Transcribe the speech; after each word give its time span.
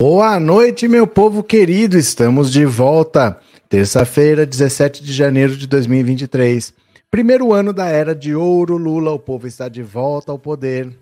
Boa 0.00 0.38
noite, 0.38 0.86
meu 0.86 1.08
povo 1.08 1.42
querido. 1.42 1.98
Estamos 1.98 2.52
de 2.52 2.64
volta. 2.64 3.40
Terça-feira, 3.68 4.46
17 4.46 5.02
de 5.02 5.12
janeiro 5.12 5.56
de 5.56 5.66
2023. 5.66 6.72
Primeiro 7.10 7.52
ano 7.52 7.72
da 7.72 7.86
era 7.86 8.14
de 8.14 8.32
ouro 8.32 8.76
Lula. 8.76 9.10
O 9.10 9.18
povo 9.18 9.48
está 9.48 9.68
de 9.68 9.82
volta 9.82 10.30
ao 10.30 10.38
poder. 10.38 10.96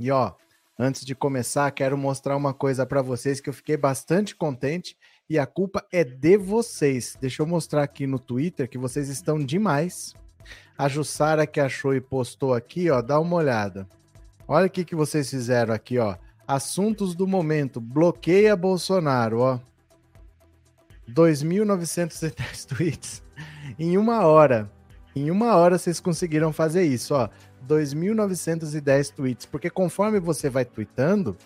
E 0.00 0.10
ó, 0.10 0.32
antes 0.78 1.04
de 1.04 1.14
começar, 1.14 1.70
quero 1.72 1.98
mostrar 1.98 2.34
uma 2.34 2.54
coisa 2.54 2.86
para 2.86 3.02
vocês 3.02 3.42
que 3.42 3.50
eu 3.50 3.52
fiquei 3.52 3.76
bastante 3.76 4.34
contente 4.34 4.96
e 5.28 5.38
a 5.38 5.44
culpa 5.44 5.84
é 5.92 6.02
de 6.02 6.38
vocês. 6.38 7.18
Deixa 7.20 7.42
eu 7.42 7.46
mostrar 7.46 7.82
aqui 7.82 8.06
no 8.06 8.18
Twitter 8.18 8.70
que 8.70 8.78
vocês 8.78 9.10
estão 9.10 9.38
demais. 9.38 10.14
A 10.78 10.88
Jussara 10.88 11.46
que 11.46 11.60
achou 11.60 11.94
e 11.94 12.00
postou 12.00 12.54
aqui, 12.54 12.88
ó, 12.88 13.02
dá 13.02 13.20
uma 13.20 13.36
olhada. 13.36 13.86
Olha 14.48 14.66
o 14.66 14.70
que, 14.70 14.82
que 14.82 14.96
vocês 14.96 15.28
fizeram 15.28 15.74
aqui, 15.74 15.98
ó. 15.98 16.16
Assuntos 16.46 17.14
do 17.14 17.26
momento. 17.26 17.80
Bloqueia 17.80 18.54
Bolsonaro, 18.54 19.40
ó. 19.40 19.60
2.910 21.08 22.66
tweets. 22.68 23.22
Em 23.78 23.96
uma 23.96 24.26
hora. 24.26 24.70
Em 25.16 25.30
uma 25.30 25.56
hora 25.56 25.78
vocês 25.78 26.00
conseguiram 26.00 26.52
fazer 26.52 26.84
isso, 26.84 27.14
ó. 27.14 27.28
2.910 27.66 29.14
tweets. 29.14 29.46
Porque 29.46 29.70
conforme 29.70 30.20
você 30.20 30.50
vai 30.50 30.64
tweetando, 30.64 31.36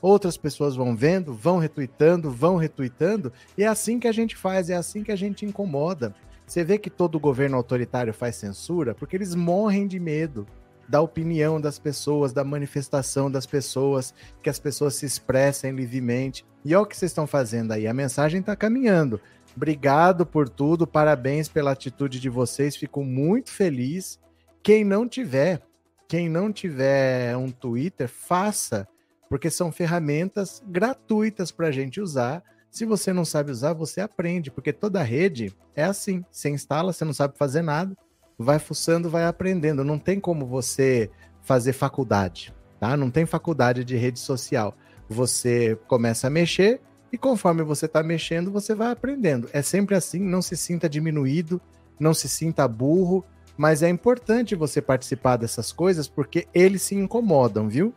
outras 0.00 0.36
pessoas 0.36 0.76
vão 0.76 0.94
vendo, 0.94 1.32
vão 1.32 1.58
retweetando, 1.58 2.30
vão 2.30 2.56
retweetando. 2.56 3.32
E 3.56 3.62
é 3.62 3.68
assim 3.68 3.98
que 3.98 4.08
a 4.08 4.12
gente 4.12 4.36
faz, 4.36 4.68
é 4.68 4.74
assim 4.74 5.02
que 5.02 5.12
a 5.12 5.16
gente 5.16 5.46
incomoda. 5.46 6.14
Você 6.46 6.64
vê 6.64 6.76
que 6.76 6.90
todo 6.90 7.18
governo 7.18 7.56
autoritário 7.56 8.12
faz 8.12 8.36
censura 8.36 8.94
porque 8.94 9.16
eles 9.16 9.34
morrem 9.34 9.86
de 9.86 9.98
medo 9.98 10.46
da 10.92 11.00
opinião 11.00 11.58
das 11.58 11.78
pessoas, 11.78 12.34
da 12.34 12.44
manifestação 12.44 13.30
das 13.30 13.46
pessoas, 13.46 14.12
que 14.42 14.50
as 14.50 14.58
pessoas 14.58 14.94
se 14.94 15.06
expressem 15.06 15.72
livremente. 15.72 16.44
E 16.62 16.74
olha 16.74 16.82
o 16.82 16.86
que 16.86 16.94
vocês 16.94 17.10
estão 17.10 17.26
fazendo 17.26 17.72
aí, 17.72 17.86
a 17.86 17.94
mensagem 17.94 18.40
está 18.40 18.54
caminhando. 18.54 19.18
Obrigado 19.56 20.26
por 20.26 20.50
tudo, 20.50 20.86
parabéns 20.86 21.48
pela 21.48 21.72
atitude 21.72 22.20
de 22.20 22.28
vocês, 22.28 22.76
fico 22.76 23.02
muito 23.02 23.50
feliz. 23.50 24.20
Quem 24.62 24.84
não 24.84 25.08
tiver, 25.08 25.62
quem 26.06 26.28
não 26.28 26.52
tiver 26.52 27.34
um 27.38 27.50
Twitter, 27.50 28.06
faça, 28.06 28.86
porque 29.30 29.48
são 29.48 29.72
ferramentas 29.72 30.62
gratuitas 30.66 31.50
para 31.50 31.68
a 31.68 31.72
gente 31.72 32.02
usar. 32.02 32.44
Se 32.70 32.84
você 32.84 33.14
não 33.14 33.24
sabe 33.24 33.50
usar, 33.50 33.72
você 33.72 34.02
aprende, 34.02 34.50
porque 34.50 34.74
toda 34.74 35.02
rede 35.02 35.56
é 35.74 35.84
assim. 35.84 36.22
Você 36.30 36.50
instala, 36.50 36.92
você 36.92 37.02
não 37.02 37.14
sabe 37.14 37.38
fazer 37.38 37.62
nada, 37.62 37.96
vai 38.38 38.58
fuçando, 38.58 39.10
vai 39.10 39.24
aprendendo. 39.24 39.84
Não 39.84 39.98
tem 39.98 40.18
como 40.18 40.46
você 40.46 41.10
fazer 41.42 41.72
faculdade, 41.72 42.54
tá? 42.78 42.96
Não 42.96 43.10
tem 43.10 43.26
faculdade 43.26 43.84
de 43.84 43.96
rede 43.96 44.18
social. 44.18 44.76
Você 45.08 45.78
começa 45.86 46.26
a 46.26 46.30
mexer 46.30 46.80
e 47.12 47.18
conforme 47.18 47.62
você 47.62 47.86
está 47.86 48.02
mexendo, 48.02 48.50
você 48.50 48.74
vai 48.74 48.90
aprendendo. 48.90 49.48
É 49.52 49.60
sempre 49.60 49.94
assim, 49.94 50.20
não 50.20 50.40
se 50.40 50.56
sinta 50.56 50.88
diminuído, 50.88 51.60
não 52.00 52.14
se 52.14 52.28
sinta 52.28 52.66
burro, 52.66 53.24
mas 53.56 53.82
é 53.82 53.88
importante 53.88 54.54
você 54.54 54.80
participar 54.80 55.36
dessas 55.36 55.72
coisas 55.72 56.08
porque 56.08 56.46
eles 56.54 56.82
se 56.82 56.94
incomodam, 56.94 57.68
viu? 57.68 57.94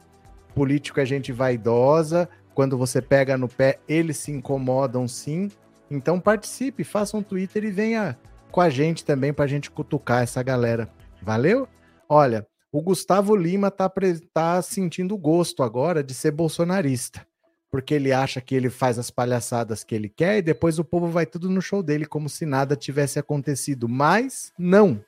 Político 0.54 1.00
é 1.00 1.06
gente 1.06 1.32
vaidosa, 1.32 2.30
quando 2.54 2.78
você 2.78 3.02
pega 3.02 3.38
no 3.38 3.48
pé, 3.48 3.80
eles 3.88 4.18
se 4.18 4.32
incomodam 4.32 5.08
sim. 5.08 5.50
Então 5.90 6.20
participe, 6.20 6.84
faça 6.84 7.16
um 7.16 7.24
Twitter 7.24 7.64
e 7.64 7.72
venha 7.72 8.18
com 8.56 8.62
a 8.62 8.70
gente 8.70 9.04
também 9.04 9.34
para 9.34 9.44
a 9.44 9.50
gente 9.50 9.70
cutucar 9.70 10.24
essa 10.24 10.42
galera. 10.42 10.90
Valeu? 11.22 11.68
Olha, 12.08 12.48
o 12.72 12.82
Gustavo 12.82 13.36
Lima 13.36 13.70
tá, 13.70 13.92
tá 14.34 14.62
sentindo 14.62 15.18
gosto 15.18 15.62
agora 15.62 16.02
de 16.02 16.14
ser 16.14 16.32
bolsonarista, 16.32 17.28
porque 17.70 17.94
ele 17.94 18.14
acha 18.14 18.40
que 18.40 18.56
ele 18.56 18.70
faz 18.70 18.98
as 18.98 19.12
palhaçadas 19.12 19.84
que 19.84 19.94
ele 19.94 20.08
quer 20.08 20.38
e 20.38 20.42
depois 20.42 20.80
o 20.80 20.86
povo 20.86 21.08
vai 21.08 21.26
tudo 21.26 21.50
no 21.50 21.62
show 21.62 21.84
dele 21.84 22.06
como 22.06 22.30
se 22.30 22.46
nada 22.46 22.78
tivesse 22.78 23.20
acontecido. 23.20 23.90
Mas 23.90 24.54
não. 24.58 25.04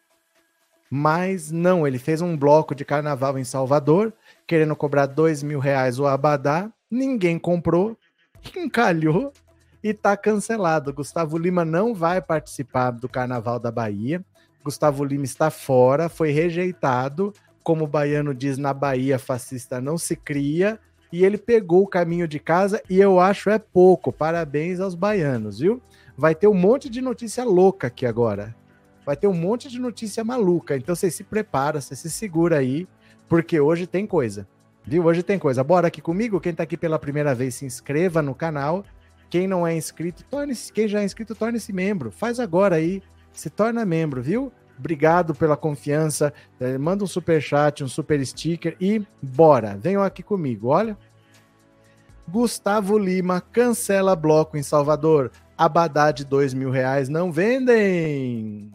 Mas 0.91 1.49
não, 1.49 1.87
ele 1.87 1.99
fez 1.99 2.21
um 2.21 2.35
bloco 2.35 2.75
de 2.75 2.83
carnaval 2.83 3.39
em 3.39 3.45
Salvador, 3.45 4.13
querendo 4.45 4.75
cobrar 4.75 5.05
dois 5.05 5.41
mil 5.41 5.59
reais 5.59 5.99
o 5.99 6.05
Abadá, 6.05 6.69
ninguém 6.91 7.39
comprou, 7.39 7.97
encalhou 8.57 9.31
e 9.83 9.93
tá 9.93 10.17
cancelado. 10.17 10.93
Gustavo 10.93 11.37
Lima 11.37 11.63
não 11.63 11.93
vai 11.93 12.21
participar 12.21 12.91
do 12.91 13.07
Carnaval 13.07 13.59
da 13.59 13.71
Bahia. 13.71 14.23
Gustavo 14.63 15.03
Lima 15.03 15.25
está 15.25 15.49
fora, 15.49 16.09
foi 16.09 16.31
rejeitado. 16.31 17.33
Como 17.63 17.85
o 17.85 17.87
baiano 17.87 18.33
diz, 18.33 18.57
na 18.57 18.73
Bahia 18.73 19.19
fascista 19.19 19.79
não 19.79 19.97
se 19.97 20.15
cria. 20.15 20.79
E 21.11 21.23
ele 21.23 21.37
pegou 21.37 21.83
o 21.83 21.87
caminho 21.87 22.27
de 22.27 22.39
casa 22.39 22.81
e 22.89 22.99
eu 22.99 23.19
acho 23.19 23.49
é 23.49 23.57
pouco. 23.57 24.11
Parabéns 24.11 24.79
aos 24.79 24.93
baianos, 24.93 25.59
viu? 25.59 25.81
Vai 26.17 26.35
ter 26.35 26.47
um 26.47 26.53
monte 26.53 26.89
de 26.89 26.99
notícia 26.99 27.45
louca 27.45 27.87
aqui 27.87 28.05
agora. 28.05 28.55
Vai 29.05 29.15
ter 29.15 29.27
um 29.27 29.33
monte 29.33 29.69
de 29.69 29.79
notícia 29.79 30.23
maluca. 30.23 30.75
Então 30.75 30.93
você 30.93 31.09
se 31.09 31.23
prepara, 31.23 31.79
você 31.79 31.95
se 31.95 32.11
segura 32.11 32.57
aí, 32.57 32.85
porque 33.29 33.57
hoje 33.57 33.87
tem 33.87 34.05
coisa. 34.05 34.45
Viu? 34.83 35.05
Hoje 35.05 35.23
tem 35.23 35.39
coisa. 35.39 35.63
Bora 35.63 35.87
aqui 35.87 36.01
comigo. 36.01 36.41
Quem 36.41 36.53
tá 36.53 36.63
aqui 36.63 36.75
pela 36.75 36.99
primeira 36.99 37.33
vez, 37.33 37.55
se 37.55 37.65
inscreva 37.65 38.21
no 38.21 38.35
canal 38.35 38.83
quem 39.29 39.47
não 39.47 39.65
é 39.65 39.75
inscrito, 39.75 40.23
torne-se. 40.29 40.71
Quem 40.71 40.87
já 40.87 41.01
é 41.01 41.03
inscrito, 41.03 41.35
torne-se 41.35 41.73
membro. 41.73 42.11
Faz 42.11 42.39
agora 42.39 42.75
aí. 42.75 43.01
Se 43.31 43.49
torna 43.49 43.85
membro, 43.85 44.21
viu? 44.21 44.51
Obrigado 44.77 45.33
pela 45.33 45.57
confiança. 45.57 46.33
É, 46.59 46.77
manda 46.77 47.03
um 47.03 47.07
super 47.07 47.41
chat, 47.41 47.83
um 47.83 47.87
super 47.87 48.23
sticker 48.25 48.75
e 48.79 49.05
bora. 49.21 49.77
Venham 49.77 50.03
aqui 50.03 50.23
comigo, 50.23 50.67
olha. 50.67 50.97
Gustavo 52.27 52.97
Lima 52.97 53.41
cancela 53.41 54.15
bloco 54.15 54.57
em 54.57 54.63
Salvador. 54.63 55.31
Abadá 55.57 56.11
de 56.11 56.23
dois 56.23 56.53
mil 56.53 56.69
reais 56.69 57.09
não 57.09 57.31
vendem. 57.31 58.71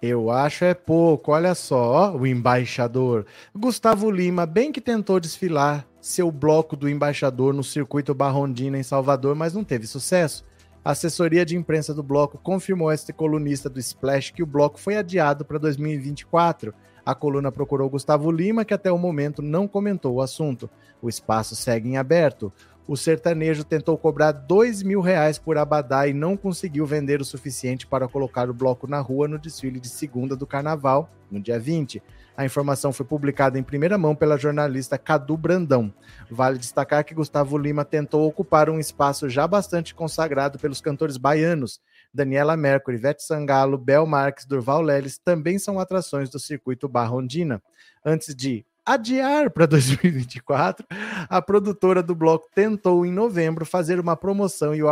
Eu 0.00 0.30
acho 0.30 0.64
é 0.64 0.74
pouco, 0.74 1.30
olha 1.30 1.54
só, 1.54 1.76
ó, 1.76 2.16
o 2.16 2.26
embaixador. 2.26 3.24
Gustavo 3.54 4.10
Lima, 4.10 4.44
bem 4.44 4.72
que 4.72 4.80
tentou 4.80 5.20
desfilar 5.20 5.86
seu 6.02 6.32
bloco 6.32 6.74
do 6.74 6.88
embaixador 6.88 7.54
no 7.54 7.62
circuito 7.62 8.12
Barrondina 8.12 8.76
em 8.76 8.82
Salvador, 8.82 9.36
mas 9.36 9.54
não 9.54 9.62
teve 9.62 9.86
sucesso. 9.86 10.44
A 10.84 10.90
assessoria 10.90 11.46
de 11.46 11.56
imprensa 11.56 11.94
do 11.94 12.02
bloco 12.02 12.36
confirmou 12.36 12.88
a 12.88 12.94
este 12.94 13.12
colunista 13.12 13.70
do 13.70 13.78
Splash 13.78 14.32
que 14.32 14.42
o 14.42 14.46
bloco 14.46 14.80
foi 14.80 14.96
adiado 14.96 15.44
para 15.44 15.58
2024. 15.58 16.74
A 17.06 17.14
coluna 17.14 17.52
procurou 17.52 17.88
Gustavo 17.88 18.32
Lima, 18.32 18.64
que 18.64 18.74
até 18.74 18.90
o 18.90 18.98
momento 18.98 19.40
não 19.40 19.68
comentou 19.68 20.14
o 20.14 20.20
assunto. 20.20 20.68
O 21.00 21.08
espaço 21.08 21.54
segue 21.54 21.88
em 21.88 21.96
aberto 21.96 22.52
o 22.86 22.96
sertanejo 22.96 23.64
tentou 23.64 23.96
cobrar 23.96 24.32
dois 24.32 24.82
mil 24.82 25.00
reais 25.00 25.38
por 25.38 25.56
Abadá 25.56 26.06
e 26.08 26.12
não 26.12 26.36
conseguiu 26.36 26.84
vender 26.84 27.20
o 27.20 27.24
suficiente 27.24 27.86
para 27.86 28.08
colocar 28.08 28.50
o 28.50 28.54
bloco 28.54 28.88
na 28.88 28.98
rua 28.98 29.28
no 29.28 29.38
desfile 29.38 29.78
de 29.78 29.88
segunda 29.88 30.34
do 30.34 30.46
carnaval, 30.46 31.08
no 31.30 31.40
dia 31.40 31.60
20. 31.60 32.02
A 32.36 32.44
informação 32.44 32.92
foi 32.92 33.04
publicada 33.04 33.58
em 33.58 33.62
primeira 33.62 33.98
mão 33.98 34.14
pela 34.14 34.38
jornalista 34.38 34.96
Cadu 34.96 35.36
Brandão. 35.36 35.92
Vale 36.30 36.58
destacar 36.58 37.04
que 37.04 37.14
Gustavo 37.14 37.58
Lima 37.58 37.84
tentou 37.84 38.26
ocupar 38.26 38.70
um 38.70 38.78
espaço 38.78 39.28
já 39.28 39.46
bastante 39.46 39.94
consagrado 39.94 40.58
pelos 40.58 40.80
cantores 40.80 41.16
baianos. 41.16 41.80
Daniela 42.12 42.56
Mercury, 42.56 42.96
Ivete 42.96 43.22
Sangalo, 43.22 43.76
Bel 43.76 44.06
Marques, 44.06 44.46
Durval 44.46 44.82
Leles 44.82 45.18
também 45.18 45.58
são 45.58 45.78
atrações 45.78 46.30
do 46.30 46.38
circuito 46.38 46.88
Barrondina. 46.88 47.62
Antes 48.04 48.34
de 48.34 48.64
adiar 48.84 49.50
para 49.50 49.66
2024, 49.66 50.86
a 51.28 51.40
produtora 51.40 52.02
do 52.02 52.14
bloco 52.14 52.48
tentou 52.54 53.06
em 53.06 53.12
novembro 53.12 53.64
fazer 53.64 54.00
uma 54.00 54.16
promoção 54.16 54.74
e 54.74 54.82
o, 54.82 54.88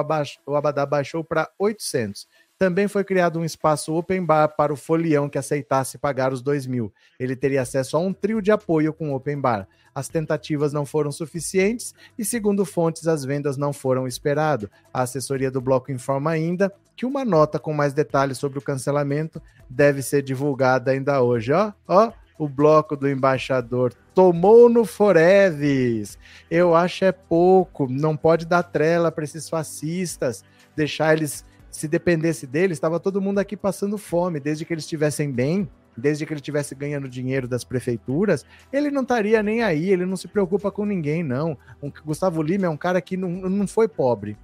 o 0.46 0.54
Abadá 0.54 0.86
baixou 0.86 1.24
para 1.24 1.50
800. 1.58 2.26
Também 2.60 2.86
foi 2.86 3.02
criado 3.04 3.38
um 3.38 3.44
espaço 3.44 3.94
open 3.94 4.22
bar 4.22 4.48
para 4.48 4.70
o 4.70 4.76
folião 4.76 5.30
que 5.30 5.38
aceitasse 5.38 5.96
pagar 5.96 6.30
os 6.30 6.42
2 6.42 6.66
mil. 6.66 6.92
Ele 7.18 7.34
teria 7.34 7.62
acesso 7.62 7.96
a 7.96 8.00
um 8.00 8.12
trio 8.12 8.42
de 8.42 8.52
apoio 8.52 8.92
com 8.92 9.14
open 9.14 9.40
bar. 9.40 9.66
As 9.94 10.10
tentativas 10.10 10.70
não 10.70 10.84
foram 10.84 11.10
suficientes 11.10 11.94
e, 12.18 12.24
segundo 12.24 12.66
fontes, 12.66 13.08
as 13.08 13.24
vendas 13.24 13.56
não 13.56 13.72
foram 13.72 14.06
esperado. 14.06 14.70
A 14.92 15.00
assessoria 15.00 15.50
do 15.50 15.58
bloco 15.58 15.90
informa 15.90 16.32
ainda 16.32 16.70
que 16.94 17.06
uma 17.06 17.24
nota 17.24 17.58
com 17.58 17.72
mais 17.72 17.94
detalhes 17.94 18.36
sobre 18.36 18.58
o 18.58 18.62
cancelamento 18.62 19.40
deve 19.66 20.02
ser 20.02 20.20
divulgada 20.20 20.90
ainda 20.90 21.22
hoje. 21.22 21.54
Ó, 21.54 21.72
ó, 21.88 22.12
o 22.38 22.46
bloco 22.46 22.94
do 22.94 23.08
embaixador 23.08 23.94
tomou 24.14 24.68
no 24.68 24.84
Foreves. 24.84 26.18
Eu 26.50 26.74
acho 26.74 27.06
é 27.06 27.12
pouco, 27.12 27.90
não 27.90 28.18
pode 28.18 28.44
dar 28.44 28.64
trela 28.64 29.10
para 29.10 29.24
esses 29.24 29.48
fascistas, 29.48 30.44
deixar 30.76 31.16
eles 31.16 31.42
se 31.70 31.86
dependesse 31.88 32.46
deles, 32.46 32.76
estava 32.76 32.98
todo 32.98 33.20
mundo 33.20 33.38
aqui 33.38 33.56
passando 33.56 33.96
fome, 33.96 34.40
desde 34.40 34.64
que 34.64 34.72
eles 34.72 34.84
estivessem 34.84 35.30
bem, 35.30 35.68
desde 35.96 36.24
que 36.24 36.32
ele 36.32 36.40
estivesse 36.40 36.74
ganhando 36.74 37.08
dinheiro 37.08 37.46
das 37.46 37.64
prefeituras, 37.64 38.44
ele 38.72 38.90
não 38.90 39.02
estaria 39.02 39.42
nem 39.42 39.62
aí, 39.62 39.90
ele 39.90 40.06
não 40.06 40.16
se 40.16 40.28
preocupa 40.28 40.70
com 40.70 40.84
ninguém, 40.84 41.22
não. 41.22 41.56
O 41.80 41.90
Gustavo 42.04 42.42
Lima 42.42 42.66
é 42.66 42.70
um 42.70 42.76
cara 42.76 43.00
que 43.00 43.16
não, 43.16 43.28
não 43.28 43.66
foi 43.66 43.88
pobre. 43.88 44.36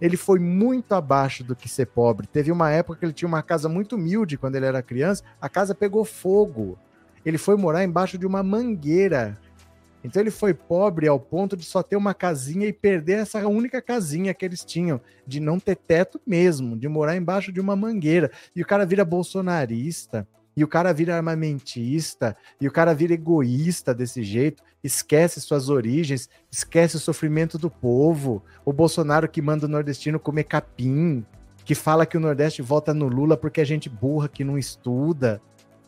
Ele 0.00 0.16
foi 0.16 0.38
muito 0.38 0.94
abaixo 0.94 1.44
do 1.44 1.54
que 1.54 1.68
ser 1.68 1.86
pobre. 1.86 2.26
Teve 2.26 2.50
uma 2.50 2.70
época 2.70 2.98
que 2.98 3.04
ele 3.04 3.12
tinha 3.12 3.28
uma 3.28 3.42
casa 3.42 3.68
muito 3.68 3.96
humilde 3.96 4.38
quando 4.38 4.56
ele 4.56 4.66
era 4.66 4.82
criança, 4.82 5.22
a 5.40 5.48
casa 5.48 5.74
pegou 5.74 6.04
fogo 6.04 6.78
ele 7.24 7.38
foi 7.38 7.56
morar 7.56 7.84
embaixo 7.84 8.16
de 8.16 8.26
uma 8.26 8.42
mangueira. 8.42 9.38
Então 10.02 10.22
ele 10.22 10.30
foi 10.30 10.54
pobre 10.54 11.06
ao 11.06 11.20
ponto 11.20 11.56
de 11.56 11.64
só 11.64 11.82
ter 11.82 11.96
uma 11.96 12.14
casinha 12.14 12.66
e 12.66 12.72
perder 12.72 13.18
essa 13.18 13.46
única 13.46 13.82
casinha 13.82 14.32
que 14.32 14.44
eles 14.44 14.64
tinham, 14.64 15.00
de 15.26 15.40
não 15.40 15.60
ter 15.60 15.76
teto 15.76 16.20
mesmo, 16.26 16.76
de 16.76 16.88
morar 16.88 17.16
embaixo 17.16 17.52
de 17.52 17.60
uma 17.60 17.76
mangueira. 17.76 18.30
E 18.56 18.62
o 18.62 18.66
cara 18.66 18.86
vira 18.86 19.04
bolsonarista, 19.04 20.26
e 20.56 20.64
o 20.64 20.68
cara 20.68 20.92
vira 20.92 21.16
armamentista, 21.16 22.36
e 22.60 22.66
o 22.66 22.72
cara 22.72 22.94
vira 22.94 23.14
egoísta 23.14 23.94
desse 23.94 24.22
jeito, 24.22 24.62
esquece 24.82 25.40
suas 25.40 25.68
origens, 25.68 26.28
esquece 26.50 26.96
o 26.96 27.00
sofrimento 27.00 27.58
do 27.58 27.70
povo. 27.70 28.42
O 28.64 28.72
Bolsonaro 28.72 29.28
que 29.28 29.42
manda 29.42 29.66
o 29.66 29.68
nordestino 29.68 30.18
comer 30.18 30.44
capim, 30.44 31.24
que 31.64 31.74
fala 31.74 32.06
que 32.06 32.16
o 32.16 32.20
Nordeste 32.20 32.62
vota 32.62 32.92
no 32.92 33.06
Lula 33.06 33.36
porque 33.36 33.60
a 33.60 33.64
gente 33.64 33.88
burra 33.88 34.28
que 34.28 34.42
não 34.42 34.58
estuda. 34.58 35.40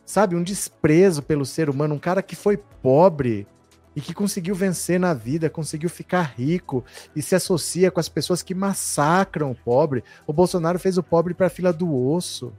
Sabe, 0.05 0.35
um 0.35 0.43
desprezo 0.43 1.21
pelo 1.21 1.45
ser 1.45 1.69
humano, 1.69 1.95
um 1.95 1.99
cara 1.99 2.21
que 2.21 2.35
foi 2.35 2.57
pobre 2.57 3.47
e 3.95 4.01
que 4.01 4.13
conseguiu 4.13 4.55
vencer 4.55 4.99
na 4.99 5.13
vida, 5.13 5.49
conseguiu 5.49 5.89
ficar 5.89 6.33
rico 6.35 6.83
e 7.15 7.21
se 7.21 7.35
associa 7.35 7.91
com 7.91 7.99
as 7.99 8.09
pessoas 8.09 8.41
que 8.41 8.55
massacram 8.55 9.51
o 9.51 9.55
pobre. 9.55 10.03
O 10.25 10.33
Bolsonaro 10.33 10.79
fez 10.79 10.97
o 10.97 11.03
pobre 11.03 11.33
para 11.33 11.47
a 11.47 11.49
fila 11.49 11.71
do 11.71 11.93
osso, 11.95 12.53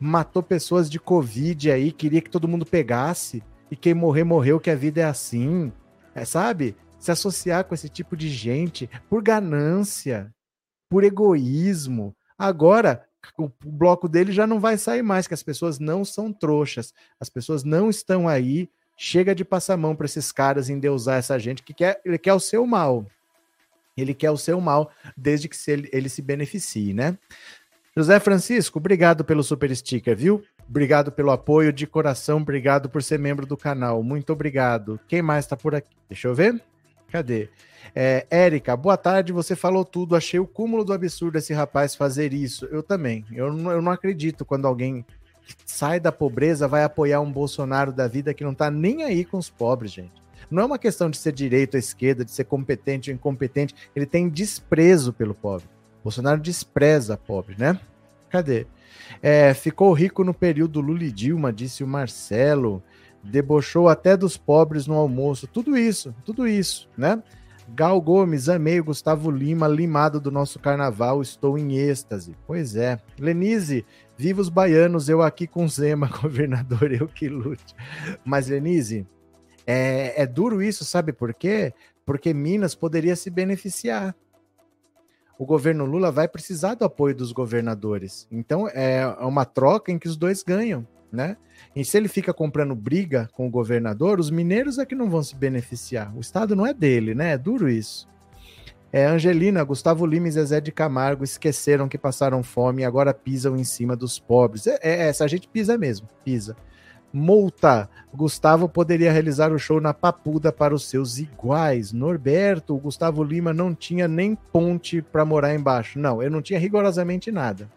matou 0.00 0.42
pessoas 0.42 0.88
de 0.88 0.98
Covid 0.98 1.70
aí, 1.70 1.92
queria 1.92 2.20
que 2.20 2.30
todo 2.30 2.48
mundo 2.48 2.64
pegasse 2.64 3.42
e 3.70 3.76
quem 3.76 3.94
morrer, 3.94 4.24
morreu, 4.24 4.60
que 4.60 4.70
a 4.70 4.76
vida 4.76 5.00
é 5.00 5.04
assim. 5.04 5.72
É, 6.14 6.24
sabe? 6.24 6.74
Se 6.98 7.10
associar 7.10 7.64
com 7.64 7.74
esse 7.74 7.88
tipo 7.88 8.16
de 8.16 8.28
gente 8.28 8.88
por 9.08 9.22
ganância, 9.22 10.32
por 10.90 11.04
egoísmo. 11.04 12.16
Agora, 12.36 13.04
o 13.36 13.50
bloco 13.64 14.08
dele 14.08 14.32
já 14.32 14.46
não 14.46 14.58
vai 14.58 14.78
sair 14.78 15.02
mais, 15.02 15.26
que 15.26 15.34
as 15.34 15.42
pessoas 15.42 15.78
não 15.78 16.04
são 16.04 16.32
trouxas. 16.32 16.92
As 17.20 17.28
pessoas 17.28 17.62
não 17.62 17.90
estão 17.90 18.26
aí 18.26 18.70
Chega 19.00 19.32
de 19.32 19.44
passar 19.44 19.76
mão 19.76 19.94
para 19.94 20.06
esses 20.06 20.32
caras 20.32 20.68
endeusar 20.68 21.18
essa 21.18 21.38
gente 21.38 21.62
que 21.62 21.72
quer, 21.72 22.00
ele 22.04 22.18
quer 22.18 22.34
o 22.34 22.40
seu 22.40 22.66
mal. 22.66 23.06
Ele 23.96 24.12
quer 24.12 24.32
o 24.32 24.36
seu 24.36 24.60
mal, 24.60 24.90
desde 25.16 25.48
que 25.48 25.56
ele, 25.70 25.88
ele 25.92 26.08
se 26.08 26.20
beneficie, 26.20 26.92
né? 26.92 27.16
José 27.96 28.18
Francisco, 28.18 28.80
obrigado 28.80 29.24
pelo 29.24 29.44
super 29.44 29.74
sticker, 29.74 30.16
viu? 30.16 30.42
Obrigado 30.68 31.12
pelo 31.12 31.30
apoio 31.30 31.72
de 31.72 31.86
coração, 31.86 32.38
obrigado 32.38 32.90
por 32.90 33.00
ser 33.00 33.20
membro 33.20 33.46
do 33.46 33.56
canal. 33.56 34.02
Muito 34.02 34.32
obrigado. 34.32 34.98
Quem 35.06 35.22
mais 35.22 35.44
está 35.44 35.56
por 35.56 35.76
aqui? 35.76 35.94
Deixa 36.08 36.26
eu 36.26 36.34
ver. 36.34 36.60
Cadê? 37.08 37.48
É, 37.94 38.26
Érica, 38.30 38.76
boa 38.76 38.96
tarde. 38.96 39.32
Você 39.32 39.54
falou 39.54 39.84
tudo. 39.84 40.16
Achei 40.16 40.38
o 40.38 40.46
cúmulo 40.46 40.84
do 40.84 40.92
absurdo 40.92 41.38
esse 41.38 41.54
rapaz 41.54 41.94
fazer 41.94 42.34
isso. 42.34 42.66
Eu 42.66 42.82
também. 42.82 43.24
Eu 43.32 43.46
eu 43.46 43.80
não 43.80 43.92
acredito 43.92 44.44
quando 44.44 44.66
alguém 44.66 45.06
sai 45.64 46.00
da 46.00 46.12
pobreza 46.12 46.68
vai 46.68 46.84
apoiar 46.84 47.20
um 47.20 47.30
Bolsonaro 47.30 47.92
da 47.92 48.08
vida 48.08 48.34
que 48.34 48.44
não 48.44 48.54
tá 48.54 48.70
nem 48.70 49.02
aí 49.02 49.24
com 49.24 49.38
os 49.38 49.50
pobres, 49.50 49.92
gente. 49.92 50.22
Não 50.50 50.62
é 50.62 50.66
uma 50.66 50.78
questão 50.78 51.10
de 51.10 51.18
ser 51.18 51.32
direito 51.32 51.74
ou 51.74 51.78
esquerda, 51.78 52.24
de 52.24 52.30
ser 52.30 52.44
competente 52.44 53.10
ou 53.10 53.14
incompetente. 53.14 53.74
Ele 53.94 54.06
tem 54.06 54.28
desprezo 54.28 55.12
pelo 55.12 55.34
pobre. 55.34 55.68
Bolsonaro 56.02 56.40
despreza 56.40 57.16
pobre, 57.16 57.54
né? 57.58 57.78
Cadê? 58.30 58.66
É, 59.22 59.52
ficou 59.54 59.92
rico 59.92 60.24
no 60.24 60.32
período 60.32 60.80
Lula 60.80 61.04
e 61.04 61.12
Dilma, 61.12 61.52
disse 61.52 61.84
o 61.84 61.86
Marcelo. 61.86 62.82
Debochou 63.22 63.88
até 63.88 64.16
dos 64.16 64.36
pobres 64.36 64.86
no 64.86 64.94
almoço. 64.94 65.46
Tudo 65.46 65.76
isso, 65.76 66.14
tudo 66.24 66.46
isso, 66.46 66.88
né? 66.96 67.22
Gal 67.74 68.00
Gomes, 68.00 68.48
amei 68.48 68.80
o 68.80 68.84
Gustavo 68.84 69.30
Lima, 69.30 69.68
limado 69.68 70.20
do 70.20 70.30
nosso 70.30 70.58
carnaval, 70.58 71.22
estou 71.22 71.58
em 71.58 71.76
êxtase. 71.76 72.34
Pois 72.46 72.76
é. 72.76 72.98
Lenise, 73.18 73.84
viva 74.16 74.40
os 74.40 74.48
baianos, 74.48 75.08
eu 75.08 75.22
aqui 75.22 75.46
com 75.46 75.68
Zema, 75.68 76.08
governador, 76.20 76.92
eu 76.92 77.06
que 77.06 77.28
lute. 77.28 77.74
Mas, 78.24 78.48
Lenise, 78.48 79.06
é, 79.66 80.22
é 80.22 80.26
duro 80.26 80.62
isso, 80.62 80.84
sabe 80.84 81.12
por 81.12 81.34
quê? 81.34 81.72
Porque 82.04 82.34
Minas 82.34 82.74
poderia 82.74 83.14
se 83.14 83.30
beneficiar. 83.30 84.14
O 85.38 85.46
governo 85.46 85.84
Lula 85.84 86.10
vai 86.10 86.26
precisar 86.26 86.74
do 86.74 86.84
apoio 86.84 87.14
dos 87.14 87.30
governadores. 87.30 88.26
Então, 88.32 88.68
é 88.68 89.06
uma 89.20 89.44
troca 89.44 89.92
em 89.92 89.98
que 89.98 90.08
os 90.08 90.16
dois 90.16 90.42
ganham 90.42 90.86
né? 91.12 91.36
E 91.74 91.84
se 91.84 91.96
ele 91.96 92.08
fica 92.08 92.32
comprando 92.32 92.74
briga 92.74 93.28
com 93.32 93.46
o 93.46 93.50
governador, 93.50 94.20
os 94.20 94.30
mineiros 94.30 94.78
é 94.78 94.86
que 94.86 94.94
não 94.94 95.10
vão 95.10 95.22
se 95.22 95.34
beneficiar. 95.34 96.14
O 96.16 96.20
estado 96.20 96.54
não 96.54 96.66
é 96.66 96.72
dele, 96.72 97.14
né? 97.14 97.32
É 97.32 97.38
duro 97.38 97.68
isso. 97.68 98.08
É, 98.90 99.04
Angelina, 99.04 99.62
Gustavo 99.64 100.06
Lima 100.06 100.28
e 100.28 100.30
Zezé 100.30 100.60
de 100.60 100.72
Camargo 100.72 101.22
esqueceram 101.22 101.88
que 101.88 101.98
passaram 101.98 102.42
fome 102.42 102.82
e 102.82 102.84
agora 102.84 103.12
pisam 103.12 103.56
em 103.56 103.64
cima 103.64 103.94
dos 103.94 104.18
pobres. 104.18 104.66
É, 104.66 104.78
é 104.82 105.08
essa 105.08 105.24
a 105.24 105.28
gente 105.28 105.46
pisa 105.46 105.76
mesmo, 105.76 106.08
pisa. 106.24 106.56
Multa. 107.12 107.88
Gustavo 108.14 108.68
poderia 108.68 109.12
realizar 109.12 109.52
o 109.52 109.58
show 109.58 109.80
na 109.80 109.92
Papuda 109.92 110.52
para 110.52 110.74
os 110.74 110.88
seus 110.88 111.18
iguais. 111.18 111.92
Norberto, 111.92 112.74
o 112.74 112.78
Gustavo 112.78 113.22
Lima 113.22 113.52
não 113.52 113.74
tinha 113.74 114.08
nem 114.08 114.34
ponte 114.34 115.02
para 115.02 115.24
morar 115.24 115.54
embaixo. 115.54 115.98
Não, 115.98 116.22
eu 116.22 116.30
não 116.30 116.42
tinha 116.42 116.58
rigorosamente 116.58 117.30
nada 117.30 117.68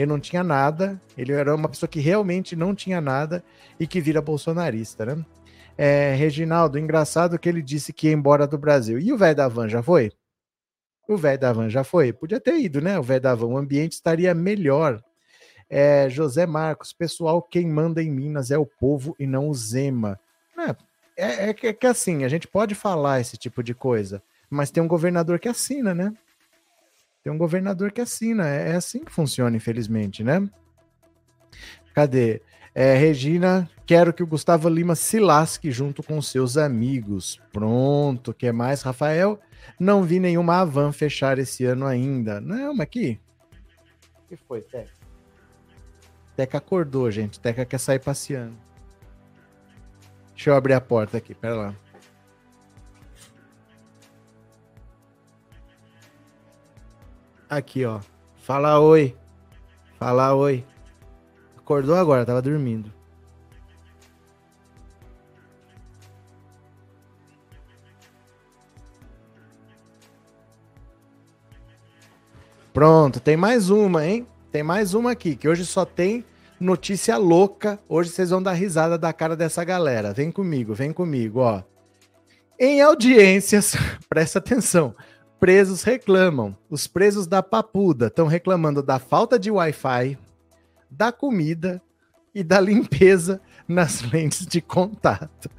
ele 0.00 0.06
não 0.06 0.18
tinha 0.18 0.42
nada, 0.42 1.00
ele 1.16 1.32
era 1.32 1.54
uma 1.54 1.68
pessoa 1.68 1.88
que 1.88 2.00
realmente 2.00 2.56
não 2.56 2.74
tinha 2.74 3.00
nada 3.00 3.44
e 3.78 3.86
que 3.86 4.00
vira 4.00 4.22
bolsonarista, 4.22 5.04
né? 5.04 5.24
É, 5.76 6.14
Reginaldo, 6.14 6.78
engraçado 6.78 7.38
que 7.38 7.48
ele 7.48 7.62
disse 7.62 7.92
que 7.92 8.08
ia 8.08 8.12
embora 8.12 8.46
do 8.46 8.56
Brasil. 8.56 8.98
E 8.98 9.12
o 9.12 9.18
velho 9.18 9.36
da 9.36 9.46
van 9.46 9.68
já 9.68 9.82
foi? 9.82 10.10
O 11.06 11.16
velho 11.16 11.38
da 11.38 11.52
van 11.52 11.68
já 11.68 11.84
foi? 11.84 12.12
Podia 12.12 12.40
ter 12.40 12.58
ido, 12.58 12.80
né? 12.80 12.98
O 12.98 13.02
velho 13.02 13.20
da 13.20 13.34
van, 13.34 13.46
o 13.46 13.58
ambiente 13.58 13.92
estaria 13.92 14.34
melhor. 14.34 15.02
É, 15.68 16.08
José 16.08 16.46
Marcos, 16.46 16.92
pessoal, 16.92 17.42
quem 17.42 17.66
manda 17.66 18.02
em 18.02 18.10
Minas 18.10 18.50
é 18.50 18.58
o 18.58 18.66
povo 18.66 19.14
e 19.18 19.26
não 19.26 19.48
o 19.48 19.54
Zema. 19.54 20.18
É, 21.16 21.24
é, 21.24 21.48
é, 21.50 21.52
que, 21.54 21.86
é 21.86 21.90
assim, 21.90 22.24
a 22.24 22.28
gente 22.28 22.48
pode 22.48 22.74
falar 22.74 23.20
esse 23.20 23.36
tipo 23.36 23.62
de 23.62 23.74
coisa, 23.74 24.22
mas 24.48 24.70
tem 24.70 24.82
um 24.82 24.88
governador 24.88 25.38
que 25.38 25.48
assina, 25.48 25.94
né? 25.94 26.12
Tem 27.22 27.32
um 27.32 27.38
governador 27.38 27.92
que 27.92 28.00
assina. 28.00 28.48
É, 28.48 28.70
é 28.70 28.76
assim 28.76 29.04
que 29.04 29.12
funciona, 29.12 29.56
infelizmente, 29.56 30.24
né? 30.24 30.48
Cadê? 31.94 32.40
É, 32.74 32.94
Regina, 32.96 33.68
quero 33.84 34.12
que 34.12 34.22
o 34.22 34.26
Gustavo 34.26 34.68
Lima 34.68 34.94
se 34.94 35.18
lasque 35.18 35.70
junto 35.70 36.02
com 36.02 36.22
seus 36.22 36.56
amigos. 36.56 37.40
Pronto, 37.52 38.32
que 38.32 38.50
mais, 38.52 38.82
Rafael? 38.82 39.40
Não 39.78 40.02
vi 40.02 40.20
nenhuma 40.20 40.60
Avan 40.60 40.92
fechar 40.92 41.38
esse 41.38 41.64
ano 41.64 41.86
ainda. 41.86 42.40
Não, 42.40 42.72
mas 42.72 42.84
aqui. 42.84 43.20
O 44.24 44.28
que 44.28 44.36
foi, 44.36 44.60
Teca? 44.62 44.90
Teca 46.36 46.58
acordou, 46.58 47.10
gente. 47.10 47.40
Teca 47.40 47.64
quer 47.64 47.78
sair 47.78 47.98
passeando. 47.98 48.56
Deixa 50.34 50.50
eu 50.50 50.54
abrir 50.54 50.72
a 50.72 50.80
porta 50.80 51.18
aqui, 51.18 51.34
pera 51.34 51.54
lá. 51.54 51.74
Aqui, 57.50 57.84
ó. 57.84 57.98
Fala 58.36 58.78
oi. 58.78 59.16
Fala 59.98 60.32
oi. 60.36 60.64
Acordou 61.58 61.96
agora, 61.96 62.24
tava 62.24 62.40
dormindo. 62.40 62.92
Pronto, 72.72 73.18
tem 73.18 73.36
mais 73.36 73.68
uma, 73.68 74.06
hein? 74.06 74.28
Tem 74.52 74.62
mais 74.62 74.94
uma 74.94 75.10
aqui, 75.10 75.34
que 75.34 75.48
hoje 75.48 75.66
só 75.66 75.84
tem 75.84 76.24
notícia 76.60 77.16
louca. 77.16 77.80
Hoje 77.88 78.10
vocês 78.10 78.30
vão 78.30 78.40
dar 78.40 78.52
risada 78.52 78.96
da 78.96 79.12
cara 79.12 79.34
dessa 79.34 79.64
galera. 79.64 80.12
Vem 80.12 80.30
comigo, 80.30 80.72
vem 80.72 80.92
comigo, 80.92 81.40
ó. 81.40 81.64
Em 82.56 82.80
audiências, 82.80 83.74
presta 84.08 84.38
atenção 84.38 84.94
presos 85.40 85.82
reclamam. 85.82 86.54
Os 86.68 86.86
presos 86.86 87.26
da 87.26 87.42
Papuda 87.42 88.08
estão 88.08 88.26
reclamando 88.26 88.82
da 88.82 88.98
falta 88.98 89.38
de 89.38 89.50
Wi-Fi, 89.50 90.18
da 90.90 91.10
comida 91.10 91.82
e 92.34 92.44
da 92.44 92.60
limpeza 92.60 93.40
nas 93.66 94.02
lentes 94.12 94.46
de 94.46 94.60
contato. 94.60 95.50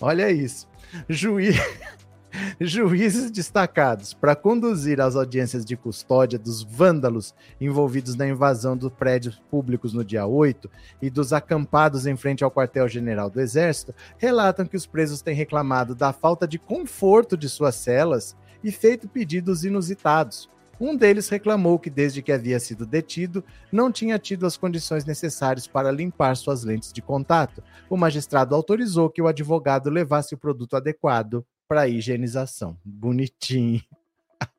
Olha 0.00 0.28
isso. 0.30 0.66
Juízes 2.60 3.30
destacados 3.30 4.12
para 4.12 4.34
conduzir 4.34 5.00
as 5.00 5.14
audiências 5.14 5.64
de 5.64 5.76
custódia 5.76 6.38
dos 6.38 6.62
vândalos 6.62 7.32
envolvidos 7.60 8.16
na 8.16 8.28
invasão 8.28 8.76
dos 8.76 8.92
prédios 8.92 9.40
públicos 9.50 9.94
no 9.94 10.04
dia 10.04 10.26
8 10.26 10.68
e 11.00 11.08
dos 11.08 11.32
acampados 11.32 12.06
em 12.06 12.16
frente 12.16 12.44
ao 12.44 12.50
quartel-general 12.50 13.30
do 13.30 13.40
Exército 13.40 13.94
relatam 14.18 14.66
que 14.66 14.76
os 14.76 14.84
presos 14.84 15.22
têm 15.22 15.34
reclamado 15.34 15.94
da 15.94 16.12
falta 16.12 16.46
de 16.46 16.58
conforto 16.58 17.36
de 17.36 17.48
suas 17.48 17.76
celas 17.76 18.36
e 18.62 18.70
feito 18.72 19.08
pedidos 19.08 19.64
inusitados. 19.64 20.48
Um 20.80 20.94
deles 20.94 21.28
reclamou 21.28 21.78
que, 21.78 21.90
desde 21.90 22.22
que 22.22 22.30
havia 22.30 22.60
sido 22.60 22.86
detido, 22.86 23.44
não 23.72 23.90
tinha 23.90 24.18
tido 24.18 24.46
as 24.46 24.56
condições 24.56 25.04
necessárias 25.04 25.66
para 25.66 25.90
limpar 25.90 26.36
suas 26.36 26.62
lentes 26.62 26.92
de 26.92 27.02
contato. 27.02 27.62
O 27.90 27.96
magistrado 27.96 28.54
autorizou 28.54 29.10
que 29.10 29.20
o 29.20 29.26
advogado 29.26 29.90
levasse 29.90 30.34
o 30.34 30.38
produto 30.38 30.76
adequado 30.76 31.44
para 31.66 31.88
higienização. 31.88 32.78
Bonitinho. 32.84 33.82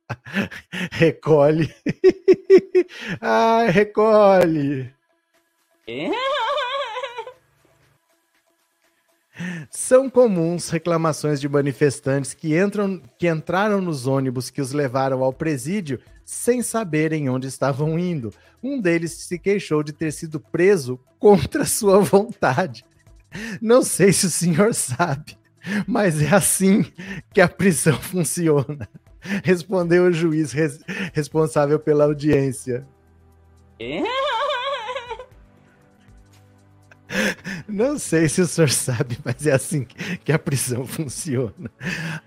recolhe. 0.91 1.73
ah, 3.21 3.65
recolhe. 3.69 4.93
São 9.69 10.09
comuns 10.09 10.69
reclamações 10.69 11.39
de 11.39 11.47
manifestantes 11.47 12.33
que, 12.33 12.57
entram, 12.57 13.01
que 13.17 13.27
entraram 13.27 13.81
nos 13.81 14.07
ônibus 14.07 14.49
que 14.49 14.61
os 14.61 14.71
levaram 14.71 15.23
ao 15.23 15.31
presídio 15.31 15.99
sem 16.25 16.61
saberem 16.61 17.29
onde 17.29 17.47
estavam 17.47 17.97
indo. 17.97 18.33
Um 18.61 18.79
deles 18.79 19.13
se 19.13 19.39
queixou 19.39 19.81
de 19.81 19.93
ter 19.93 20.11
sido 20.11 20.39
preso 20.39 20.99
contra 21.17 21.65
sua 21.65 21.99
vontade. 21.99 22.85
Não 23.61 23.81
sei 23.81 24.11
se 24.11 24.25
o 24.25 24.29
senhor 24.29 24.73
sabe, 24.73 25.37
mas 25.87 26.21
é 26.21 26.33
assim 26.33 26.85
que 27.33 27.41
a 27.41 27.47
prisão 27.47 27.97
funciona. 28.01 28.89
Respondeu 29.43 30.05
o 30.05 30.11
juiz 30.11 30.51
res 30.51 30.79
responsável 31.13 31.79
pela 31.79 32.05
audiência. 32.05 32.87
Não 37.67 37.97
sei 37.97 38.27
se 38.29 38.41
o 38.41 38.47
senhor 38.47 38.69
sabe, 38.69 39.17
mas 39.23 39.45
é 39.45 39.51
assim 39.51 39.85
que 40.23 40.31
a 40.31 40.39
prisão 40.39 40.85
funciona. 40.85 41.71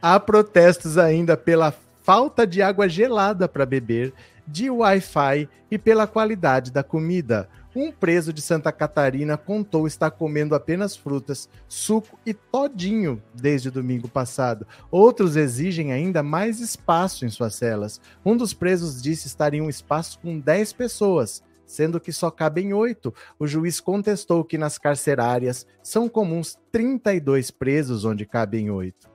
Há 0.01 0.19
protestos 0.19 0.99
ainda 0.99 1.37
pela 1.37 1.75
falta 2.03 2.47
de 2.47 2.61
água 2.61 2.89
gelada 2.89 3.49
para 3.49 3.67
beber, 3.67 4.13
de 4.47 4.69
Wi-Fi 4.71 5.49
e 5.71 5.79
pela 5.79 6.07
qualidade 6.07 6.71
da 6.71 6.83
comida. 6.83 7.49
Um 7.75 7.91
preso 7.91 8.35
de 8.35 8.43
Santa 8.43 8.71
Catarina 8.71 9.39
contou 9.39 9.87
estar 9.87 10.11
comendo 10.11 10.55
apenas 10.55 10.95
frutas, 10.95 11.49
suco 11.67 12.19
e 12.27 12.35
todinho 12.35 13.23
desde 13.33 13.71
domingo 13.71 14.09
passado. 14.09 14.67
Outros 14.91 15.37
exigem 15.37 15.91
ainda 15.91 16.23
mais 16.23 16.61
espaço 16.61 17.25
em 17.25 17.31
suas 17.31 17.55
celas. 17.55 17.99
Um 18.23 18.37
dos 18.37 18.53
presos 18.53 19.01
disse 19.01 19.27
estar 19.27 19.55
em 19.55 19.63
um 19.63 19.71
espaço 19.71 20.19
com 20.19 20.39
10 20.39 20.75
pessoas, 20.75 21.43
sendo 21.73 22.01
que 22.01 22.13
só 22.13 22.31
cabem 22.31 22.73
oito. 22.75 23.15
O 23.39 23.47
juiz 23.47 23.81
contestou 23.81 24.45
que 24.45 24.59
nas 24.59 24.79
carcerárias 24.79 25.67
são 25.83 26.09
comuns 26.09 26.59
32 26.71 27.51
presos 27.51 28.05
onde 28.05 28.27
cabem 28.27 28.71
oito. 28.71 29.11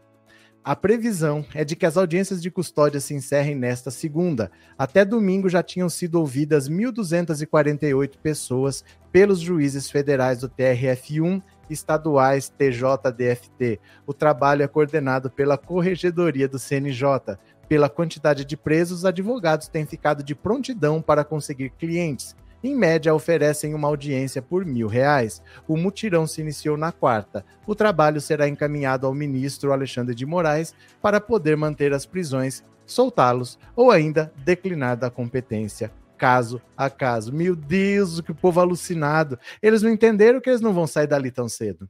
A 0.64 0.76
previsão 0.76 1.46
é 1.54 1.64
de 1.64 1.78
que 1.78 1.86
as 1.86 1.96
audiências 1.96 2.42
de 2.42 2.52
custódia 2.52 3.00
se 3.00 3.14
encerrem 3.14 3.56
nesta 3.56 3.90
segunda. 3.90 4.52
Até 4.78 5.06
domingo 5.06 5.48
já 5.48 5.64
tinham 5.64 5.88
sido 5.88 6.16
ouvidas 6.16 6.68
1.248 6.68 8.18
pessoas 8.22 8.84
pelos 9.10 9.40
juízes 9.40 9.90
federais 9.90 10.40
do 10.40 10.50
TRF1 10.50 11.42
estaduais 11.70 12.50
TJDFT. 12.50 13.80
O 14.06 14.14
trabalho 14.14 14.62
é 14.62 14.68
coordenado 14.68 15.30
pela 15.30 15.58
Corregedoria 15.58 16.50
do 16.50 16.60
CNJ. 16.60 17.38
Pela 17.70 17.88
quantidade 17.88 18.44
de 18.44 18.58
presos, 18.58 19.00
os 19.00 19.06
advogados 19.06 19.70
têm 19.70 19.86
ficado 19.86 20.22
de 20.22 20.36
prontidão 20.36 21.02
para 21.02 21.24
conseguir 21.24 21.70
clientes 21.70 22.36
em 22.64 22.76
média 22.76 23.14
oferecem 23.14 23.74
uma 23.74 23.88
audiência 23.88 24.42
por 24.42 24.66
mil 24.66 24.88
reais. 24.88 25.42
O 25.68 25.78
mutirão 25.78 26.26
se 26.26 26.42
iniciou 26.42 26.76
na 26.76 26.92
quarta. 26.92 27.46
O 27.66 27.76
trabalho 27.76 28.20
será 28.20 28.48
encaminhado 28.48 29.06
ao 29.06 29.14
ministro 29.14 29.72
Alexandre 29.72 30.16
de 30.16 30.26
Moraes 30.26 30.74
para 31.02 31.22
poder 31.22 31.56
manter 31.56 31.94
as 31.94 32.06
prisões, 32.06 32.64
soltá-los 32.86 33.60
ou 33.76 33.92
ainda 33.92 34.34
declinar 34.44 34.98
da 34.98 35.10
competência 35.10 35.92
caso 36.18 36.60
a 36.76 36.90
caso. 36.90 37.32
Meu 37.32 37.56
Deus, 37.56 38.20
que 38.22 38.34
povo 38.34 38.60
alucinado. 38.60 39.38
Eles 39.62 39.84
não 39.84 39.92
entenderam 39.92 40.42
que 40.42 40.50
eles 40.50 40.62
não 40.62 40.74
vão 40.74 40.88
sair 40.88 41.08
dali 41.08 41.30
tão 41.30 41.48
cedo. 41.48 41.88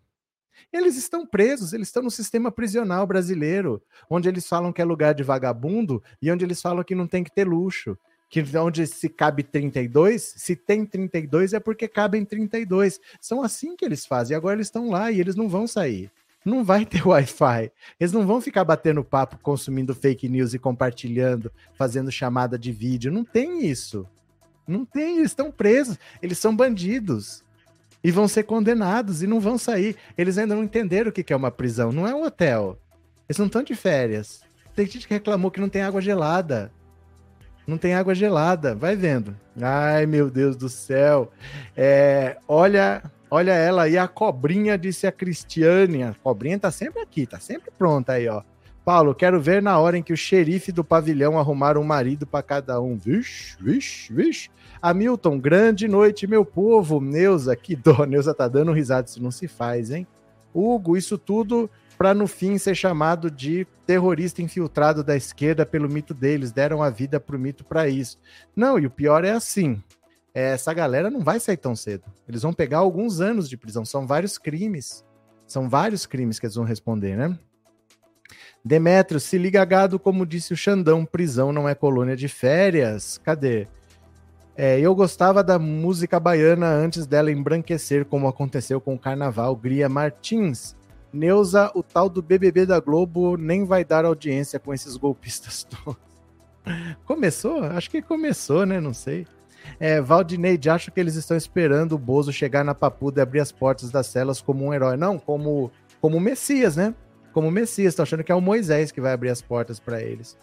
Eles 0.72 0.98
estão 0.98 1.26
presos, 1.26 1.72
eles 1.72 1.88
estão 1.88 2.04
no 2.04 2.12
sistema 2.12 2.52
prisional 2.52 3.08
brasileiro, 3.08 3.82
onde 4.10 4.28
eles 4.28 4.46
falam 4.46 4.74
que 4.74 4.82
é 4.82 4.86
lugar 4.86 5.14
de 5.14 5.24
vagabundo 5.24 6.04
e 6.22 6.30
onde 6.30 6.44
eles 6.44 6.62
falam 6.62 6.84
que 6.84 6.94
não 6.94 7.08
tem 7.08 7.24
que 7.24 7.34
ter 7.34 7.48
luxo 7.48 7.98
que 8.30 8.44
onde 8.58 8.86
se 8.86 9.08
cabe 9.08 9.42
32, 9.42 10.22
se 10.36 10.56
tem 10.56 10.86
32 10.86 11.54
é 11.54 11.60
porque 11.60 11.88
cabem 11.88 12.26
32. 12.26 13.00
São 13.22 13.42
assim 13.42 13.76
que 13.76 13.86
eles 13.86 14.06
fazem. 14.06 14.36
Agora 14.36 14.56
eles 14.56 14.68
estão 14.68 14.90
lá 14.90 15.12
e 15.12 15.20
eles 15.20 15.36
não 15.36 15.48
vão 15.48 15.66
sair. 15.66 16.12
Não 16.44 16.64
vai 16.64 16.86
ter 16.86 17.04
Wi-Fi. 17.08 17.72
Eles 18.00 18.12
não 18.12 18.28
vão 18.28 18.42
ficar 18.42 18.66
batendo 18.66 19.04
papo, 19.04 19.38
consumindo 19.42 19.96
fake 19.96 20.28
news 20.28 20.54
e 20.54 20.60
compartilhando, 20.60 21.52
fazendo 21.74 22.12
chamada 22.12 22.58
de 22.58 22.72
vídeo. 22.72 23.12
Não 23.12 23.24
tem 23.24 23.66
isso. 23.66 24.06
Não 24.68 24.84
tem, 24.84 25.20
eles 25.20 25.32
estão 25.32 25.50
presos. 25.50 25.98
Eles 26.22 26.38
são 26.38 26.54
bandidos. 26.54 27.44
E 28.04 28.12
vão 28.12 28.28
ser 28.28 28.44
condenados 28.44 29.24
e 29.24 29.28
não 29.28 29.40
vão 29.40 29.58
sair. 29.58 29.96
Eles 30.18 30.38
ainda 30.38 30.56
não 30.56 30.64
entenderam 30.64 31.10
o 31.10 31.12
que 31.14 31.32
é 31.32 31.36
uma 31.36 31.52
prisão. 31.52 31.92
Não 31.92 32.06
é 32.06 32.14
um 32.14 32.24
hotel. 32.24 32.78
Eles 33.28 33.38
não 33.38 33.48
estão 33.48 33.64
de 33.64 33.74
férias. 33.74 34.42
Tem 34.76 34.86
gente 34.86 35.08
que 35.08 35.14
reclamou 35.14 35.50
que 35.50 35.60
não 35.60 35.70
tem 35.70 35.82
água 35.82 36.02
gelada 36.02 36.72
não 37.68 37.78
tem 37.78 37.94
água 37.94 38.16
gelada. 38.16 38.74
Vai 38.74 38.96
vendo. 38.96 39.36
Ai, 39.62 40.06
meu 40.06 40.30
Deus 40.30 40.56
do 40.56 40.70
céu. 40.70 41.30
É, 41.76 42.38
olha, 42.48 43.04
olha 43.30 43.52
ela 43.52 43.84
aí, 43.84 43.98
a 43.98 44.08
cobrinha, 44.08 44.78
disse 44.78 45.06
a 45.06 45.12
Cristiane. 45.12 46.04
A 46.04 46.16
cobrinha 46.24 46.58
tá 46.58 46.72
sempre 46.72 47.02
aqui, 47.02 47.28
tá 47.28 47.40
sempre 47.40 47.70
pronta 47.78 48.14
aí, 48.14 48.28
ó. 48.30 48.42
Paulo, 48.86 49.14
quero 49.14 49.42
ver 49.42 49.62
na 49.62 49.78
hora 49.78 49.98
em 49.98 50.02
que 50.02 50.14
o 50.14 50.18
xerife 50.18 50.72
do 50.72 50.82
pavilhão 50.82 51.38
arrumar 51.38 51.78
um 51.78 51.84
marido 51.84 52.26
para 52.26 52.42
cada 52.42 52.80
um. 52.80 52.96
Vixe, 52.96 53.58
vixe, 53.60 54.14
vixe. 54.14 54.50
Hamilton, 54.82 55.38
grande 55.38 55.90
noite, 55.90 56.26
meu 56.26 56.46
povo. 56.46 57.02
Neuza, 57.02 57.54
que 57.54 57.76
dó. 57.76 58.06
Neuza 58.06 58.34
tá 58.34 58.48
dando 58.48 58.72
risada, 58.72 59.10
isso 59.10 59.22
não 59.22 59.30
se 59.30 59.46
faz, 59.46 59.92
hein? 59.92 60.08
Hugo, 60.54 60.96
isso 60.96 61.18
tudo 61.18 61.70
para 61.98 62.14
no 62.14 62.28
fim 62.28 62.58
ser 62.58 62.76
chamado 62.76 63.32
de 63.32 63.66
terrorista 63.86 64.42
infiltrado 64.42 65.04
da 65.04 65.16
esquerda 65.16 65.66
pelo 65.66 65.90
mito 65.90 66.14
deles, 66.14 66.52
deram 66.52 66.84
a 66.84 66.90
vida 66.90 67.20
pro 67.20 67.40
mito 67.40 67.66
para 67.66 67.88
isso. 67.88 68.20
Não, 68.56 68.78
e 68.78 68.86
o 68.86 68.92
pior 68.92 69.26
é 69.26 69.32
assim, 69.32 69.82
essa 70.34 70.74
galera 70.74 71.10
não 71.10 71.22
vai 71.22 71.40
sair 71.40 71.58
tão 71.58 71.76
cedo. 71.76 72.04
Eles 72.30 72.44
vão 72.44 72.54
pegar 72.54 72.78
alguns 72.78 73.20
anos 73.20 73.50
de 73.50 73.58
prisão, 73.58 73.84
são 73.84 74.06
vários 74.06 74.38
crimes. 74.38 75.04
São 75.48 75.68
vários 75.68 76.06
crimes 76.06 76.40
que 76.40 76.46
eles 76.46 76.56
vão 76.56 76.66
responder, 76.66 77.16
né? 77.16 77.38
Demetrio, 78.64 79.20
se 79.20 79.38
liga 79.38 79.64
gado, 79.66 79.98
como 79.98 80.26
disse 80.26 80.54
o 80.54 80.58
Xandão, 80.58 81.06
prisão 81.06 81.52
não 81.52 81.68
é 81.68 81.74
colônia 81.74 82.16
de 82.16 82.28
férias. 82.28 83.18
Cadê? 83.24 83.68
É, 84.56 84.80
eu 84.80 84.94
gostava 84.94 85.44
da 85.44 85.58
música 85.58 86.20
baiana 86.20 86.68
antes 86.68 87.08
dela 87.08 87.32
embranquecer, 87.32 88.06
como 88.06 88.28
aconteceu 88.28 88.80
com 88.82 88.94
o 88.94 89.00
carnaval. 89.00 89.56
Gria 89.56 89.88
Martins. 89.90 90.76
Neuza, 91.12 91.72
o 91.74 91.82
tal 91.82 92.10
do 92.10 92.22
BBB 92.22 92.66
da 92.66 92.80
Globo 92.80 93.38
nem 93.38 93.66
vai 93.66 93.84
dar 93.84 94.06
audiência 94.06 94.60
com 94.60 94.74
esses 94.74 94.98
golpistas 94.98 95.64
todos. 95.84 96.00
Começou? 97.06 97.64
Acho 97.64 97.90
que 97.90 98.02
começou, 98.02 98.66
né? 98.66 98.80
Não 98.80 98.94
sei. 98.94 99.26
É, 99.80 100.02
Valdineide, 100.02 100.70
acho 100.70 100.92
que 100.92 101.00
eles 101.00 101.16
estão 101.16 101.36
esperando 101.36 101.94
o 101.94 101.98
Bozo 101.98 102.32
chegar 102.32 102.64
na 102.64 102.76
papuda 102.76 103.22
e 103.22 103.24
abrir 103.24 103.40
as 103.40 103.52
portas 103.52 103.92
das 103.92 104.08
celas 104.08 104.42
como 104.42 104.66
um 104.66 104.74
herói. 104.74 104.98
Não, 104.98 105.18
como 105.18 105.72
como 106.00 106.20
Messias, 106.20 106.76
né? 106.76 106.94
Como 107.34 107.52
Messias. 107.52 107.94
Estão 107.94 108.04
achando 108.04 108.24
que 108.24 108.32
é 108.32 108.36
o 108.36 108.42
Moisés 108.42 108.92
que 108.92 109.02
vai 109.02 109.14
abrir 109.14 109.30
as 109.30 109.42
portas 109.42 109.80
para 109.80 110.02
eles. 110.02 110.38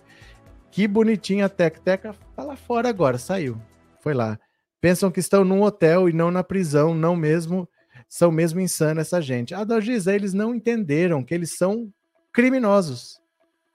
Que 0.71 0.89
bonitinha 0.89 1.47
a 1.47 1.49
Tec 1.49 1.79
Teca. 1.81 2.15
Tá 2.35 2.43
lá 2.43 2.57
fora 2.57 2.89
agora, 2.89 3.19
saiu. 3.19 3.57
Foi 4.01 4.15
lá. 4.15 4.39
Pensam 4.81 5.11
que 5.11 5.21
estão 5.21 5.45
num 5.45 5.63
hotel 5.63 6.09
e 6.09 6.13
não 6.13 6.31
na 6.31 6.45
prisão, 6.45 6.95
não 6.95 7.17
mesmo 7.17 7.69
são 8.15 8.31
mesmo 8.31 8.61
insanos 8.61 9.01
essa 9.01 9.21
gente. 9.21 9.57
A 9.57 9.65
Dalgisa, 9.65 10.15
eles 10.15 10.33
não 10.33 10.55
entenderam 10.55 11.25
que 11.25 11.35
eles 11.35 11.59
são 11.59 11.93
criminosos. 12.33 13.21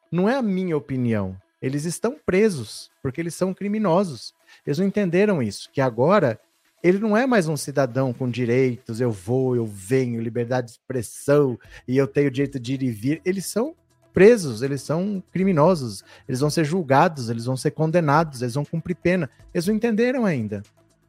Não 0.09 0.29
é 0.29 0.37
a 0.37 0.41
minha 0.41 0.77
opinião. 0.77 1.35
Eles 1.61 1.83
estão 1.83 2.17
presos 2.25 2.89
porque 3.03 3.19
eles 3.19 3.35
são 3.35 3.53
criminosos. 3.53 4.33
Eles 4.65 4.79
não 4.79 4.87
entenderam 4.87 5.43
isso, 5.43 5.69
que 5.73 5.81
agora 5.81 6.39
ele 6.81 6.99
não 6.99 7.17
é 7.17 7.27
mais 7.27 7.49
um 7.49 7.57
cidadão 7.57 8.13
com 8.13 8.29
direitos, 8.29 9.01
eu 9.01 9.11
vou, 9.11 9.57
eu 9.57 9.65
venho, 9.65 10.21
liberdade 10.21 10.67
de 10.67 10.71
expressão 10.71 11.59
e 11.85 11.97
eu 11.97 12.07
tenho 12.07 12.31
direito 12.31 12.57
de 12.57 12.75
ir 12.75 12.83
e 12.83 12.91
vir. 12.91 13.21
Eles 13.25 13.45
são 13.45 13.75
presos, 14.13 14.61
eles 14.61 14.81
são 14.81 15.21
criminosos, 15.33 16.01
eles 16.25 16.39
vão 16.39 16.49
ser 16.49 16.63
julgados, 16.63 17.29
eles 17.29 17.43
vão 17.43 17.57
ser 17.57 17.71
condenados, 17.71 18.41
eles 18.41 18.53
vão 18.53 18.63
cumprir 18.63 18.95
pena. 18.95 19.29
Eles 19.53 19.67
não 19.67 19.75
entenderam 19.75 20.25
ainda. 20.25 20.63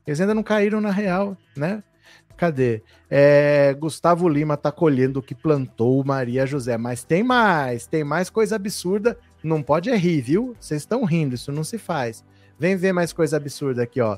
Eles 0.05 0.21
ainda 0.21 0.35
não 0.35 0.43
caíram 0.43 0.81
na 0.81 0.91
real, 0.91 1.39
né? 1.57 1.81
Cadê? 2.41 2.81
É, 3.11 3.77
Gustavo 3.79 4.27
Lima 4.27 4.57
tá 4.57 4.73
colhendo 4.73 5.21
o 5.21 5.23
que 5.23 5.35
plantou 5.35 6.03
Maria 6.03 6.47
José. 6.47 6.79
Mas 6.79 7.05
tem 7.05 7.23
mais, 7.23 7.87
tem 7.87 8.03
mais 8.03 8.31
coisa 8.31 8.57
absurda. 8.57 9.19
Não 9.45 9.63
pode 9.63 9.91
é 9.91 9.95
rir, 9.95 10.23
viu? 10.23 10.57
Vocês 10.59 10.81
estão 10.81 11.05
rindo, 11.05 11.35
isso 11.35 11.53
não 11.53 11.63
se 11.63 11.77
faz. 11.77 12.25
Vem 12.59 12.77
ver 12.77 12.95
mais 12.95 13.13
coisa 13.13 13.37
absurda 13.37 13.83
aqui, 13.83 14.01
ó. 14.01 14.17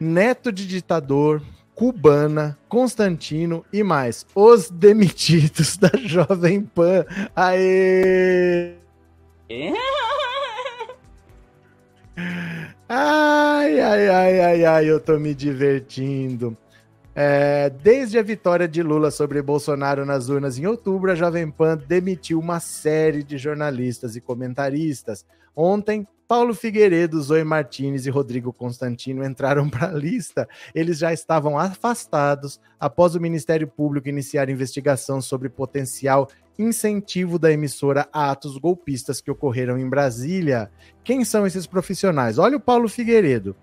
Neto 0.00 0.50
de 0.50 0.66
ditador, 0.66 1.40
cubana, 1.72 2.58
Constantino 2.68 3.64
e 3.72 3.84
mais. 3.84 4.26
Os 4.34 4.68
demitidos 4.68 5.76
da 5.78 5.92
Jovem 5.96 6.62
Pan. 6.62 7.04
Aê! 7.36 8.74
Ai, 12.88 13.80
ai, 13.80 14.08
ai, 14.08 14.40
ai, 14.40 14.64
ai, 14.64 14.90
eu 14.90 15.00
tô 15.00 15.18
me 15.18 15.34
divertindo. 15.34 16.56
É, 17.16 17.70
desde 17.70 18.18
a 18.18 18.22
vitória 18.22 18.66
de 18.66 18.82
Lula 18.82 19.10
sobre 19.10 19.40
Bolsonaro 19.40 20.04
nas 20.04 20.28
urnas 20.28 20.58
em 20.58 20.66
outubro, 20.66 21.12
a 21.12 21.14
Jovem 21.14 21.48
Pan 21.48 21.76
demitiu 21.76 22.40
uma 22.40 22.58
série 22.58 23.22
de 23.22 23.38
jornalistas 23.38 24.16
e 24.16 24.20
comentaristas. 24.20 25.24
Ontem, 25.54 26.06
Paulo 26.26 26.54
Figueiredo, 26.54 27.22
Zoe 27.22 27.44
Martinez 27.44 28.06
e 28.06 28.10
Rodrigo 28.10 28.52
Constantino 28.52 29.24
entraram 29.24 29.68
para 29.70 29.88
a 29.88 29.92
lista. 29.92 30.48
Eles 30.74 30.98
já 30.98 31.12
estavam 31.12 31.56
afastados 31.56 32.58
após 32.80 33.14
o 33.14 33.20
Ministério 33.20 33.68
Público 33.68 34.08
iniciar 34.08 34.48
investigação 34.48 35.20
sobre 35.20 35.48
potencial 35.48 36.28
incentivo 36.58 37.38
da 37.38 37.52
emissora 37.52 38.08
a 38.12 38.30
atos 38.30 38.56
golpistas 38.56 39.20
que 39.20 39.30
ocorreram 39.30 39.78
em 39.78 39.88
Brasília. 39.88 40.70
Quem 41.02 41.24
são 41.24 41.46
esses 41.46 41.66
profissionais? 41.66 42.38
Olha 42.38 42.56
o 42.56 42.60
Paulo 42.60 42.88
Figueiredo. 42.88 43.54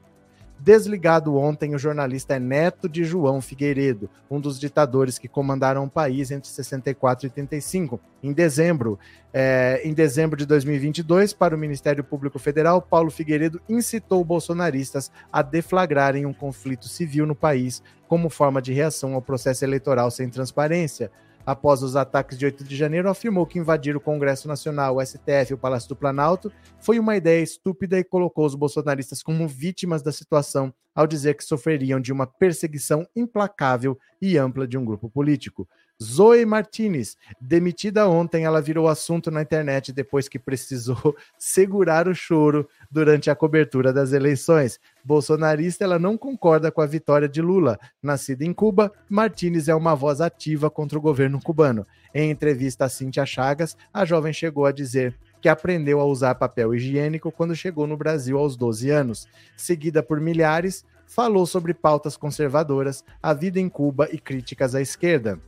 Desligado 0.64 1.36
ontem, 1.38 1.74
o 1.74 1.80
jornalista 1.80 2.36
é 2.36 2.40
neto 2.40 2.88
de 2.88 3.04
João 3.04 3.42
Figueiredo, 3.42 4.08
um 4.30 4.40
dos 4.40 4.60
ditadores 4.60 5.18
que 5.18 5.28
comandaram 5.28 5.86
o 5.86 5.90
país 5.90 6.30
entre 6.30 6.48
64 6.48 7.26
e 7.26 7.30
85. 7.30 8.00
Em 8.22 8.32
dezembro, 8.32 9.00
é, 9.34 9.82
em 9.84 9.92
dezembro 9.92 10.38
de 10.38 10.46
2022, 10.46 11.34
para 11.34 11.56
o 11.56 11.58
Ministério 11.58 12.04
Público 12.04 12.38
Federal, 12.38 12.80
Paulo 12.80 13.10
Figueiredo 13.10 13.60
incitou 13.68 14.24
bolsonaristas 14.24 15.12
a 15.34 15.42
deflagrarem 15.42 16.28
um 16.28 16.34
conflito 16.34 16.88
civil 16.88 17.26
no 17.26 17.34
país 17.34 17.82
como 18.08 18.30
forma 18.30 18.62
de 18.62 18.72
reação 18.72 19.16
ao 19.16 19.22
processo 19.22 19.66
eleitoral 19.66 20.12
sem 20.12 20.30
transparência 20.30 21.10
após 21.46 21.84
os 21.84 21.96
ataques 21.96 22.38
de 22.38 22.46
8 22.46 22.64
de 22.64 22.76
janeiro, 22.76 23.10
afirmou 23.10 23.46
que 23.46 23.60
invadir 23.60 23.96
o 23.96 24.02
Congresso 24.02 24.48
Nacional, 24.48 24.98
o 24.98 25.06
STF 25.06 25.52
e 25.52 25.54
o 25.54 25.58
Palácio 25.58 25.90
do 25.90 25.96
Planalto 25.96 26.52
foi 26.80 27.00
uma 27.00 27.16
ideia 27.16 27.42
estúpida 27.42 27.98
e 27.98 28.04
colocou 28.04 28.46
os 28.46 28.56
bolsonaristas 28.56 29.22
como 29.24 29.48
vítimas 29.48 30.02
da 30.02 30.12
situação 30.12 30.74
ao 30.94 31.08
dizer 31.08 31.36
que 31.36 31.44
sofreriam 31.44 32.00
de 32.00 32.12
uma 32.12 32.28
perseguição 32.28 33.08
implacável 33.16 33.98
e 34.22 34.38
ampla 34.38 34.68
de 34.68 34.78
um 34.78 34.86
grupo 34.86 35.10
político. 35.10 35.68
Zoe 36.02 36.48
Martinez, 36.48 37.16
demitida 37.40 38.10
ontem, 38.10 38.44
ela 38.44 38.60
virou 38.60 38.88
assunto 38.88 39.30
na 39.30 39.44
internet 39.44 39.94
depois 39.94 40.28
que 40.28 40.40
precisou 40.40 41.16
segurar 41.38 42.08
o 42.08 42.16
choro 42.16 42.68
durante 42.90 43.30
a 43.30 43.36
cobertura 43.36 43.94
das 43.94 44.12
eleições. 44.12 44.80
Bolsonarista, 45.06 45.84
ela 45.84 46.00
não 46.00 46.18
concorda 46.18 46.72
com 46.72 46.82
a 46.82 46.88
vitória 46.88 47.30
de 47.30 47.40
Lula. 47.40 47.80
Nascida 48.02 48.44
em 48.44 48.52
Cuba, 48.52 48.92
Martinez 49.08 49.68
é 49.68 49.76
uma 49.76 49.94
voz 49.94 50.22
ativa 50.22 50.72
contra 50.72 50.98
o 50.98 51.02
governo 51.02 51.40
cubano. 51.40 51.86
Em 52.16 52.32
entrevista 52.32 52.86
a 52.86 52.90
Cintia 52.90 53.26
Chagas, 53.26 53.78
a 53.94 54.04
jovem 54.04 54.34
chegou 54.34 54.66
a 54.66 54.72
dizer 54.72 55.16
que 55.40 55.48
aprendeu 55.48 56.00
a 56.00 56.06
usar 56.06 56.34
papel 56.34 56.74
higiênico 56.74 57.32
quando 57.32 57.56
chegou 57.56 57.86
no 57.86 57.96
Brasil 57.96 58.40
aos 58.40 58.56
12 58.56 58.90
anos. 58.90 59.28
Seguida 59.56 60.02
por 60.02 60.20
milhares, 60.20 60.84
falou 61.06 61.46
sobre 61.46 61.76
pautas 61.76 62.18
conservadoras, 62.18 63.04
a 63.22 63.36
vida 63.36 63.60
em 63.60 63.70
Cuba 63.70 64.10
e 64.12 64.18
críticas 64.18 64.74
à 64.74 64.82
esquerda 64.82 65.40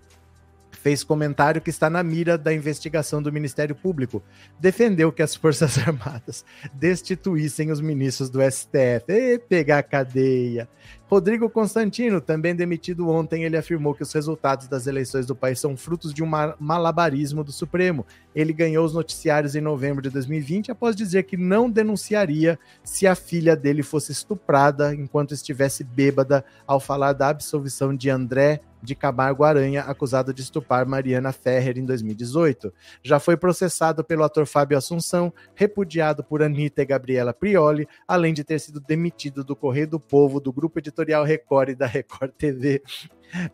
fez 0.83 1.01
comentário 1.01 1.61
que 1.61 1.69
está 1.69 1.89
na 1.89 2.03
mira 2.03 2.37
da 2.37 2.53
investigação 2.53 3.23
do 3.23 3.31
Ministério 3.31 3.73
Público. 3.73 4.21
Defendeu 4.59 5.13
que 5.13 5.23
as 5.23 5.33
Forças 5.33 5.77
Armadas 5.87 6.43
destituíssem 6.73 7.71
os 7.71 7.79
ministros 7.79 8.29
do 8.29 8.41
STF. 8.41 9.05
E 9.07 9.39
pegar 9.39 9.77
a 9.77 9.83
cadeia. 9.83 10.67
Rodrigo 11.07 11.49
Constantino, 11.49 12.19
também 12.19 12.53
demitido 12.53 13.07
ontem, 13.07 13.45
ele 13.45 13.55
afirmou 13.55 13.93
que 13.93 14.03
os 14.03 14.11
resultados 14.11 14.67
das 14.67 14.85
eleições 14.85 15.25
do 15.25 15.35
país 15.35 15.57
são 15.57 15.77
frutos 15.77 16.13
de 16.13 16.21
um 16.21 16.29
malabarismo 16.59 17.45
do 17.45 17.51
Supremo. 17.51 18.05
Ele 18.35 18.51
ganhou 18.51 18.85
os 18.85 18.93
noticiários 18.93 19.55
em 19.55 19.61
novembro 19.61 20.01
de 20.01 20.09
2020 20.09 20.71
após 20.71 20.97
dizer 20.97 21.23
que 21.23 21.37
não 21.37 21.69
denunciaria 21.69 22.59
se 22.83 23.07
a 23.07 23.15
filha 23.15 23.55
dele 23.55 23.83
fosse 23.83 24.11
estuprada 24.11 24.93
enquanto 24.93 25.33
estivesse 25.33 25.83
bêbada 25.83 26.43
ao 26.67 26.79
falar 26.79 27.13
da 27.13 27.29
absolvição 27.29 27.95
de 27.95 28.09
André 28.09 28.59
de 28.83 28.93
Camargo 28.93 29.45
Aranha, 29.45 29.81
acusado 29.83 30.33
de 30.33 30.41
estuprar 30.41 30.85
Mariana 30.85 31.31
Ferrer 31.31 31.77
em 31.77 31.85
2018. 31.85 32.73
Já 33.01 33.17
foi 33.17 33.37
processado 33.37 34.03
pelo 34.03 34.23
ator 34.23 34.45
Fábio 34.45 34.77
Assunção, 34.77 35.33
repudiado 35.55 36.23
por 36.23 36.43
Anitta 36.43 36.81
e 36.81 36.85
Gabriela 36.85 37.33
Prioli, 37.33 37.87
além 38.05 38.33
de 38.33 38.43
ter 38.43 38.59
sido 38.59 38.81
demitido 38.81 39.43
do 39.43 39.55
Correio 39.55 39.87
do 39.87 39.99
Povo, 39.99 40.41
do 40.41 40.51
Grupo 40.51 40.79
Editorial 40.79 41.23
Record 41.23 41.69
e 41.69 41.75
da 41.75 41.87
Record 41.87 42.31
TV. 42.33 42.83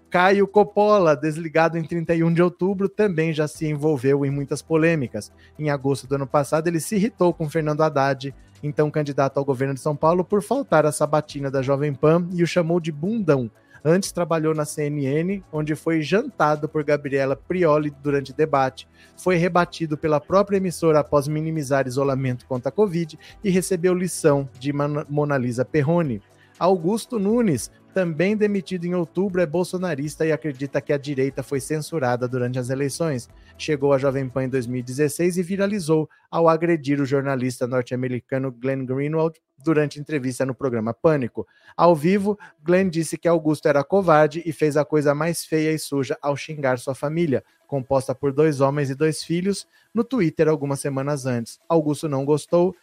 Caio 0.10 0.48
Coppola, 0.48 1.16
desligado 1.16 1.78
em 1.78 1.84
31 1.84 2.34
de 2.34 2.42
outubro, 2.42 2.90
também 2.90 3.32
já 3.32 3.48
se 3.48 3.66
envolveu 3.68 4.26
em 4.26 4.32
muitas 4.32 4.62
polêmicas. 4.62 5.32
Em 5.58 5.70
agosto 5.70 6.08
do 6.08 6.16
ano 6.16 6.28
passado, 6.28 6.68
ele 6.68 6.80
se 6.80 6.96
irritou 6.96 7.34
com 7.34 7.50
Fernando 7.50 7.82
Haddad, 7.82 8.34
então 8.62 8.92
candidato 8.92 9.38
ao 9.38 9.46
governo 9.46 9.76
de 9.76 9.80
São 9.80 9.96
Paulo, 9.96 10.26
por 10.26 10.42
faltar 10.42 10.86
à 10.86 10.92
sabatina 10.92 11.50
da 11.50 11.62
Jovem 11.62 11.94
Pan 11.94 12.28
e 12.34 12.44
o 12.44 12.48
chamou 12.48 12.80
de 12.80 12.92
bundão 12.92 13.50
Antes 13.84 14.12
trabalhou 14.12 14.54
na 14.54 14.66
CNN, 14.66 15.42
onde 15.52 15.76
foi 15.76 16.02
jantado 16.02 16.68
por 16.68 16.84
Gabriela 16.84 17.36
Prioli 17.36 17.94
durante 18.04 18.34
debate, 18.34 18.88
foi 19.16 19.38
rebatido 19.38 19.98
pela 19.98 20.20
própria 20.20 20.58
emissora 20.58 21.00
após 21.00 21.28
minimizar 21.28 21.88
isolamento 21.88 22.46
contra 22.46 22.70
a 22.70 22.72
Covid 22.72 23.18
e 23.44 23.50
recebeu 23.50 23.94
lição 23.94 24.50
de 24.60 24.74
Mona 24.74 25.38
Lisa 25.38 25.64
Perrone. 25.64 26.22
Augusto 26.60 27.18
Nunes, 27.18 27.72
também 27.94 28.38
demitido 28.38 28.86
em 28.86 28.94
outubro, 28.96 29.42
é 29.42 29.46
bolsonarista 29.46 30.26
e 30.26 30.32
acredita 30.32 30.80
que 30.82 30.94
a 30.94 30.98
direita 30.98 31.42
foi 31.42 31.60
censurada 31.60 32.28
durante 32.28 32.60
as 32.60 32.70
eleições. 32.70 33.30
Chegou 33.58 33.94
à 33.94 33.98
Jovem 33.98 34.30
Pan 34.30 34.46
em 34.46 34.50
2016 34.50 35.38
e 35.38 35.44
viralizou 35.44 36.10
ao 36.30 36.48
agredir 36.48 37.02
o 37.02 37.06
jornalista 37.06 37.68
norte-americano 37.68 38.52
Glenn 38.52 38.86
Greenwald 38.86 39.40
durante 39.64 40.00
entrevista 40.00 40.46
no 40.46 40.56
programa 40.56 40.94
Pânico. 40.94 41.46
Ao 41.76 41.96
vivo, 41.96 42.40
Glenn 42.64 42.90
disse 42.90 43.18
que 43.18 43.28
Augusto 43.28 43.68
era 43.68 43.84
covarde 43.84 44.42
e 44.46 44.54
fez 44.54 44.78
a 44.78 44.86
coisa 44.86 45.14
mais 45.14 45.46
feia 45.46 45.72
e 45.72 45.80
suja 45.80 46.18
ao 46.22 46.38
xingar 46.38 46.80
sua 46.80 46.96
família, 46.96 47.44
composta 47.68 48.16
por 48.16 48.32
dois 48.32 48.62
homens 48.62 48.90
e 48.90 48.96
dois 48.96 49.24
filhos, 49.24 49.68
no 49.94 50.04
Twitter 50.04 50.48
algumas 50.48 50.80
semanas 50.80 51.26
antes. 51.26 51.60
Augusto 51.68 52.08
não 52.08 52.24
gostou 52.26 52.76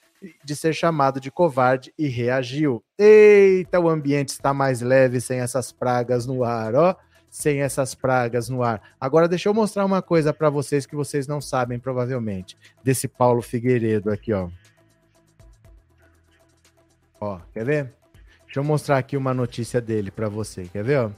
de 0.45 0.57
ser 0.57 0.75
chamado 0.75 1.21
de 1.21 1.31
covarde 1.31 1.93
e 1.99 2.09
reagiu. 2.09 2.83
Eita, 2.99 3.79
o 3.81 3.89
ambiente 3.89 4.31
está 4.31 4.53
mais 4.55 4.81
leve 4.81 5.21
sem 5.21 5.41
essas 5.41 5.73
pragas 5.73 6.27
no 6.27 6.45
ar, 6.45 6.75
ó. 6.75 6.97
Sem 7.29 7.61
essas 7.61 7.95
pragas 7.95 8.49
no 8.49 8.63
ar. 8.63 8.81
Agora 9.01 9.29
deixa 9.29 9.49
eu 9.49 9.55
mostrar 9.55 9.85
uma 9.85 10.01
coisa 10.01 10.33
para 10.33 10.49
vocês 10.49 10.87
que 10.87 10.97
vocês 10.97 11.27
não 11.27 11.41
sabem 11.41 11.79
provavelmente, 11.79 12.57
desse 12.83 13.07
Paulo 13.07 13.43
Figueiredo 13.43 14.11
aqui, 14.11 14.33
ó. 14.33 14.49
Ó, 17.21 17.39
quer 17.53 17.65
ver? 17.65 17.95
Deixa 18.45 18.61
eu 18.61 18.65
mostrar 18.65 18.99
aqui 18.99 19.17
uma 19.17 19.35
notícia 19.35 19.81
dele 19.81 20.11
para 20.11 20.29
você, 20.29 20.65
quer 20.65 20.83
ver, 20.83 20.99
ó? 21.01 21.11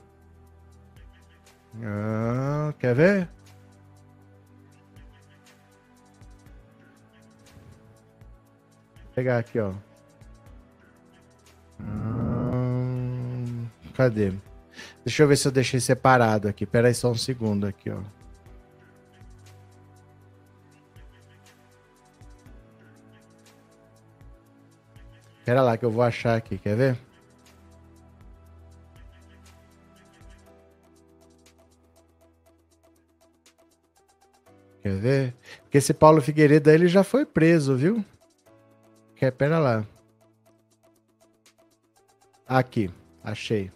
Ah, 1.84 2.74
quer 2.78 2.94
ver? 2.94 3.28
Pegar 9.18 9.38
aqui, 9.38 9.58
ó. 9.58 9.72
Hum, 11.80 13.66
cadê? 13.94 14.32
Deixa 15.04 15.24
eu 15.24 15.28
ver 15.28 15.36
se 15.36 15.48
eu 15.48 15.50
deixei 15.50 15.80
separado 15.80 16.46
aqui. 16.46 16.64
Pera 16.64 16.86
aí 16.86 16.94
só 16.94 17.10
um 17.10 17.16
segundo 17.16 17.66
aqui, 17.66 17.90
ó. 17.90 18.00
Pera 25.44 25.62
lá 25.62 25.76
que 25.76 25.84
eu 25.84 25.90
vou 25.90 26.02
achar 26.02 26.36
aqui, 26.36 26.56
quer 26.56 26.76
ver? 26.76 26.96
Quer 34.80 34.96
ver? 34.96 35.34
Porque 35.62 35.78
esse 35.78 35.92
Paulo 35.92 36.20
Figueiredo 36.20 36.70
ele 36.70 36.86
já 36.86 37.02
foi 37.02 37.26
preso, 37.26 37.76
viu? 37.76 38.04
Quer, 39.18 39.32
pera 39.32 39.58
lá. 39.58 39.84
Aqui, 42.46 42.88
achei. 43.22 43.68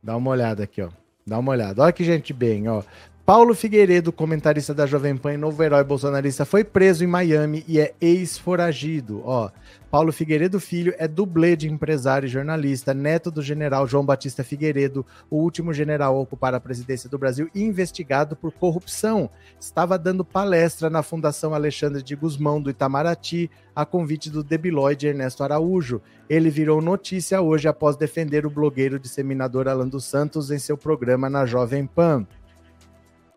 Dá 0.00 0.16
uma 0.16 0.30
olhada 0.30 0.62
aqui, 0.62 0.80
ó. 0.80 0.90
Dá 1.26 1.40
uma 1.40 1.50
olhada. 1.50 1.82
Olha 1.82 1.92
que 1.92 2.04
gente 2.04 2.32
bem, 2.32 2.68
ó. 2.68 2.84
Paulo 3.26 3.54
Figueiredo, 3.54 4.12
comentarista 4.12 4.74
da 4.74 4.84
Jovem 4.84 5.16
Pan 5.16 5.32
e 5.32 5.38
novo 5.38 5.62
herói 5.62 5.82
bolsonarista, 5.82 6.44
foi 6.44 6.62
preso 6.62 7.02
em 7.02 7.06
Miami 7.06 7.64
e 7.66 7.80
é 7.80 7.94
ex-foragido. 7.98 9.22
Ó, 9.24 9.50
Paulo 9.90 10.12
Figueiredo 10.12 10.60
Filho 10.60 10.94
é 10.98 11.08
dublê 11.08 11.56
de 11.56 11.66
empresário 11.66 12.26
e 12.26 12.28
jornalista, 12.28 12.92
neto 12.92 13.30
do 13.30 13.40
general 13.40 13.86
João 13.86 14.04
Batista 14.04 14.44
Figueiredo, 14.44 15.06
o 15.30 15.38
último 15.38 15.72
general 15.72 16.14
a 16.14 16.20
ocupar 16.20 16.52
a 16.52 16.60
presidência 16.60 17.08
do 17.08 17.16
Brasil 17.16 17.48
e 17.54 17.62
investigado 17.62 18.36
por 18.36 18.52
corrupção. 18.52 19.30
Estava 19.58 19.98
dando 19.98 20.22
palestra 20.22 20.90
na 20.90 21.02
Fundação 21.02 21.54
Alexandre 21.54 22.02
de 22.02 22.14
Guzmão 22.14 22.60
do 22.60 22.68
Itamaraty, 22.68 23.50
a 23.74 23.86
convite 23.86 24.28
do 24.28 24.44
debilóide 24.44 25.06
Ernesto 25.06 25.42
Araújo. 25.42 26.02
Ele 26.28 26.50
virou 26.50 26.82
notícia 26.82 27.40
hoje 27.40 27.68
após 27.68 27.96
defender 27.96 28.44
o 28.44 28.50
blogueiro 28.50 28.98
disseminador 28.98 29.66
Alan 29.66 29.88
dos 29.88 30.04
Santos 30.04 30.50
em 30.50 30.58
seu 30.58 30.76
programa 30.76 31.30
na 31.30 31.46
Jovem 31.46 31.86
Pan 31.86 32.26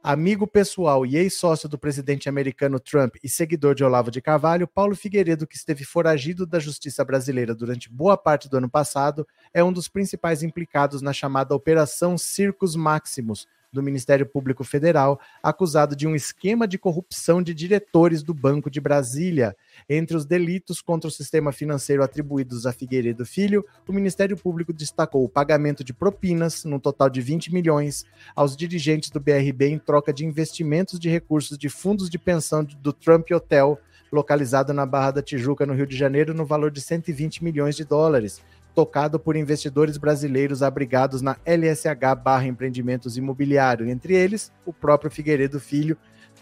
amigo 0.03 0.47
pessoal 0.47 1.05
e 1.05 1.17
ex-sócio 1.17 1.67
do 1.67 1.77
presidente 1.77 2.29
americano 2.29 2.79
Trump 2.79 3.15
e 3.23 3.29
seguidor 3.29 3.75
de 3.75 3.83
Olavo 3.83 4.09
de 4.09 4.21
Carvalho, 4.21 4.67
Paulo 4.67 4.95
Figueiredo, 4.95 5.47
que 5.47 5.55
esteve 5.55 5.83
foragido 5.83 6.45
da 6.45 6.59
justiça 6.59 7.03
brasileira 7.03 7.53
durante 7.53 7.89
boa 7.89 8.17
parte 8.17 8.49
do 8.49 8.57
ano 8.57 8.69
passado, 8.69 9.27
é 9.53 9.63
um 9.63 9.73
dos 9.73 9.87
principais 9.87 10.43
implicados 10.43 11.01
na 11.01 11.13
chamada 11.13 11.55
Operação 11.55 12.17
Circos 12.17 12.75
Maximus, 12.75 13.47
do 13.71 13.83
Ministério 13.83 14.25
Público 14.25 14.63
Federal, 14.63 15.19
acusado 15.41 15.95
de 15.95 16.07
um 16.07 16.15
esquema 16.15 16.67
de 16.67 16.77
corrupção 16.77 17.41
de 17.41 17.53
diretores 17.53 18.23
do 18.23 18.33
Banco 18.33 18.69
de 18.69 18.79
Brasília. 18.79 19.55
Entre 19.89 20.15
os 20.15 20.25
delitos 20.25 20.81
contra 20.81 21.07
o 21.07 21.11
sistema 21.11 21.51
financeiro 21.51 22.03
atribuídos 22.03 22.65
a 22.65 22.71
Figueiredo 22.71 23.25
Filho, 23.25 23.65
o 23.87 23.93
Ministério 23.93 24.37
Público 24.37 24.73
destacou 24.73 25.23
o 25.23 25.29
pagamento 25.29 25.83
de 25.83 25.93
propinas, 25.93 26.63
no 26.63 26.79
total 26.79 27.09
de 27.09 27.21
20 27.21 27.53
milhões, 27.53 28.05
aos 28.35 28.55
dirigentes 28.55 29.09
do 29.09 29.19
BRB 29.19 29.67
em 29.67 29.79
troca 29.79 30.13
de 30.13 30.25
investimentos 30.25 30.99
de 30.99 31.09
recursos 31.09 31.57
de 31.57 31.69
fundos 31.69 32.09
de 32.09 32.17
pensão 32.17 32.63
do 32.63 32.93
Trump 32.93 33.29
Hotel, 33.31 33.79
localizado 34.11 34.73
na 34.73 34.85
Barra 34.85 35.11
da 35.11 35.21
Tijuca, 35.21 35.65
no 35.65 35.73
Rio 35.73 35.85
de 35.85 35.97
Janeiro, 35.97 36.33
no 36.33 36.45
valor 36.45 36.71
de 36.71 36.79
120 36.79 37.43
milhões 37.43 37.75
de 37.75 37.83
dólares 37.83 38.41
tocado 38.77 39.19
por 39.19 39.35
investidores 39.35 39.97
brasileiros 39.97 40.61
abrigados 40.61 41.19
na 41.19 41.35
LSH 41.43 42.13
barra 42.23 42.45
Empreendimentos 42.45 43.17
Imobiliário, 43.17 43.89
entre 43.89 44.13
eles 44.13 44.51
o 44.67 44.71
próprio 44.71 45.09
Figueiredo 45.09 45.59
Filho, 45.59 45.97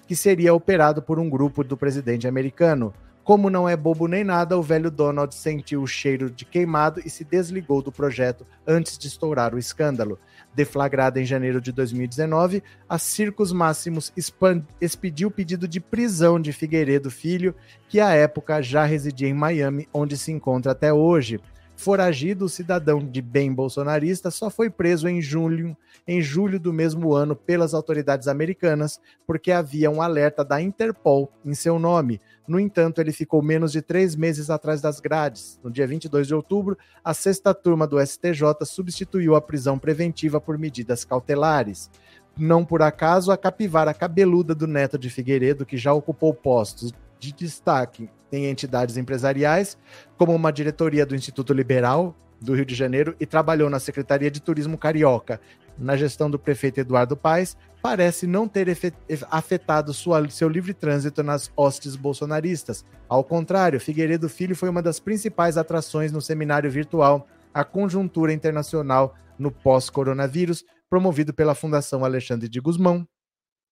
que 0.06 0.17
seria 0.17 0.54
operado 0.54 1.02
por 1.02 1.17
um 1.17 1.30
grupo 1.30 1.63
do 1.63 1.78
presidente 1.78 2.28
americano. 2.28 2.93
Como 3.24 3.50
não 3.50 3.69
é 3.69 3.78
bobo 3.78 4.06
nem 4.06 4.26
nada, 4.26 4.58
o 4.58 4.62
velho 4.62 4.91
Donald 4.91 5.34
sentiu 5.34 5.82
o 5.82 5.88
cheiro 5.88 6.30
de 6.30 6.43
queimado 6.43 7.02
e 7.06 7.10
se 7.10 7.24
desligou 7.24 7.82
do 7.82 7.89
projeto 7.89 8.45
antes 8.67 8.98
de 8.98 9.08
estourar 9.08 9.56
o 9.56 9.58
escândalo. 9.58 10.19
Deflagrada 10.54 11.21
em 11.21 11.26
janeiro 11.26 11.62
de 11.62 11.71
2019, 11.71 12.62
a 12.88 13.00
Circos 13.00 13.54
Máximos 13.54 14.12
expediu 14.82 15.32
pedido 15.32 15.69
de 15.69 15.80
prisão 15.80 16.38
de 16.38 16.52
Figueiredo 16.52 17.10
Filho, 17.10 17.56
que 17.88 18.02
à 18.02 18.12
época 18.12 18.62
já 18.62 18.84
residia 18.84 19.30
em 19.30 19.34
Miami, 19.34 19.88
onde 19.93 20.17
se 20.17 20.34
encontra 20.34 20.74
até 20.74 20.91
hoje. 20.91 21.39
Foragido, 21.78 22.48
cidadão 22.48 23.00
de 23.00 23.22
bem 23.22 23.54
bolsonarista 23.54 24.32
só 24.32 24.50
foi 24.50 24.70
preso 24.70 25.10
em 25.10 25.22
julho, 25.22 25.76
em 26.08 26.22
julho 26.22 26.58
do 26.58 26.72
mesmo 26.72 27.14
ano 27.14 27.36
pelas 27.36 27.74
autoridades 27.74 28.28
americanas, 28.30 29.00
porque 29.28 29.52
havia 29.52 29.92
um 29.92 30.02
alerta 30.02 30.44
da 30.44 30.62
Interpol 30.62 31.32
em 31.44 31.54
seu 31.54 31.78
nome. 31.78 32.22
No 32.48 32.60
entanto, 32.60 33.02
ele 33.02 33.12
ficou 33.12 33.42
menos 33.42 33.72
de 33.74 33.82
três 33.82 34.16
meses 34.16 34.50
atrás 34.50 34.80
das 34.80 35.00
grades. 35.02 35.60
No 35.64 35.70
dia 35.70 35.86
22 35.86 36.28
de 36.28 36.34
outubro, 36.34 36.78
a 37.04 37.14
sexta 37.14 37.54
turma 37.54 37.86
do 37.86 38.00
STJ 38.00 38.66
substituiu 38.66 39.36
a 39.36 39.42
prisão 39.42 39.78
preventiva 39.78 40.40
por 40.40 40.58
medidas 40.58 41.04
cautelares. 41.04 41.92
Não 42.38 42.64
por 42.64 42.82
acaso, 42.82 43.32
a 43.32 43.38
capivara 43.38 43.94
cabeluda 43.94 44.56
do 44.56 44.68
neto 44.68 44.98
de 44.98 45.10
Figueiredo, 45.10 45.66
que 45.66 45.78
já 45.78 45.94
ocupou 45.94 46.34
postos 46.34 46.94
de 47.20 47.32
destaque 47.32 48.10
em 48.36 48.45
entidades 48.45 48.98
empresariais, 48.98 49.78
como 50.17 50.34
uma 50.34 50.52
diretoria 50.52 51.06
do 51.06 51.15
Instituto 51.15 51.54
Liberal 51.54 52.15
do 52.41 52.54
Rio 52.54 52.65
de 52.65 52.76
Janeiro 52.76 53.15
e 53.19 53.26
trabalhou 53.26 53.69
na 53.69 53.80
Secretaria 53.80 54.30
de 54.30 54.41
Turismo 54.41 54.78
Carioca. 54.78 55.39
Na 55.78 55.98
gestão 55.98 56.30
do 56.30 56.39
prefeito 56.39 56.80
Eduardo 56.80 57.17
Paes, 57.17 57.58
parece 57.82 58.26
não 58.26 58.48
ter 58.48 58.67
afetado 59.30 59.93
sua, 59.93 60.28
seu 60.30 60.48
livre 60.48 60.74
trânsito 60.74 61.21
nas 61.21 61.52
hostes 61.56 61.95
bolsonaristas. 61.95 62.86
Ao 63.10 63.24
contrário, 63.24 63.80
Figueiredo 63.80 64.30
Filho 64.30 64.56
foi 64.56 64.69
uma 64.69 64.82
das 64.82 65.00
principais 65.00 65.58
atrações 65.58 66.12
no 66.12 66.21
seminário 66.21 66.71
virtual 66.71 67.28
A 67.54 67.63
Conjuntura 67.63 68.32
Internacional 68.34 69.15
no 69.38 69.52
Pós-Coronavírus, 69.52 70.63
promovido 70.89 71.34
pela 71.34 71.56
Fundação 71.56 72.06
Alexandre 72.06 72.48
de 72.48 72.60
Guzmão, 72.62 73.06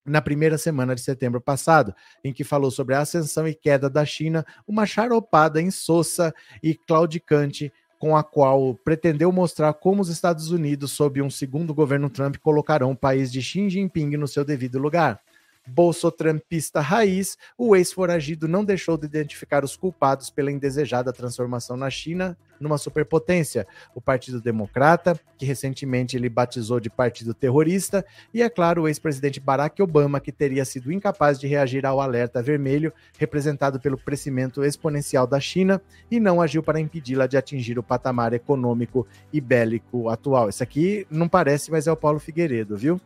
na 0.06 0.22
primeira 0.22 0.58
semana 0.58 0.96
de 0.96 1.02
setembro 1.02 1.40
passado, 1.40 1.94
em 2.24 2.34
que 2.34 2.44
falou 2.44 2.70
sobre 2.70 2.96
a 2.96 3.02
ascensão 3.02 3.48
e 3.48 3.54
queda 3.54 3.90
da 3.90 4.06
China, 4.06 4.46
uma 4.68 4.86
charopada 4.86 5.62
insossa 5.62 6.34
e 6.62 6.76
claudicante 6.76 7.72
com 7.98 8.18
a 8.18 8.24
qual 8.24 8.76
pretendeu 8.76 9.32
mostrar 9.32 9.74
como 9.74 10.02
os 10.02 10.10
Estados 10.10 10.52
Unidos, 10.52 10.92
sob 10.92 11.22
um 11.22 11.30
segundo 11.30 11.74
governo 11.74 12.10
Trump, 12.10 12.36
colocarão 12.36 12.92
o 12.92 12.98
país 12.98 13.32
de 13.32 13.42
Xi 13.42 13.70
Jinping 13.70 14.18
no 14.18 14.28
seu 14.28 14.44
devido 14.44 14.78
lugar. 14.78 15.22
Bolsotrampista 15.66 16.82
raiz, 16.82 17.38
o 17.58 17.74
ex-foragido 17.74 18.46
não 18.46 18.66
deixou 18.66 18.98
de 18.98 19.06
identificar 19.06 19.64
os 19.64 19.78
culpados 19.78 20.30
pela 20.30 20.52
indesejada 20.52 21.14
transformação 21.14 21.78
na 21.78 21.90
China 21.90 22.38
numa 22.64 22.78
superpotência, 22.78 23.68
o 23.94 24.02
Partido 24.02 24.42
Democrata, 24.42 25.20
que 25.38 25.46
recentemente 25.46 26.18
ele 26.18 26.30
batizou 26.30 26.80
de 26.80 26.90
partido 26.90 27.34
terrorista, 27.34 28.06
e 28.34 28.42
é 28.42 28.50
claro, 28.50 28.84
o 28.84 28.88
ex-presidente 28.88 29.40
Barack 29.40 29.82
Obama, 29.82 30.20
que 30.20 30.32
teria 30.32 30.66
sido 30.66 30.92
incapaz 30.92 31.40
de 31.40 31.46
reagir 31.48 31.86
ao 31.86 32.00
alerta 32.00 32.42
vermelho 32.42 32.94
representado 33.20 33.80
pelo 33.80 33.98
crescimento 33.98 34.64
exponencial 34.64 35.28
da 35.28 35.40
China 35.40 35.82
e 36.10 36.20
não 36.20 36.42
agiu 36.42 36.64
para 36.64 36.80
impedi-la 36.80 37.28
de 37.28 37.38
atingir 37.38 37.78
o 37.78 37.84
patamar 37.84 38.34
econômico 38.34 39.06
e 39.32 39.42
bélico 39.42 40.10
atual. 40.10 40.50
Isso 40.50 40.64
aqui 40.64 41.06
não 41.10 41.28
parece, 41.28 41.70
mas 41.70 41.88
é 41.88 41.92
o 41.92 41.98
Paulo 41.98 42.20
Figueiredo, 42.20 42.78
viu? 42.78 43.00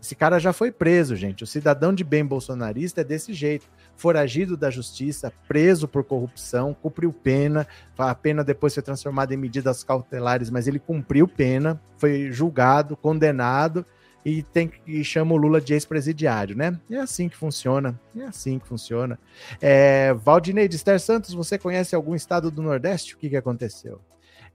Esse 0.00 0.14
cara 0.14 0.38
já 0.38 0.52
foi 0.52 0.72
preso, 0.72 1.14
gente. 1.14 1.44
O 1.44 1.46
cidadão 1.46 1.92
de 1.92 2.02
bem 2.02 2.24
bolsonarista 2.24 3.02
é 3.02 3.04
desse 3.04 3.34
jeito. 3.34 3.66
Foragido 3.96 4.56
da 4.56 4.70
justiça, 4.70 5.32
preso 5.46 5.86
por 5.86 6.04
corrupção, 6.04 6.72
cumpriu 6.72 7.12
pena. 7.12 7.66
A 7.98 8.14
pena 8.14 8.42
depois 8.42 8.72
foi 8.72 8.82
transformada 8.82 9.34
em 9.34 9.36
medidas 9.36 9.84
cautelares, 9.84 10.48
mas 10.48 10.66
ele 10.66 10.78
cumpriu 10.78 11.28
pena, 11.28 11.80
foi 11.98 12.32
julgado, 12.32 12.96
condenado 12.96 13.84
e 14.24 14.42
tem 14.42 14.70
e 14.86 15.02
chama 15.02 15.34
o 15.34 15.36
Lula 15.36 15.60
de 15.60 15.72
ex-presidiário, 15.72 16.56
né? 16.56 16.78
É 16.90 16.96
assim 16.96 17.28
que 17.28 17.36
funciona. 17.36 17.98
É 18.16 18.24
assim 18.24 18.58
que 18.58 18.66
funciona. 18.66 19.18
É, 19.60 20.14
Valdinei 20.14 20.68
de 20.68 20.76
Esther 20.76 21.00
Santos, 21.00 21.34
você 21.34 21.58
conhece 21.58 21.94
algum 21.94 22.14
estado 22.14 22.50
do 22.50 22.62
Nordeste? 22.62 23.14
O 23.14 23.18
que, 23.18 23.28
que 23.28 23.36
aconteceu? 23.36 24.00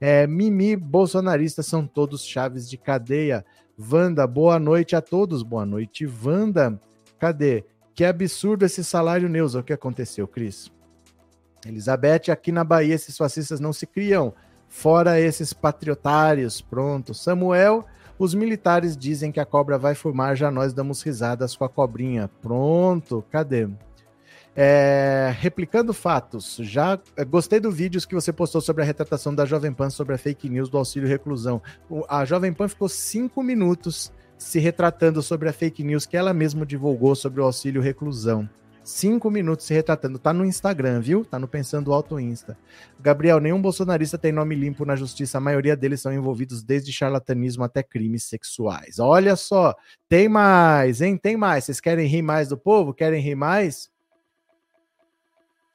É, 0.00 0.26
Mimi, 0.26 0.76
bolsonaristas 0.76 1.66
são 1.66 1.86
todos 1.86 2.24
chaves 2.24 2.68
de 2.68 2.76
cadeia. 2.76 3.44
Wanda, 3.78 4.26
boa 4.26 4.58
noite 4.58 4.96
a 4.96 5.02
todos. 5.02 5.42
Boa 5.42 5.66
noite, 5.66 6.06
Wanda. 6.06 6.80
Cadê? 7.18 7.64
Que 7.94 8.04
absurdo 8.04 8.64
esse 8.64 8.82
salário, 8.82 9.28
Neuza. 9.28 9.60
O 9.60 9.62
que 9.62 9.72
aconteceu, 9.72 10.26
Cris? 10.26 10.70
Elizabeth, 11.64 12.30
aqui 12.30 12.52
na 12.52 12.64
Bahia 12.64 12.94
esses 12.94 13.16
fascistas 13.16 13.60
não 13.60 13.72
se 13.72 13.86
criam. 13.86 14.32
Fora 14.68 15.20
esses 15.20 15.52
patriotários. 15.52 16.60
Pronto. 16.60 17.12
Samuel, 17.12 17.84
os 18.18 18.34
militares 18.34 18.96
dizem 18.96 19.30
que 19.30 19.40
a 19.40 19.46
cobra 19.46 19.78
vai 19.78 19.94
fumar, 19.94 20.36
já 20.36 20.50
nós 20.50 20.72
damos 20.72 21.02
risadas 21.02 21.54
com 21.54 21.64
a 21.64 21.68
cobrinha. 21.68 22.30
Pronto. 22.40 23.24
Cadê? 23.30 23.68
É, 24.58 25.34
replicando 25.38 25.92
fatos, 25.92 26.56
já 26.62 26.98
é, 27.14 27.26
gostei 27.26 27.60
do 27.60 27.70
vídeo 27.70 28.00
que 28.08 28.14
você 28.14 28.32
postou 28.32 28.62
sobre 28.62 28.82
a 28.82 28.86
retratação 28.86 29.34
da 29.34 29.44
Jovem 29.44 29.70
Pan 29.70 29.90
sobre 29.90 30.14
a 30.14 30.18
fake 30.18 30.48
news 30.48 30.70
do 30.70 30.78
auxílio 30.78 31.06
reclusão. 31.06 31.60
A 32.08 32.24
Jovem 32.24 32.54
Pan 32.54 32.66
ficou 32.66 32.88
cinco 32.88 33.42
minutos 33.42 34.10
se 34.38 34.58
retratando 34.58 35.22
sobre 35.22 35.50
a 35.50 35.52
fake 35.52 35.84
news 35.84 36.06
que 36.06 36.16
ela 36.16 36.32
mesma 36.32 36.64
divulgou 36.64 37.14
sobre 37.14 37.42
o 37.42 37.44
auxílio 37.44 37.82
reclusão. 37.82 38.48
Cinco 38.82 39.30
minutos 39.30 39.66
se 39.66 39.74
retratando. 39.74 40.18
Tá 40.18 40.32
no 40.32 40.44
Instagram, 40.44 41.00
viu? 41.00 41.24
Tá 41.24 41.38
no 41.38 41.48
Pensando 41.48 41.92
Alto 41.92 42.20
Insta. 42.20 42.56
Gabriel, 43.00 43.40
nenhum 43.40 43.60
bolsonarista 43.60 44.16
tem 44.16 44.30
nome 44.30 44.54
limpo 44.54 44.84
na 44.84 44.94
justiça. 44.94 45.38
A 45.38 45.40
maioria 45.40 45.76
deles 45.76 46.00
são 46.00 46.12
envolvidos 46.12 46.62
desde 46.62 46.92
charlatanismo 46.92 47.64
até 47.64 47.82
crimes 47.82 48.24
sexuais. 48.24 49.00
Olha 49.00 49.34
só, 49.34 49.74
tem 50.08 50.28
mais, 50.28 51.00
hein? 51.00 51.18
Tem 51.18 51.36
mais. 51.36 51.64
Vocês 51.64 51.80
querem 51.80 52.06
rir 52.06 52.22
mais 52.22 52.48
do 52.48 52.56
povo? 52.56 52.94
Querem 52.94 53.20
rir 53.20 53.34
mais? 53.34 53.90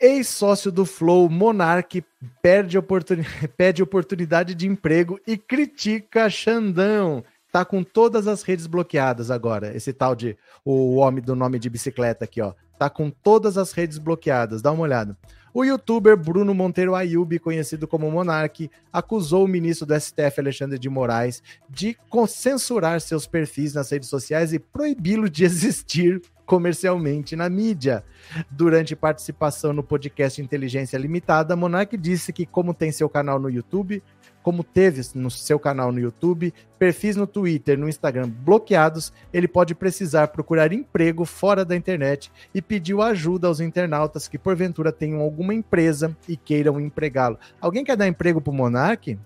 Ex-sócio 0.01 0.71
do 0.71 0.83
Flow, 0.83 1.29
Monark, 1.29 2.03
perde 2.41 2.75
oportun... 2.75 3.17
pede 3.55 3.83
oportunidade 3.83 4.55
de 4.55 4.67
emprego 4.67 5.19
e 5.27 5.37
critica 5.37 6.27
Xandão. 6.27 7.23
Tá 7.51 7.63
com 7.63 7.83
todas 7.83 8.27
as 8.27 8.41
redes 8.41 8.65
bloqueadas 8.65 9.29
agora. 9.29 9.75
Esse 9.75 9.93
tal 9.93 10.15
de 10.15 10.35
o 10.65 10.95
homem 10.95 11.23
do 11.23 11.35
nome 11.35 11.59
de 11.59 11.69
bicicleta 11.69 12.25
aqui, 12.25 12.41
ó. 12.41 12.53
Tá 12.81 12.89
com 12.89 13.11
todas 13.11 13.59
as 13.59 13.73
redes 13.73 13.99
bloqueadas. 13.99 14.59
Dá 14.59 14.71
uma 14.71 14.81
olhada. 14.81 15.15
O 15.53 15.63
youtuber 15.63 16.17
Bruno 16.17 16.51
Monteiro 16.51 16.95
Ayub, 16.95 17.37
conhecido 17.37 17.87
como 17.87 18.09
Monark, 18.09 18.71
acusou 18.91 19.45
o 19.45 19.47
ministro 19.47 19.85
do 19.85 19.93
STF, 19.93 20.39
Alexandre 20.39 20.79
de 20.79 20.89
Moraes, 20.89 21.43
de 21.69 21.95
censurar 22.27 22.99
seus 22.99 23.27
perfis 23.27 23.75
nas 23.75 23.91
redes 23.91 24.09
sociais 24.09 24.51
e 24.51 24.57
proibi-lo 24.57 25.29
de 25.29 25.43
existir 25.45 26.23
comercialmente 26.43 27.35
na 27.35 27.47
mídia. 27.47 28.03
Durante 28.49 28.95
participação 28.95 29.73
no 29.73 29.83
podcast 29.83 30.41
Inteligência 30.41 30.97
Limitada, 30.97 31.55
Monark 31.55 31.95
disse 31.95 32.33
que, 32.33 32.47
como 32.47 32.73
tem 32.73 32.91
seu 32.91 33.07
canal 33.07 33.39
no 33.39 33.47
YouTube, 33.47 34.01
como 34.41 34.63
teve 34.63 35.01
no 35.15 35.29
seu 35.29 35.59
canal 35.59 35.91
no 35.91 35.99
YouTube, 35.99 36.53
perfis 36.77 37.15
no 37.15 37.27
Twitter, 37.27 37.77
no 37.77 37.87
Instagram 37.87 38.29
bloqueados, 38.29 39.13
ele 39.31 39.47
pode 39.47 39.75
precisar 39.75 40.27
procurar 40.29 40.73
emprego 40.73 41.25
fora 41.25 41.63
da 41.63 41.75
internet 41.75 42.31
e 42.53 42.61
pediu 42.61 43.01
ajuda 43.01 43.47
aos 43.47 43.59
internautas 43.59 44.27
que 44.27 44.37
porventura 44.37 44.91
tenham 44.91 45.21
alguma 45.21 45.53
empresa 45.53 46.15
e 46.27 46.35
queiram 46.35 46.79
empregá-lo. 46.79 47.37
Alguém 47.59 47.83
quer 47.83 47.95
dar 47.95 48.07
emprego 48.07 48.41
pro 48.41 48.53
Monark? 48.53 49.17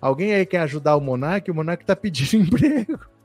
Alguém 0.00 0.32
aí 0.32 0.46
quer 0.46 0.60
ajudar 0.60 0.96
o 0.96 1.00
Monark? 1.00 1.50
O 1.50 1.54
Monark 1.54 1.84
tá 1.84 1.96
pedindo 1.96 2.36
emprego. 2.46 3.17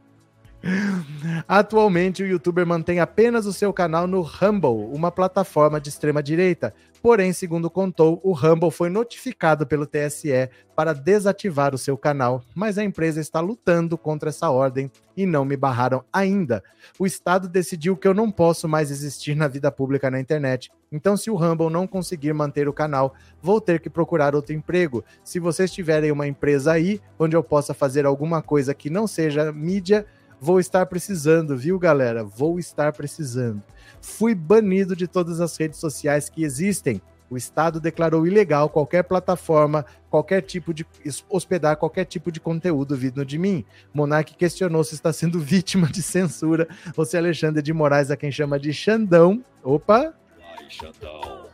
Atualmente, 1.46 2.24
o 2.24 2.26
youtuber 2.26 2.66
mantém 2.66 3.00
apenas 3.02 3.46
o 3.46 3.52
seu 3.52 3.74
canal 3.74 4.08
no 4.08 4.22
Rumble, 4.22 4.90
uma 4.94 5.12
plataforma 5.12 5.80
de 5.80 5.90
extrema 5.90 6.24
direita. 6.24 6.74
Porém, 7.02 7.34
segundo 7.34 7.70
contou, 7.70 8.22
o 8.24 8.32
Rumble 8.32 8.72
foi 8.72 8.90
notificado 8.90 9.68
pelo 9.68 9.86
TSE 9.86 10.50
para 10.74 10.94
desativar 10.94 11.76
o 11.76 11.78
seu 11.78 11.98
canal, 11.98 12.42
mas 12.56 12.78
a 12.78 12.84
empresa 12.84 13.20
está 13.20 13.42
lutando 13.42 13.98
contra 13.98 14.30
essa 14.30 14.50
ordem 14.50 14.90
e 15.18 15.26
não 15.26 15.44
me 15.44 15.58
barraram 15.58 16.02
ainda. 16.14 16.64
O 16.98 17.06
Estado 17.06 17.50
decidiu 17.50 17.98
que 17.98 18.08
eu 18.08 18.14
não 18.14 18.32
posso 18.32 18.66
mais 18.70 18.90
existir 18.90 19.36
na 19.36 19.50
vida 19.50 19.70
pública 19.70 20.10
na 20.10 20.20
internet. 20.20 20.72
Então, 20.90 21.18
se 21.18 21.30
o 21.30 21.36
Rumble 21.36 21.70
não 21.70 21.86
conseguir 21.86 22.32
manter 22.32 22.70
o 22.70 22.74
canal, 22.74 23.14
vou 23.42 23.60
ter 23.60 23.82
que 23.82 23.90
procurar 23.90 24.34
outro 24.34 24.56
emprego. 24.56 25.04
Se 25.26 25.40
vocês 25.40 25.74
tiverem 25.74 26.12
uma 26.12 26.26
empresa 26.26 26.72
aí 26.72 27.02
onde 27.20 27.36
eu 27.36 27.44
possa 27.44 27.74
fazer 27.74 28.06
alguma 28.06 28.42
coisa 28.42 28.74
que 28.74 28.90
não 28.90 29.08
seja 29.08 29.52
mídia, 29.52 30.06
Vou 30.44 30.60
estar 30.60 30.86
precisando, 30.88 31.56
viu, 31.56 31.80
galera? 31.80 32.22
Vou 32.22 32.60
estar 32.60 32.92
precisando. 32.92 33.64
Fui 34.02 34.36
banido 34.36 34.94
de 34.94 35.08
todas 35.08 35.40
as 35.40 35.56
redes 35.56 35.80
sociais 35.80 36.28
que 36.28 36.44
existem. 36.44 37.02
O 37.30 37.38
Estado 37.38 37.80
declarou 37.80 38.28
ilegal 38.28 38.68
qualquer 38.68 39.04
plataforma, 39.04 39.86
qualquer 40.10 40.42
tipo 40.42 40.74
de 40.74 40.86
hospedar 41.30 41.78
qualquer 41.78 42.04
tipo 42.04 42.30
de 42.30 42.42
conteúdo 42.42 42.94
vindo 42.94 43.26
de 43.26 43.38
mim. 43.38 43.64
Monark 43.94 44.36
questionou 44.36 44.84
se 44.84 44.96
está 44.96 45.14
sendo 45.14 45.40
vítima 45.40 45.88
de 45.88 46.02
censura 46.02 46.68
ou 46.98 47.06
se 47.06 47.16
Alexandre 47.16 47.62
de 47.62 47.72
Moraes, 47.72 48.12
a 48.12 48.18
quem 48.18 48.30
chama 48.30 48.60
de 48.60 48.74
Xandão. 48.74 49.42
Opa! 49.64 50.14
Vai, 50.38 50.70
Xandão! 50.70 51.48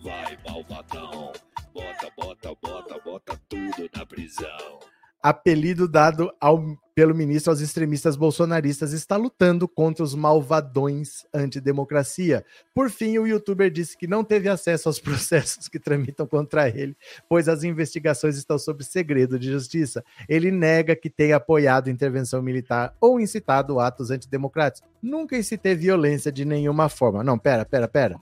Vai, 0.00 0.38
malvadão! 0.48 1.32
Bota, 1.74 2.12
bota, 2.16 2.54
bota, 2.62 3.00
bota 3.04 3.40
tudo 3.48 3.90
na 3.96 4.06
prisão 4.06 4.78
apelido 5.22 5.88
dado 5.88 6.32
ao, 6.40 6.62
pelo 6.94 7.14
ministro 7.14 7.50
aos 7.50 7.60
extremistas 7.60 8.16
bolsonaristas, 8.16 8.92
está 8.92 9.16
lutando 9.16 9.68
contra 9.68 10.04
os 10.04 10.14
malvadões 10.14 11.26
antidemocracia. 11.32 12.44
Por 12.74 12.90
fim, 12.90 13.18
o 13.18 13.26
youtuber 13.26 13.70
disse 13.70 13.96
que 13.96 14.06
não 14.06 14.24
teve 14.24 14.48
acesso 14.48 14.88
aos 14.88 14.98
processos 15.00 15.68
que 15.68 15.78
tramitam 15.78 16.26
contra 16.26 16.68
ele, 16.68 16.96
pois 17.28 17.48
as 17.48 17.62
investigações 17.62 18.36
estão 18.36 18.58
sob 18.58 18.84
segredo 18.84 19.38
de 19.38 19.50
justiça. 19.50 20.04
Ele 20.28 20.50
nega 20.50 20.96
que 20.96 21.10
tenha 21.10 21.36
apoiado 21.36 21.90
intervenção 21.90 22.42
militar 22.42 22.94
ou 23.00 23.20
incitado 23.20 23.80
atos 23.80 24.10
antidemocráticos. 24.10 24.88
Nunca 25.02 25.36
incitei 25.36 25.74
violência 25.74 26.32
de 26.32 26.44
nenhuma 26.44 26.88
forma. 26.88 27.22
Não, 27.22 27.38
pera, 27.38 27.64
pera, 27.64 27.88
pera. 27.88 28.20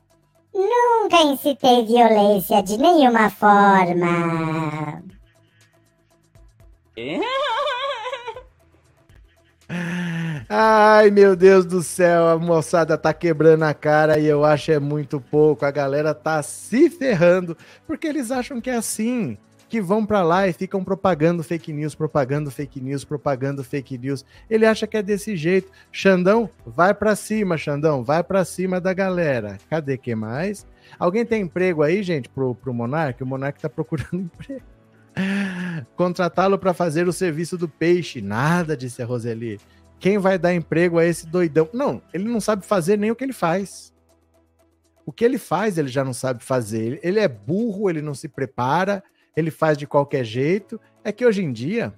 Nunca 0.55 1.23
incitei 1.23 1.85
violência 1.85 2.63
de 2.63 2.77
nenhuma 2.77 3.31
forma. 3.31 5.03
Ai, 10.49 11.11
meu 11.11 11.35
Deus 11.35 11.67
do 11.67 11.83
céu, 11.83 12.29
a 12.29 12.39
moçada 12.39 12.97
tá 12.97 13.13
quebrando 13.13 13.65
a 13.65 13.75
cara 13.75 14.19
e 14.19 14.27
eu 14.27 14.45
acho 14.45 14.71
é 14.71 14.79
muito 14.79 15.21
pouco. 15.21 15.65
A 15.65 15.71
galera 15.71 16.15
tá 16.15 16.43
se 16.43 16.89
ferrando 16.89 17.57
porque 17.87 18.07
eles 18.07 18.31
acham 18.31 18.61
que 18.61 18.71
é 18.71 18.77
assim, 18.77 19.37
que 19.69 19.81
vão 19.81 20.07
para 20.07 20.23
lá 20.23 20.47
e 20.47 20.53
ficam 20.53 20.85
propagando 20.85 21.43
fake 21.43 21.73
news, 21.73 21.95
propagando 21.95 22.51
fake 22.51 22.81
news, 22.81 23.05
propagando 23.05 23.65
fake 23.65 23.99
news. 23.99 24.25
Ele 24.49 24.65
acha 24.65 24.87
que 24.87 24.97
é 24.97 25.03
desse 25.03 25.37
jeito. 25.37 25.71
Xandão, 25.91 26.49
vai 26.65 26.95
para 26.95 27.17
cima, 27.17 27.59
Xandão, 27.59 28.05
vai 28.05 28.23
para 28.23 28.45
cima 28.45 28.81
da 28.81 28.95
galera. 28.95 29.59
Cadê 29.69 29.99
que 29.99 30.15
mais? 30.15 30.65
Alguém 30.99 31.27
tem 31.27 31.43
emprego 31.43 31.83
aí, 31.83 32.03
gente, 32.03 32.29
pro, 32.29 32.55
pro 32.55 32.73
Monark? 32.73 33.21
O 33.23 33.27
Monark 33.27 33.61
tá 33.61 33.69
procurando 33.69 34.15
emprego. 34.33 34.76
Contratá-lo 35.95 36.59
para 36.59 36.75
fazer 36.75 37.09
o 37.09 37.13
serviço 37.13 37.57
do 37.57 37.69
peixe. 37.69 38.21
Nada, 38.21 38.77
disse 38.77 39.03
a 39.03 39.07
Roseli. 39.07 39.59
Quem 39.99 40.19
vai 40.19 40.39
dar 40.39 40.55
emprego 40.55 40.99
a 40.99 41.05
esse 41.05 41.27
doidão? 41.27 41.69
Não, 41.73 42.03
ele 42.13 42.25
não 42.25 42.41
sabe 42.41 42.65
fazer 42.67 42.99
nem 42.99 43.11
o 43.11 43.17
que 43.17 43.25
ele 43.25 43.33
faz. 43.33 43.95
O 45.07 45.13
que 45.13 45.25
ele 45.25 45.39
faz, 45.39 45.79
ele 45.79 45.89
já 45.89 46.05
não 46.05 46.13
sabe 46.13 46.43
fazer. 46.43 47.01
Ele 47.03 47.19
é 47.19 47.29
burro, 47.29 47.89
ele 47.89 48.03
não 48.03 48.15
se 48.15 48.29
prepara, 48.29 49.03
ele 49.37 49.51
faz 49.51 49.79
de 49.79 49.87
qualquer 49.87 50.25
jeito. 50.25 50.81
É 51.03 51.13
que 51.13 51.25
hoje 51.25 51.43
em 51.43 51.53
dia, 51.53 51.95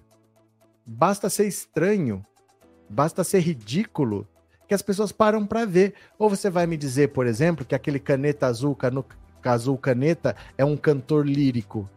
basta 0.86 1.28
ser 1.28 1.46
estranho, 1.46 2.24
basta 2.88 3.24
ser 3.24 3.40
ridículo, 3.40 4.28
que 4.68 4.74
as 4.74 4.82
pessoas 4.82 5.10
param 5.10 5.46
para 5.46 5.64
ver. 5.64 5.94
Ou 6.18 6.28
você 6.28 6.50
vai 6.50 6.66
me 6.66 6.76
dizer, 6.76 7.08
por 7.08 7.26
exemplo, 7.26 7.64
que 7.64 7.74
aquele 7.74 7.98
caneta 7.98 8.46
azul, 8.46 8.76
cano, 8.76 9.04
azul 9.42 9.78
caneta, 9.78 10.36
é 10.56 10.64
um 10.64 10.76
cantor 10.76 11.26
lírico. 11.26 11.88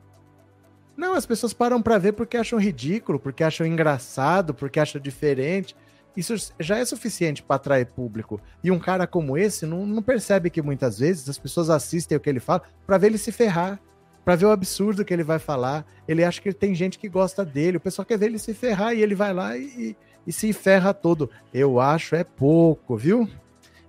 Não, 1.01 1.15
as 1.15 1.25
pessoas 1.25 1.51
param 1.51 1.81
para 1.81 1.97
ver 1.97 2.11
porque 2.11 2.37
acham 2.37 2.59
ridículo, 2.59 3.19
porque 3.19 3.43
acham 3.43 3.65
engraçado, 3.65 4.53
porque 4.53 4.79
acham 4.79 5.01
diferente. 5.01 5.75
Isso 6.15 6.35
já 6.59 6.77
é 6.77 6.85
suficiente 6.85 7.41
para 7.41 7.55
atrair 7.55 7.87
público. 7.87 8.39
E 8.63 8.69
um 8.69 8.77
cara 8.77 9.07
como 9.07 9.35
esse 9.35 9.65
não, 9.65 9.83
não, 9.83 10.03
percebe 10.03 10.51
que 10.51 10.61
muitas 10.61 10.99
vezes 10.99 11.27
as 11.27 11.39
pessoas 11.39 11.71
assistem 11.71 12.15
o 12.15 12.21
que 12.21 12.29
ele 12.29 12.39
fala 12.39 12.61
para 12.85 12.99
ver 12.99 13.07
ele 13.07 13.17
se 13.17 13.31
ferrar, 13.31 13.81
para 14.23 14.35
ver 14.35 14.45
o 14.45 14.51
absurdo 14.51 15.03
que 15.03 15.11
ele 15.11 15.23
vai 15.23 15.39
falar. 15.39 15.87
Ele 16.07 16.23
acha 16.23 16.39
que 16.39 16.53
tem 16.53 16.75
gente 16.75 16.99
que 16.99 17.09
gosta 17.09 17.43
dele, 17.43 17.77
o 17.77 17.81
pessoal 17.81 18.05
quer 18.05 18.19
ver 18.19 18.27
ele 18.27 18.37
se 18.37 18.53
ferrar 18.53 18.93
e 18.93 19.01
ele 19.01 19.15
vai 19.15 19.33
lá 19.33 19.57
e, 19.57 19.97
e 20.27 20.31
se 20.31 20.53
ferra 20.53 20.93
todo. 20.93 21.31
Eu 21.51 21.79
acho 21.79 22.13
é 22.13 22.23
pouco, 22.23 22.95
viu? 22.95 23.27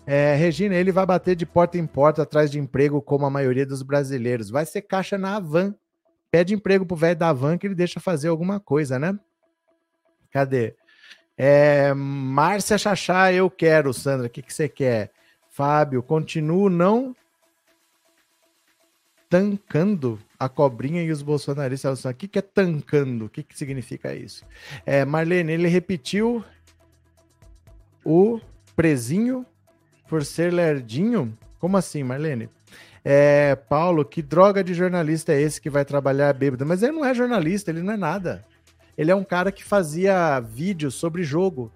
É, 0.06 0.34
Regina, 0.34 0.76
ele 0.76 0.90
vai 0.90 1.04
bater 1.04 1.36
de 1.36 1.44
porta 1.44 1.76
em 1.76 1.86
porta 1.86 2.22
atrás 2.22 2.50
de 2.50 2.58
emprego 2.58 3.02
como 3.02 3.26
a 3.26 3.30
maioria 3.30 3.66
dos 3.66 3.82
brasileiros. 3.82 4.48
Vai 4.48 4.64
ser 4.64 4.80
caixa 4.80 5.18
na 5.18 5.36
Avan 5.36 5.74
pede 6.32 6.54
emprego 6.54 6.86
pro 6.86 6.96
velho 6.96 7.14
da 7.14 7.30
van 7.30 7.58
que 7.58 7.66
ele 7.66 7.74
deixa 7.74 8.00
fazer 8.00 8.28
alguma 8.28 8.58
coisa, 8.58 8.98
né? 8.98 9.16
Cadê? 10.30 10.74
É, 11.36 11.92
Márcia 11.92 12.78
Chachá, 12.78 13.30
eu 13.32 13.50
quero, 13.50 13.92
Sandra. 13.92 14.28
O 14.28 14.30
que, 14.30 14.40
que 14.40 14.52
você 14.52 14.66
quer? 14.66 15.12
Fábio, 15.50 16.02
continuo 16.02 16.70
não 16.70 17.14
tancando 19.28 20.18
a 20.38 20.48
cobrinha 20.48 21.02
e 21.02 21.10
os 21.10 21.20
bolsonaristas. 21.20 22.04
O 22.04 22.14
que, 22.14 22.26
que 22.26 22.38
é 22.38 22.42
tancando? 22.42 23.26
O 23.26 23.28
que, 23.28 23.42
que 23.42 23.56
significa 23.56 24.14
isso? 24.14 24.44
É, 24.86 25.04
Marlene, 25.04 25.52
ele 25.52 25.68
repetiu 25.68 26.42
o 28.04 28.40
prezinho 28.74 29.44
por 30.08 30.24
ser 30.24 30.50
lerdinho? 30.52 31.36
Como 31.58 31.76
assim, 31.76 32.02
Marlene? 32.02 32.48
É, 33.04 33.56
Paulo, 33.56 34.04
que 34.04 34.22
droga 34.22 34.62
de 34.62 34.74
jornalista 34.74 35.32
é 35.32 35.40
esse 35.40 35.60
que 35.60 35.70
vai 35.70 35.84
trabalhar 35.84 36.32
bêbado? 36.32 36.64
Mas 36.64 36.82
ele 36.82 36.92
não 36.92 37.04
é 37.04 37.14
jornalista, 37.14 37.70
ele 37.70 37.82
não 37.82 37.94
é 37.94 37.96
nada. 37.96 38.44
Ele 38.96 39.10
é 39.10 39.14
um 39.14 39.24
cara 39.24 39.50
que 39.50 39.64
fazia 39.64 40.38
vídeos 40.40 40.94
sobre 40.94 41.24
jogo. 41.24 41.72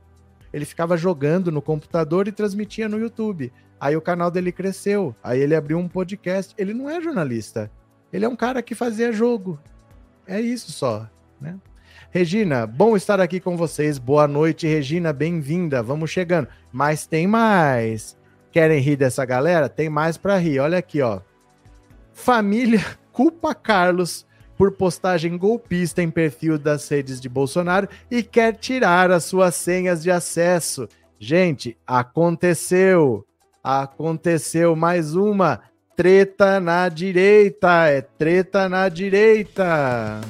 Ele 0.53 0.65
ficava 0.65 0.97
jogando 0.97 1.51
no 1.51 1.61
computador 1.61 2.29
e 2.29 2.33
transmitia 2.33 2.89
no 2.89 2.99
YouTube. 2.99 3.53
Aí 3.81 3.97
o 3.97 4.01
canal 4.01 4.31
dele 4.31 4.53
cresceu. 4.53 5.15
Aí 5.23 5.41
ele 5.41 5.55
abriu 5.55 5.79
um 5.79 5.89
podcast. 5.89 6.55
Ele 6.57 6.73
não 6.73 6.89
é 6.89 7.01
jornalista. 7.01 7.71
Ele 8.12 8.25
é 8.25 8.29
um 8.29 8.37
cara 8.37 8.62
que 8.62 8.75
fazia 8.75 9.12
jogo. 9.12 9.59
É 10.27 10.41
isso 10.41 10.73
só, 10.73 11.09
né? 11.41 11.59
Regina, 12.11 12.67
bom 12.67 12.97
estar 12.97 13.21
aqui 13.21 13.41
com 13.41 13.57
vocês. 13.57 13.99
Boa 13.99 14.27
noite, 14.27 14.67
Regina, 14.67 15.12
bem-vinda. 15.12 15.83
Vamos 15.83 16.11
chegando. 16.11 16.49
Mas 16.73 17.07
tem 17.07 17.27
mais. 17.27 18.15
Querem 18.57 18.81
rir 18.81 18.97
dessa 18.97 19.23
galera? 19.27 19.69
Tem 19.69 19.90
mais 19.90 20.16
para 20.16 20.38
rir. 20.38 20.61
Olha 20.61 20.79
aqui, 20.79 21.03
ó. 21.03 21.21
Família 22.14 22.83
culpa 23.12 23.55
Carlos 23.55 24.25
por 24.57 24.73
postagem 24.73 25.37
golpista 25.37 26.03
em 26.03 26.11
perfil 26.11 26.59
das 26.59 26.88
redes 26.88 27.21
de 27.21 27.29
Bolsonaro 27.29 27.87
e 28.11 28.23
quer 28.23 28.57
tirar 28.57 29.11
as 29.11 29.25
suas 29.25 29.57
senhas 29.57 30.03
de 30.03 30.11
acesso. 30.11 30.88
Gente, 31.19 31.77
aconteceu. 31.87 33.27
Aconteceu 33.62 34.75
mais 34.75 35.14
uma 35.14 35.61
treta 35.95 36.59
na 36.59 36.88
direita. 36.88 37.88
É 37.88 38.01
treta 38.01 38.71
na 38.71 38.88
direita. 38.88 40.23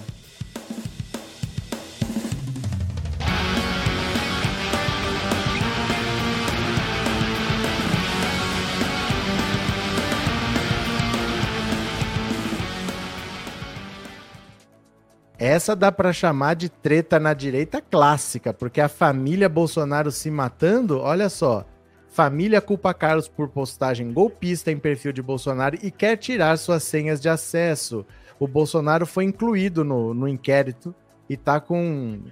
Essa 15.39 15.77
dá 15.77 15.93
para 15.93 16.15
chamar 16.15 16.55
de 16.55 16.71
treta 16.71 17.21
na 17.21 17.35
direita 17.35 17.81
clássica, 17.83 18.55
porque 18.55 18.81
a 18.81 18.89
família 18.89 19.49
Bolsonaro 19.49 20.11
se 20.11 20.31
matando, 20.31 20.99
olha 20.99 21.29
só. 21.29 21.67
Família 22.09 22.63
culpa 22.63 22.95
Carlos 22.95 23.29
por 23.29 23.51
postagem 23.51 24.11
golpista 24.11 24.73
em 24.73 24.79
perfil 24.79 25.13
de 25.13 25.21
Bolsonaro 25.21 25.77
e 25.83 25.91
quer 25.91 26.17
tirar 26.17 26.57
suas 26.57 26.83
senhas 26.83 27.21
de 27.21 27.29
acesso. 27.29 28.07
O 28.39 28.49
Bolsonaro 28.49 29.05
foi 29.05 29.25
incluído 29.25 29.85
no, 29.85 30.15
no 30.15 30.27
inquérito 30.27 30.95
e 31.29 31.37
tá 31.37 31.61
com. 31.61 32.23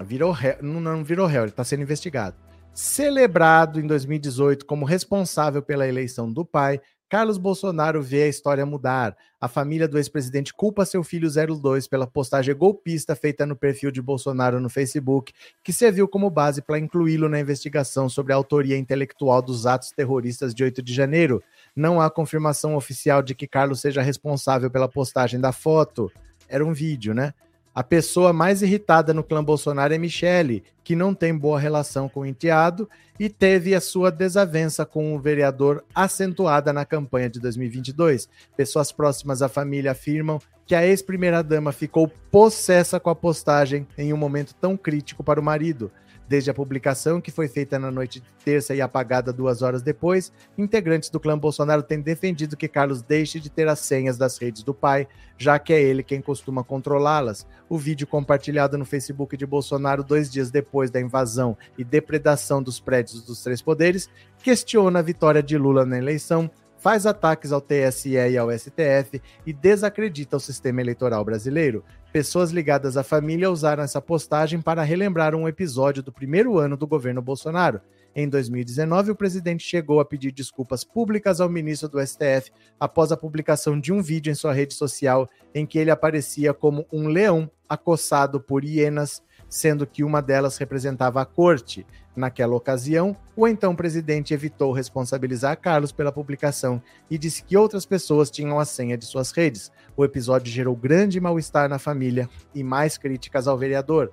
Virou 0.00 0.32
réu. 0.32 0.56
Não, 0.62 0.80
não 0.80 1.04
virou 1.04 1.26
réu, 1.26 1.42
ele 1.42 1.52
tá 1.52 1.62
sendo 1.62 1.82
investigado. 1.82 2.36
Celebrado 2.72 3.78
em 3.78 3.86
2018 3.86 4.64
como 4.64 4.86
responsável 4.86 5.62
pela 5.62 5.86
eleição 5.86 6.32
do 6.32 6.42
pai, 6.42 6.80
Carlos 7.14 7.38
Bolsonaro 7.38 8.02
vê 8.02 8.24
a 8.24 8.28
história 8.28 8.66
mudar. 8.66 9.16
A 9.40 9.46
família 9.46 9.86
do 9.86 9.98
ex-presidente 9.98 10.52
culpa 10.52 10.84
seu 10.84 11.04
filho 11.04 11.30
02 11.30 11.86
pela 11.86 12.08
postagem 12.08 12.52
golpista 12.56 13.14
feita 13.14 13.46
no 13.46 13.54
perfil 13.54 13.92
de 13.92 14.02
Bolsonaro 14.02 14.58
no 14.58 14.68
Facebook, 14.68 15.32
que 15.62 15.72
serviu 15.72 16.08
como 16.08 16.28
base 16.28 16.60
para 16.60 16.76
incluí-lo 16.76 17.28
na 17.28 17.38
investigação 17.38 18.08
sobre 18.08 18.32
a 18.32 18.36
autoria 18.36 18.76
intelectual 18.76 19.40
dos 19.40 19.64
atos 19.64 19.92
terroristas 19.92 20.52
de 20.52 20.64
8 20.64 20.82
de 20.82 20.92
janeiro. 20.92 21.40
Não 21.76 22.00
há 22.00 22.10
confirmação 22.10 22.74
oficial 22.74 23.22
de 23.22 23.32
que 23.32 23.46
Carlos 23.46 23.80
seja 23.80 24.02
responsável 24.02 24.68
pela 24.68 24.88
postagem 24.88 25.40
da 25.40 25.52
foto. 25.52 26.10
Era 26.48 26.66
um 26.66 26.72
vídeo, 26.72 27.14
né? 27.14 27.32
A 27.74 27.82
pessoa 27.82 28.32
mais 28.32 28.62
irritada 28.62 29.12
no 29.12 29.24
clã 29.24 29.42
Bolsonaro 29.42 29.92
é 29.92 29.98
Michele, 29.98 30.62
que 30.84 30.94
não 30.94 31.12
tem 31.12 31.36
boa 31.36 31.58
relação 31.58 32.08
com 32.08 32.20
o 32.20 32.26
enteado 32.26 32.88
e 33.18 33.28
teve 33.28 33.74
a 33.74 33.80
sua 33.80 34.12
desavença 34.12 34.86
com 34.86 35.12
o 35.12 35.18
vereador 35.18 35.84
acentuada 35.92 36.72
na 36.72 36.84
campanha 36.84 37.28
de 37.28 37.40
2022. 37.40 38.28
Pessoas 38.56 38.92
próximas 38.92 39.42
à 39.42 39.48
família 39.48 39.90
afirmam 39.90 40.38
que 40.64 40.72
a 40.72 40.86
ex-primeira-dama 40.86 41.72
ficou 41.72 42.06
possessa 42.30 43.00
com 43.00 43.10
a 43.10 43.14
postagem 43.14 43.88
em 43.98 44.12
um 44.12 44.16
momento 44.16 44.54
tão 44.54 44.76
crítico 44.76 45.24
para 45.24 45.40
o 45.40 45.44
marido. 45.44 45.90
Desde 46.26 46.50
a 46.50 46.54
publicação, 46.54 47.20
que 47.20 47.30
foi 47.30 47.48
feita 47.48 47.78
na 47.78 47.90
noite 47.90 48.20
de 48.20 48.26
terça 48.44 48.74
e 48.74 48.80
apagada 48.80 49.32
duas 49.32 49.60
horas 49.60 49.82
depois, 49.82 50.32
integrantes 50.56 51.10
do 51.10 51.20
clã 51.20 51.38
Bolsonaro 51.38 51.82
têm 51.82 52.00
defendido 52.00 52.56
que 52.56 52.68
Carlos 52.68 53.02
deixe 53.02 53.38
de 53.38 53.50
ter 53.50 53.68
as 53.68 53.80
senhas 53.80 54.16
das 54.16 54.38
redes 54.38 54.62
do 54.62 54.72
pai, 54.72 55.06
já 55.36 55.58
que 55.58 55.72
é 55.72 55.82
ele 55.82 56.02
quem 56.02 56.22
costuma 56.22 56.64
controlá-las. 56.64 57.46
O 57.68 57.76
vídeo 57.76 58.06
compartilhado 58.06 58.78
no 58.78 58.84
Facebook 58.84 59.36
de 59.36 59.44
Bolsonaro 59.46 60.02
dois 60.02 60.30
dias 60.30 60.50
depois 60.50 60.90
da 60.90 61.00
invasão 61.00 61.56
e 61.76 61.84
depredação 61.84 62.62
dos 62.62 62.80
prédios 62.80 63.22
dos 63.22 63.42
três 63.42 63.60
poderes 63.60 64.08
questiona 64.42 64.98
a 64.98 65.02
vitória 65.02 65.42
de 65.42 65.56
Lula 65.56 65.86
na 65.86 65.96
eleição, 65.96 66.50
faz 66.84 67.06
ataques 67.06 67.50
ao 67.50 67.62
TSE 67.62 68.10
e 68.10 68.36
ao 68.36 68.50
STF 68.52 69.18
e 69.46 69.54
desacredita 69.54 70.36
o 70.36 70.40
sistema 70.40 70.82
eleitoral 70.82 71.24
brasileiro. 71.24 71.82
Pessoas 72.12 72.50
ligadas 72.50 72.98
à 72.98 73.02
família 73.02 73.50
usaram 73.50 73.82
essa 73.82 74.02
postagem 74.02 74.60
para 74.60 74.82
relembrar 74.82 75.34
um 75.34 75.48
episódio 75.48 76.02
do 76.02 76.12
primeiro 76.12 76.58
ano 76.58 76.76
do 76.76 76.86
governo 76.86 77.22
Bolsonaro. 77.22 77.80
Em 78.14 78.28
2019, 78.28 79.12
o 79.12 79.16
presidente 79.16 79.66
chegou 79.66 79.98
a 79.98 80.04
pedir 80.04 80.30
desculpas 80.30 80.84
públicas 80.84 81.40
ao 81.40 81.48
ministro 81.48 81.88
do 81.88 82.06
STF 82.06 82.52
após 82.78 83.10
a 83.10 83.16
publicação 83.16 83.80
de 83.80 83.90
um 83.90 84.02
vídeo 84.02 84.30
em 84.30 84.34
sua 84.34 84.52
rede 84.52 84.74
social 84.74 85.26
em 85.54 85.64
que 85.64 85.78
ele 85.78 85.90
aparecia 85.90 86.52
como 86.52 86.84
um 86.92 87.08
leão 87.08 87.50
acossado 87.66 88.38
por 88.38 88.62
hienas 88.62 89.22
sendo 89.54 89.86
que 89.86 90.02
uma 90.02 90.20
delas 90.20 90.56
representava 90.56 91.22
a 91.22 91.24
corte. 91.24 91.86
Naquela 92.16 92.56
ocasião, 92.56 93.16
o 93.36 93.46
então 93.46 93.74
presidente 93.74 94.34
evitou 94.34 94.72
responsabilizar 94.72 95.56
Carlos 95.60 95.92
pela 95.92 96.10
publicação 96.10 96.82
e 97.08 97.16
disse 97.16 97.44
que 97.44 97.56
outras 97.56 97.86
pessoas 97.86 98.32
tinham 98.32 98.58
a 98.58 98.64
senha 98.64 98.98
de 98.98 99.04
suas 99.04 99.30
redes. 99.30 99.70
O 99.96 100.04
episódio 100.04 100.52
gerou 100.52 100.74
grande 100.74 101.20
mal-estar 101.20 101.68
na 101.68 101.78
família 101.78 102.28
e 102.52 102.64
mais 102.64 102.98
críticas 102.98 103.46
ao 103.46 103.56
vereador. 103.56 104.10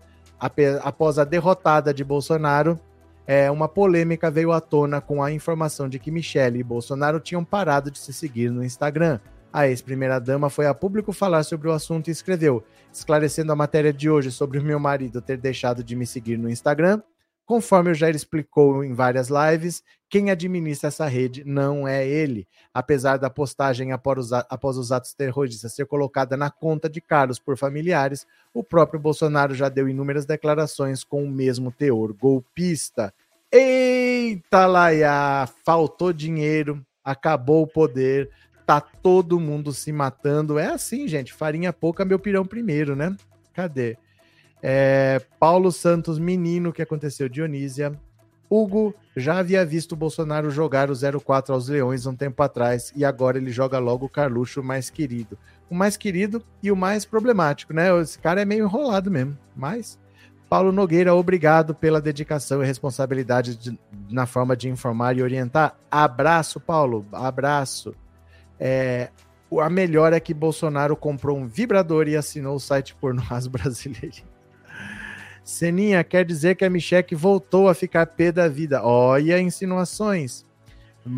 Após 0.84 1.18
a 1.18 1.24
derrotada 1.24 1.92
de 1.92 2.04
Bolsonaro, 2.04 2.80
é, 3.26 3.50
uma 3.50 3.68
polêmica 3.68 4.30
veio 4.30 4.52
à 4.52 4.62
tona 4.62 5.02
com 5.02 5.24
a 5.24 5.32
informação 5.32 5.90
de 5.90 5.98
que 5.98 6.12
Michele 6.12 6.60
e 6.60 6.64
Bolsonaro 6.64 7.20
tinham 7.20 7.44
parado 7.44 7.90
de 7.90 7.98
se 7.98 8.14
seguir 8.14 8.52
no 8.52 8.64
Instagram. 8.64 9.20
A 9.54 9.68
ex-primeira-dama 9.68 10.50
foi 10.50 10.66
a 10.66 10.74
público 10.74 11.12
falar 11.12 11.44
sobre 11.44 11.68
o 11.68 11.72
assunto 11.72 12.08
e 12.08 12.12
escreveu: 12.12 12.64
esclarecendo 12.92 13.52
a 13.52 13.56
matéria 13.56 13.92
de 13.92 14.10
hoje 14.10 14.32
sobre 14.32 14.60
o 14.60 14.64
meu 14.64 14.80
marido 14.80 15.22
ter 15.22 15.38
deixado 15.38 15.84
de 15.84 15.96
me 15.96 16.06
seguir 16.06 16.38
no 16.38 16.50
Instagram. 16.50 17.02
Conforme 17.46 17.92
o 17.92 17.94
Jair 17.94 18.16
explicou 18.16 18.82
em 18.82 18.94
várias 18.94 19.28
lives, 19.28 19.84
quem 20.10 20.32
administra 20.32 20.88
essa 20.88 21.06
rede 21.06 21.44
não 21.44 21.86
é 21.86 22.08
ele. 22.08 22.48
Apesar 22.74 23.18
da 23.18 23.30
postagem 23.30 23.92
após 23.92 24.78
os 24.78 24.92
atos 24.92 25.14
terroristas 25.14 25.74
ser 25.74 25.86
colocada 25.86 26.38
na 26.38 26.50
conta 26.50 26.90
de 26.90 27.02
Carlos 27.02 27.40
por 27.40 27.58
familiares, 27.58 28.26
o 28.54 28.64
próprio 28.64 29.02
Bolsonaro 29.02 29.54
já 29.54 29.68
deu 29.68 29.90
inúmeras 29.90 30.26
declarações 30.26 31.04
com 31.04 31.26
o 31.26 31.30
mesmo 31.30 31.74
teor 31.74 32.14
golpista. 32.14 33.14
Eita, 33.52 34.66
Laia! 34.66 35.46
Faltou 35.66 36.14
dinheiro, 36.14 36.82
acabou 37.04 37.64
o 37.64 37.68
poder, 37.68 38.30
tá 38.66 38.82
todo 38.82 39.40
mundo 39.40 39.74
se 39.74 39.92
matando. 39.92 40.58
É 40.58 40.68
assim, 40.68 41.08
gente. 41.08 41.34
Farinha 41.34 41.72
pouca, 41.74 42.06
meu 42.06 42.20
pirão 42.20 42.46
primeiro, 42.46 42.96
né? 42.96 43.16
Cadê? 43.54 43.98
É, 44.62 45.22
Paulo 45.40 45.72
Santos, 45.72 46.20
menino, 46.20 46.72
que 46.72 46.82
aconteceu, 46.82 47.28
Dionísia. 47.28 47.92
Hugo 48.50 48.94
já 49.16 49.40
havia 49.40 49.66
visto 49.66 49.94
o 49.94 49.96
Bolsonaro 49.96 50.52
jogar 50.52 50.90
o 50.92 51.22
04 51.22 51.54
aos 51.54 51.70
Leões 51.70 52.06
um 52.06 52.14
tempo 52.14 52.44
atrás 52.44 52.92
e 52.96 53.06
agora 53.06 53.38
ele 53.38 53.50
joga 53.50 53.80
logo 53.80 54.06
o 54.06 54.10
Carluxo 54.10 54.62
mais 54.62 54.90
querido. 54.90 55.38
O 55.70 55.76
mais 55.76 55.96
querido 55.96 56.44
e 56.62 56.70
o 56.70 56.76
mais 56.76 57.06
problemático, 57.06 57.74
né? 57.74 57.98
Esse 58.02 58.20
cara 58.20 58.42
é 58.42 58.46
meio 58.46 58.66
enrolado 58.66 59.10
mesmo. 59.10 59.38
Mas, 59.56 59.98
Paulo 60.50 60.74
Nogueira, 60.74 61.16
obrigado 61.16 61.74
pela 61.74 62.02
dedicação 62.02 62.62
e 62.62 62.66
responsabilidade 62.66 63.56
de, 63.56 63.80
na 64.10 64.26
forma 64.26 64.54
de 64.54 64.68
informar 64.68 65.18
e 65.18 65.24
orientar. 65.24 65.78
Abraço, 65.90 66.60
Paulo. 66.60 67.06
Abraço. 67.14 67.96
É, 68.64 69.10
a 69.60 69.70
melhor 69.72 70.14
é 70.14 70.20
que 70.20 70.36
Bolsonaro 70.36 70.96
comprou 70.96 71.36
um 71.36 71.48
vibrador 71.48 72.08
e 72.08 72.16
assinou 72.16 72.56
o 72.56 72.60
site 72.60 72.94
pornôs 72.94 73.48
brasileiro. 73.50 74.24
Seninha, 75.44 76.04
quer 76.04 76.24
dizer 76.24 76.56
que 76.56 76.64
a 76.64 76.70
Micheque 76.70 77.16
voltou 77.16 77.68
a 77.68 77.74
ficar 77.74 78.06
pé 78.06 78.32
da 78.32 78.48
vida. 78.48 78.84
Olha 78.84 79.42
insinuações. 79.42 80.46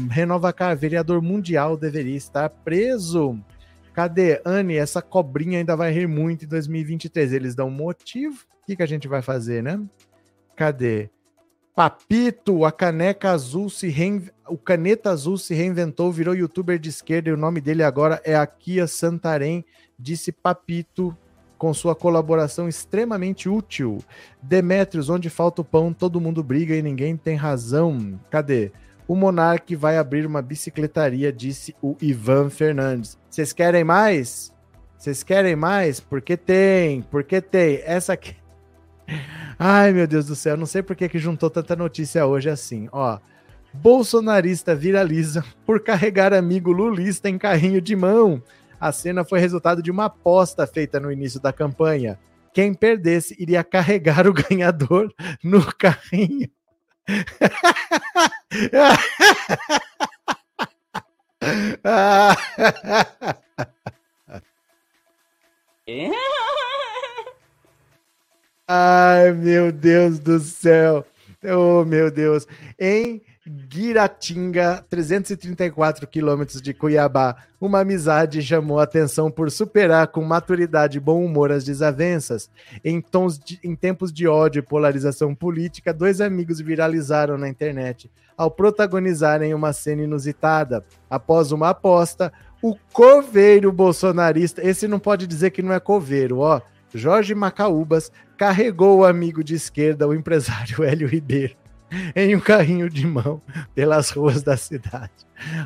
Renova 0.10 0.54
Car, 0.54 0.78
vereador 0.78 1.22
mundial 1.22 1.76
deveria 1.76 2.16
estar 2.16 2.50
preso. 2.50 3.38
Cadê? 3.94 4.42
Anne, 4.46 4.78
essa 4.78 5.02
cobrinha 5.02 5.60
ainda 5.60 5.76
vai 5.76 5.92
rir 5.92 6.08
muito 6.08 6.46
em 6.46 6.48
2023. 6.48 7.34
Eles 7.34 7.54
dão 7.54 7.70
motivo. 7.70 8.46
O 8.62 8.66
que, 8.66 8.78
que 8.78 8.84
a 8.84 8.88
gente 8.88 9.10
vai 9.10 9.22
fazer, 9.22 9.62
né? 9.62 9.80
Cadê? 10.56 11.10
Papito, 11.76 12.66
a 12.66 12.72
caneca 12.72 13.32
azul 13.32 13.68
se 13.68 13.88
rein... 13.88 14.30
o 14.48 14.56
caneta 14.56 15.10
azul 15.10 15.40
se 15.40 15.56
reinventou, 15.56 16.12
virou 16.12 16.36
youtuber 16.36 16.78
de 16.78 16.90
esquerda 16.90 17.30
e 17.30 17.34
o 17.34 17.38
nome 17.38 17.60
dele 17.60 17.82
agora 17.82 18.22
é 18.24 18.36
Akia 18.36 18.86
Santarém, 18.86 19.66
disse 19.98 20.32
Papito 20.32 21.18
com 21.58 21.74
sua 21.74 21.96
colaboração 21.96 22.70
extremamente 22.70 23.50
útil. 23.50 24.04
Demetrios, 24.40 25.10
onde 25.10 25.32
falta 25.32 25.62
o 25.62 25.66
pão, 25.66 25.92
todo 25.92 26.22
mundo 26.22 26.44
briga 26.44 26.76
e 26.76 26.82
ninguém 26.84 27.18
tem 27.18 27.36
razão. 27.36 28.20
Cadê? 28.30 28.72
O 29.08 29.16
Monark 29.16 29.76
vai 29.76 29.98
abrir 29.98 30.28
uma 30.28 30.44
bicicletaria, 30.44 31.34
disse 31.34 31.76
o 31.82 31.96
Ivan 32.00 32.52
Fernandes. 32.52 33.18
Vocês 33.30 33.52
querem 33.52 33.84
mais? 33.84 34.54
Vocês 34.96 35.24
querem 35.24 35.56
mais? 35.56 36.00
Porque 36.00 36.38
tem, 36.38 37.02
porque 37.02 37.42
tem. 37.42 37.82
Essa 37.84 38.14
aqui 38.14 38.36
Ai, 39.58 39.92
meu 39.92 40.08
Deus 40.08 40.26
do 40.26 40.36
céu, 40.36 40.58
não 40.58 40.66
sei 40.66 40.82
por 40.82 40.96
que, 40.96 41.10
que 41.10 41.20
juntou 41.20 41.50
tanta 41.50 41.76
notícia 41.76 42.26
hoje 42.26 42.50
assim. 42.50 42.88
Ó, 42.92 43.20
bolsonarista 43.74 44.76
viraliza 44.76 45.44
por 45.66 45.82
carregar 45.82 46.34
amigo 46.34 46.72
lulista 46.72 47.30
em 47.30 47.38
carrinho 47.38 47.82
de 47.82 47.96
mão. 47.96 48.42
A 48.80 48.92
cena 48.92 49.24
foi 49.24 49.40
resultado 49.40 49.82
de 49.82 49.92
uma 49.92 50.06
aposta 50.06 50.68
feita 50.68 51.00
no 51.00 51.12
início 51.12 51.40
da 51.40 51.54
campanha. 51.54 52.20
Quem 52.54 52.74
perdesse 52.74 53.36
iria 53.40 53.64
carregar 53.64 54.28
o 54.28 54.34
ganhador 54.34 55.14
no 55.44 55.64
carrinho. 55.74 56.50
Ai, 68.68 69.34
meu 69.34 69.72
Deus 69.74 70.20
do 70.20 70.40
céu. 70.40 71.06
Oh, 71.44 71.84
meu 71.84 72.10
Deus. 72.10 72.48
Em 72.80 73.22
Guiratinga, 73.46 74.86
334 74.90 76.08
quilômetros 76.08 76.62
de 76.62 76.74
Cuiabá, 76.74 77.36
uma 77.60 77.82
amizade 77.82 78.42
chamou 78.42 78.80
a 78.80 78.84
atenção 78.84 79.30
por 79.30 79.52
superar 79.52 80.08
com 80.08 80.24
maturidade 80.24 80.98
e 80.98 81.02
bom 81.02 81.26
humor 81.26 81.52
as 81.52 81.66
desavenças. 81.66 82.50
Em, 82.86 83.02
tons 83.02 83.38
de, 83.38 83.60
em 83.62 83.76
tempos 83.76 84.14
de 84.14 84.28
ódio 84.30 84.60
e 84.60 84.64
polarização 84.64 85.36
política, 85.36 85.94
dois 85.94 86.22
amigos 86.22 86.62
viralizaram 86.62 87.38
na 87.38 87.50
internet 87.50 88.10
ao 88.38 88.50
protagonizarem 88.50 89.54
uma 89.54 89.74
cena 89.74 90.04
inusitada. 90.04 90.86
Após 91.10 91.52
uma 91.52 91.70
aposta, 91.70 92.32
o 92.62 92.78
coveiro 92.94 93.74
bolsonarista, 93.74 94.66
esse 94.66 94.88
não 94.88 95.00
pode 95.00 95.28
dizer 95.28 95.52
que 95.52 95.62
não 95.62 95.74
é 95.74 95.82
coveiro, 95.82 96.40
ó. 96.40 96.62
Jorge 96.94 97.34
Macaúbas 97.34 98.12
carregou 98.38 99.00
o 99.00 99.06
amigo 99.06 99.44
de 99.44 99.56
esquerda, 99.56 100.08
o 100.08 100.14
empresário 100.14 100.82
Hélio 100.86 101.08
Ribeiro, 101.08 101.56
em 102.16 102.36
um 102.36 102.40
carrinho 102.40 102.90
de 102.90 103.06
mão 103.06 103.42
pelas 103.74 104.10
ruas 104.10 104.42
da 104.42 104.58
cidade. 104.58 105.12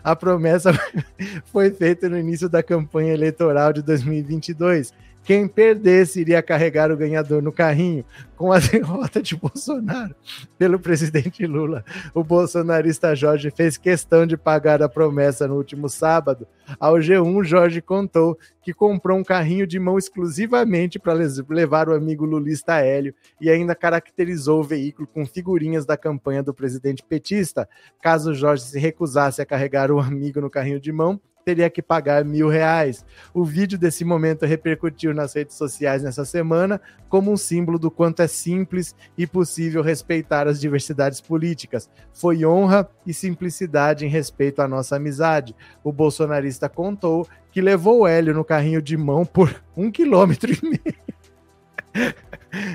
A 0.03 0.15
promessa 0.15 0.71
foi 1.51 1.71
feita 1.71 2.09
no 2.09 2.17
início 2.17 2.49
da 2.49 2.63
campanha 2.63 3.13
eleitoral 3.13 3.71
de 3.73 3.81
2022. 3.81 4.93
Quem 5.27 5.45
perdesse 5.45 6.21
iria 6.21 6.41
carregar 6.41 6.89
o 6.89 6.95
ganhador 6.95 7.41
no 7.41 7.51
carrinho. 7.51 8.05
Com 8.37 8.49
a 8.49 8.59
derrota 8.63 9.21
de 9.21 9.35
Bolsonaro 9.35 10.15
pelo 10.57 10.79
presidente 10.79 11.45
Lula, 11.45 11.83
o 12.13 12.23
bolsonarista 12.23 13.13
Jorge 13.13 13.51
fez 13.51 13.75
questão 13.75 14.25
de 14.25 14.37
pagar 14.37 14.81
a 14.81 14.87
promessa 14.87 15.45
no 15.45 15.55
último 15.55 15.89
sábado. 15.89 16.47
Ao 16.79 16.93
G1, 16.93 17.43
Jorge 17.43 17.81
contou 17.81 18.39
que 18.61 18.73
comprou 18.73 19.19
um 19.19 19.23
carrinho 19.23 19.67
de 19.67 19.77
mão 19.77 19.97
exclusivamente 19.97 20.97
para 20.97 21.19
levar 21.49 21.89
o 21.89 21.93
amigo 21.93 22.23
lulista 22.23 22.79
Hélio 22.79 23.13
e 23.41 23.49
ainda 23.49 23.75
caracterizou 23.75 24.61
o 24.61 24.63
veículo 24.63 25.09
com 25.09 25.25
figurinhas 25.25 25.85
da 25.85 25.97
campanha 25.97 26.41
do 26.41 26.53
presidente 26.53 27.03
petista. 27.03 27.67
Caso 28.01 28.33
Jorge 28.33 28.63
se 28.63 28.79
recusasse 28.79 29.41
a 29.41 29.45
carregar 29.45 29.91
o 29.91 29.99
amigo 29.99 30.39
no 30.39 30.49
carrinho 30.49 30.79
de 30.79 30.93
mão, 30.93 31.19
teria 31.47 31.69
que 31.69 31.81
pagar 31.81 32.25
mil 32.25 32.49
reais. 32.49 33.05
O 33.33 33.45
vídeo 33.45 33.77
desse 33.77 34.03
momento 34.03 34.45
repercutiu 34.45 35.13
nas 35.13 35.33
redes 35.33 35.55
sociais 35.55 36.03
nessa 36.03 36.25
semana 36.25 36.81
como 37.07 37.31
um 37.31 37.37
símbolo 37.37 37.79
do 37.79 37.89
quanto 37.89 38.21
é 38.21 38.27
simples 38.27 38.93
e 39.17 39.25
possível 39.25 39.81
respeitar 39.81 40.45
as 40.45 40.59
diversidades 40.59 41.21
políticas. 41.21 41.89
Foi 42.11 42.45
honra 42.45 42.89
e 43.05 43.13
simplicidade 43.13 44.05
em 44.05 44.09
respeito 44.09 44.61
à 44.61 44.67
nossa 44.67 44.97
amizade. 44.97 45.55
O 45.85 45.93
bolsonarista 45.93 46.67
contou 46.67 47.25
que 47.49 47.61
levou 47.61 48.01
o 48.01 48.07
Hélio 48.07 48.33
no 48.33 48.43
carrinho 48.43 48.81
de 48.81 48.97
mão 48.97 49.23
por 49.23 49.55
um 49.73 49.89
quilômetro 49.89 50.51
e 50.51 50.59
meio. 50.61 51.07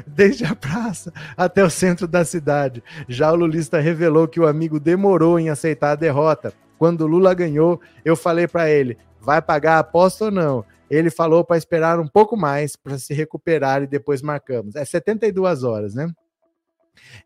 Desde 0.06 0.46
a 0.46 0.56
praça 0.56 1.12
até 1.36 1.62
o 1.62 1.68
centro 1.68 2.08
da 2.08 2.24
cidade. 2.24 2.82
Já 3.06 3.30
o 3.30 3.36
lulista 3.36 3.78
revelou 3.80 4.26
que 4.26 4.40
o 4.40 4.46
amigo 4.46 4.80
demorou 4.80 5.38
em 5.38 5.50
aceitar 5.50 5.90
a 5.90 5.96
derrota 5.96 6.54
quando 6.82 7.06
Lula 7.06 7.32
ganhou, 7.32 7.80
eu 8.04 8.16
falei 8.16 8.48
para 8.48 8.68
ele: 8.68 8.98
vai 9.20 9.40
pagar 9.40 9.76
a 9.76 9.78
aposta 9.78 10.24
ou 10.24 10.30
não? 10.32 10.64
Ele 10.90 11.10
falou 11.10 11.44
para 11.44 11.56
esperar 11.56 12.00
um 12.00 12.08
pouco 12.08 12.36
mais 12.36 12.74
para 12.74 12.98
se 12.98 13.14
recuperar 13.14 13.84
e 13.84 13.86
depois 13.86 14.20
marcamos. 14.20 14.74
É 14.74 14.84
72 14.84 15.62
horas, 15.62 15.94
né? 15.94 16.12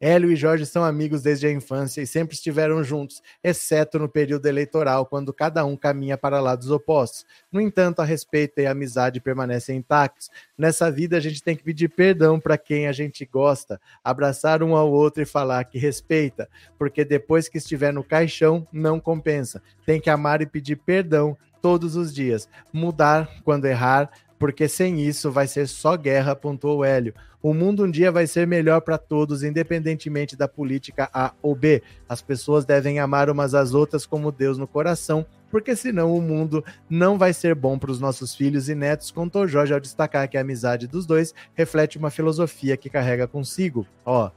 Hélio 0.01 0.31
e 0.31 0.37
Jorge 0.37 0.67
são 0.67 0.85
amigos 0.85 1.23
desde 1.23 1.47
a 1.47 1.53
infância 1.53 2.01
e 2.01 2.07
sempre 2.07 2.35
estiveram 2.35 2.83
juntos, 2.85 3.23
exceto 3.43 3.99
no 3.99 4.09
período 4.09 4.47
eleitoral, 4.47 5.07
quando 5.07 5.33
cada 5.33 5.65
um 5.65 5.77
caminha 5.77 6.17
para 6.17 6.41
lados 6.41 6.71
opostos. 6.71 7.25
No 7.51 7.61
entanto, 7.61 8.01
a 8.01 8.05
respeito 8.05 8.61
e 8.61 8.67
a 8.67 8.73
amizade 8.73 9.21
permanecem 9.21 9.79
intactos. 9.79 10.31
Nessa 10.57 10.91
vida, 10.91 11.17
a 11.17 11.21
gente 11.21 11.43
tem 11.43 11.57
que 11.57 11.65
pedir 11.65 11.89
perdão 11.89 12.39
para 12.39 12.59
quem 12.59 12.87
a 12.87 12.93
gente 12.93 13.25
gosta, 13.25 13.81
abraçar 14.03 14.63
um 14.63 14.77
ao 14.77 14.91
outro 14.91 15.23
e 15.23 15.27
falar 15.27 15.65
que 15.65 15.79
respeita, 15.79 16.49
porque 16.79 17.05
depois 17.05 17.49
que 17.49 17.59
estiver 17.59 17.93
no 17.93 18.05
caixão, 18.05 18.67
não 18.73 19.01
compensa. 19.01 19.63
Tem 19.85 20.01
que 20.01 20.11
amar 20.11 20.43
e 20.43 20.47
pedir 20.47 20.77
perdão 20.77 21.37
todos 21.61 21.97
os 21.97 22.15
dias. 22.15 22.49
Mudar 22.73 23.29
quando 23.43 23.65
errar, 23.65 24.11
porque 24.39 24.69
sem 24.69 25.01
isso 25.01 25.31
vai 25.31 25.47
ser 25.47 25.67
só 25.67 25.97
guerra, 25.97 26.37
pontuou 26.37 26.85
Hélio. 26.85 27.15
O 27.43 27.55
mundo 27.55 27.85
um 27.85 27.91
dia 27.91 28.11
vai 28.11 28.27
ser 28.27 28.47
melhor 28.47 28.81
para 28.81 28.99
todos, 28.99 29.43
independentemente 29.43 30.37
da 30.37 30.49
política 30.49 31.09
A 31.13 31.33
ou 31.41 31.55
B. 31.55 31.83
As 32.09 32.21
pessoas 32.21 32.65
devem 32.65 32.99
amar 32.99 33.31
umas 33.31 33.55
às 33.55 33.73
outras 33.73 34.05
como 34.05 34.33
Deus 34.33 34.59
no 34.59 34.67
coração, 34.67 35.25
porque 35.51 35.77
senão 35.77 36.15
o 36.15 36.21
mundo 36.21 36.65
não 36.91 37.17
vai 37.17 37.33
ser 37.33 37.55
bom 37.55 37.79
para 37.79 37.91
os 37.91 38.01
nossos 38.01 38.35
filhos 38.35 38.69
e 38.69 38.75
netos, 38.75 39.11
contou 39.11 39.47
Jorge 39.47 39.73
ao 39.73 39.81
destacar 39.81 40.29
que 40.29 40.37
a 40.37 40.41
amizade 40.41 40.87
dos 40.87 41.07
dois 41.07 41.33
reflete 41.55 41.99
uma 41.99 42.11
filosofia 42.11 42.77
que 42.77 42.91
carrega 42.91 43.29
consigo. 43.29 43.87
Ó, 44.05 44.31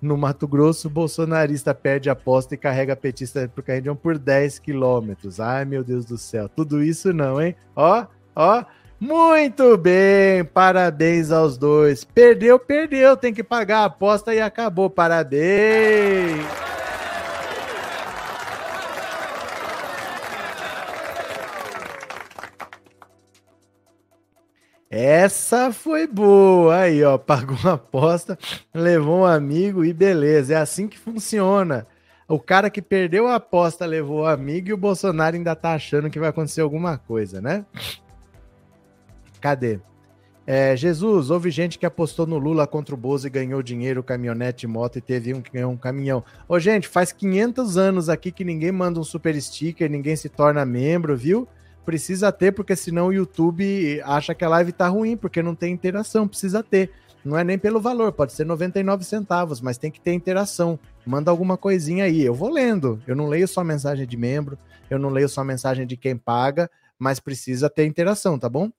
no 0.00 0.16
Mato 0.16 0.46
Grosso, 0.46 0.90
bolsonarista 0.90 1.74
perde 1.74 2.10
aposta 2.10 2.54
e 2.54 2.58
carrega 2.58 2.96
petista 2.96 3.48
pro 3.48 3.62
carrinho 3.62 3.96
por 3.96 4.18
10 4.18 4.58
quilômetros. 4.58 5.40
Ai, 5.40 5.64
meu 5.64 5.82
Deus 5.82 6.04
do 6.04 6.18
céu. 6.18 6.48
Tudo 6.48 6.82
isso 6.82 7.12
não, 7.12 7.40
hein? 7.40 7.54
Ó, 7.74 8.06
ó. 8.34 8.64
Muito 8.98 9.76
bem, 9.76 10.42
parabéns 10.42 11.30
aos 11.30 11.58
dois. 11.58 12.02
Perdeu, 12.02 12.58
perdeu, 12.58 13.14
tem 13.16 13.32
que 13.32 13.44
pagar 13.44 13.80
a 13.80 13.84
aposta 13.84 14.34
e 14.34 14.40
acabou. 14.40 14.88
Parabéns. 14.88 16.46
Essa 24.90 25.70
foi 25.72 26.06
boa. 26.06 26.76
Aí, 26.78 27.04
ó, 27.04 27.18
pagou 27.18 27.54
uma 27.58 27.74
aposta, 27.74 28.38
levou 28.72 29.20
um 29.20 29.26
amigo 29.26 29.84
e 29.84 29.92
beleza. 29.92 30.54
É 30.54 30.56
assim 30.56 30.88
que 30.88 30.98
funciona. 30.98 31.86
O 32.26 32.40
cara 32.40 32.70
que 32.70 32.80
perdeu 32.80 33.28
a 33.28 33.34
aposta 33.34 33.84
levou 33.84 34.22
o 34.22 34.26
amigo 34.26 34.70
e 34.70 34.72
o 34.72 34.76
Bolsonaro 34.76 35.36
ainda 35.36 35.54
tá 35.54 35.74
achando 35.74 36.08
que 36.08 36.18
vai 36.18 36.30
acontecer 36.30 36.62
alguma 36.62 36.96
coisa, 36.96 37.42
né? 37.42 37.66
Cadê? 39.40 39.80
É, 40.46 40.76
Jesus, 40.76 41.28
houve 41.28 41.50
gente 41.50 41.76
que 41.76 41.84
apostou 41.84 42.24
no 42.24 42.38
Lula 42.38 42.68
contra 42.68 42.94
o 42.94 42.98
Bozo 42.98 43.26
e 43.26 43.30
ganhou 43.30 43.60
dinheiro, 43.62 44.00
caminhonete, 44.00 44.64
moto 44.64 44.96
e 44.96 45.00
teve 45.00 45.34
um 45.34 45.42
que 45.42 45.50
ganhou 45.50 45.72
um 45.72 45.76
caminhão. 45.76 46.22
Ô, 46.48 46.56
gente, 46.60 46.86
faz 46.86 47.10
500 47.10 47.76
anos 47.76 48.08
aqui 48.08 48.30
que 48.30 48.44
ninguém 48.44 48.70
manda 48.70 49.00
um 49.00 49.04
super 49.04 49.40
sticker, 49.42 49.90
ninguém 49.90 50.14
se 50.14 50.28
torna 50.28 50.64
membro, 50.64 51.16
viu? 51.16 51.48
Precisa 51.84 52.30
ter, 52.30 52.52
porque 52.52 52.76
senão 52.76 53.08
o 53.08 53.12
YouTube 53.12 54.00
acha 54.04 54.34
que 54.36 54.44
a 54.44 54.48
live 54.48 54.70
tá 54.70 54.86
ruim, 54.86 55.16
porque 55.16 55.42
não 55.42 55.54
tem 55.54 55.72
interação, 55.72 56.28
precisa 56.28 56.62
ter. 56.62 56.92
Não 57.24 57.36
é 57.36 57.42
nem 57.42 57.58
pelo 57.58 57.80
valor, 57.80 58.12
pode 58.12 58.32
ser 58.32 58.44
99 58.44 59.04
centavos, 59.04 59.60
mas 59.60 59.78
tem 59.78 59.90
que 59.90 60.00
ter 60.00 60.12
interação. 60.12 60.78
Manda 61.04 61.28
alguma 61.28 61.56
coisinha 61.56 62.04
aí. 62.04 62.22
Eu 62.22 62.34
vou 62.34 62.48
lendo. 62.48 63.02
Eu 63.04 63.16
não 63.16 63.26
leio 63.26 63.48
só 63.48 63.64
mensagem 63.64 64.06
de 64.06 64.16
membro, 64.16 64.56
eu 64.88 64.96
não 64.96 65.08
leio 65.08 65.28
só 65.28 65.42
mensagem 65.42 65.88
de 65.88 65.96
quem 65.96 66.16
paga, 66.16 66.70
mas 66.96 67.18
precisa 67.18 67.68
ter 67.68 67.84
interação, 67.84 68.38
tá 68.38 68.48
bom? 68.48 68.70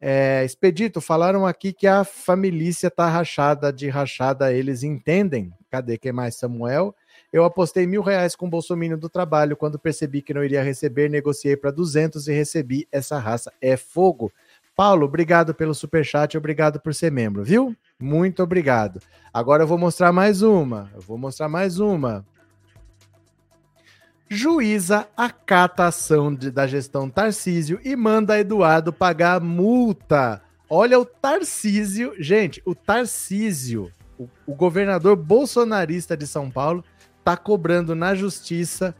É, 0.00 0.42
Expedito, 0.44 1.00
falaram 1.00 1.46
aqui 1.46 1.72
que 1.72 1.86
a 1.86 2.04
família 2.04 2.72
tá 2.90 3.06
rachada 3.06 3.70
de 3.70 3.88
rachada, 3.88 4.52
eles 4.52 4.82
entendem. 4.82 5.52
Cadê 5.70 5.98
quem 5.98 6.12
mais? 6.12 6.36
Samuel. 6.36 6.94
Eu 7.32 7.44
apostei 7.44 7.86
mil 7.86 8.02
reais 8.02 8.34
com 8.34 8.46
o 8.46 8.50
Bolsonaro 8.50 8.96
do 8.96 9.08
trabalho. 9.08 9.56
Quando 9.56 9.78
percebi 9.78 10.22
que 10.22 10.34
não 10.34 10.42
iria 10.42 10.62
receber, 10.62 11.08
negociei 11.08 11.56
para 11.56 11.70
200 11.70 12.26
e 12.26 12.32
recebi 12.32 12.88
essa 12.90 13.18
raça. 13.18 13.52
É 13.60 13.76
fogo. 13.76 14.32
Paulo, 14.74 15.04
obrigado 15.04 15.54
pelo 15.54 15.74
superchat, 15.74 16.36
obrigado 16.38 16.80
por 16.80 16.94
ser 16.94 17.12
membro, 17.12 17.44
viu? 17.44 17.76
Muito 18.00 18.42
obrigado. 18.42 19.00
Agora 19.32 19.62
eu 19.62 19.66
vou 19.66 19.76
mostrar 19.76 20.10
mais 20.10 20.40
uma. 20.40 20.90
Eu 20.94 21.02
vou 21.02 21.18
mostrar 21.18 21.48
mais 21.48 21.78
uma. 21.78 22.24
Juíza 24.32 25.08
acata 25.16 25.82
a 25.82 25.88
ação 25.88 26.32
de, 26.32 26.52
da 26.52 26.64
gestão 26.64 27.10
Tarcísio 27.10 27.80
e 27.82 27.96
manda 27.96 28.38
Eduardo 28.38 28.92
pagar 28.92 29.40
multa. 29.40 30.40
Olha 30.68 31.00
o 31.00 31.04
Tarcísio, 31.04 32.14
gente, 32.16 32.62
o 32.64 32.72
Tarcísio, 32.72 33.90
o, 34.16 34.28
o 34.46 34.54
governador 34.54 35.16
bolsonarista 35.16 36.16
de 36.16 36.28
São 36.28 36.48
Paulo, 36.48 36.84
tá 37.24 37.36
cobrando 37.36 37.96
na 37.96 38.14
justiça 38.14 38.94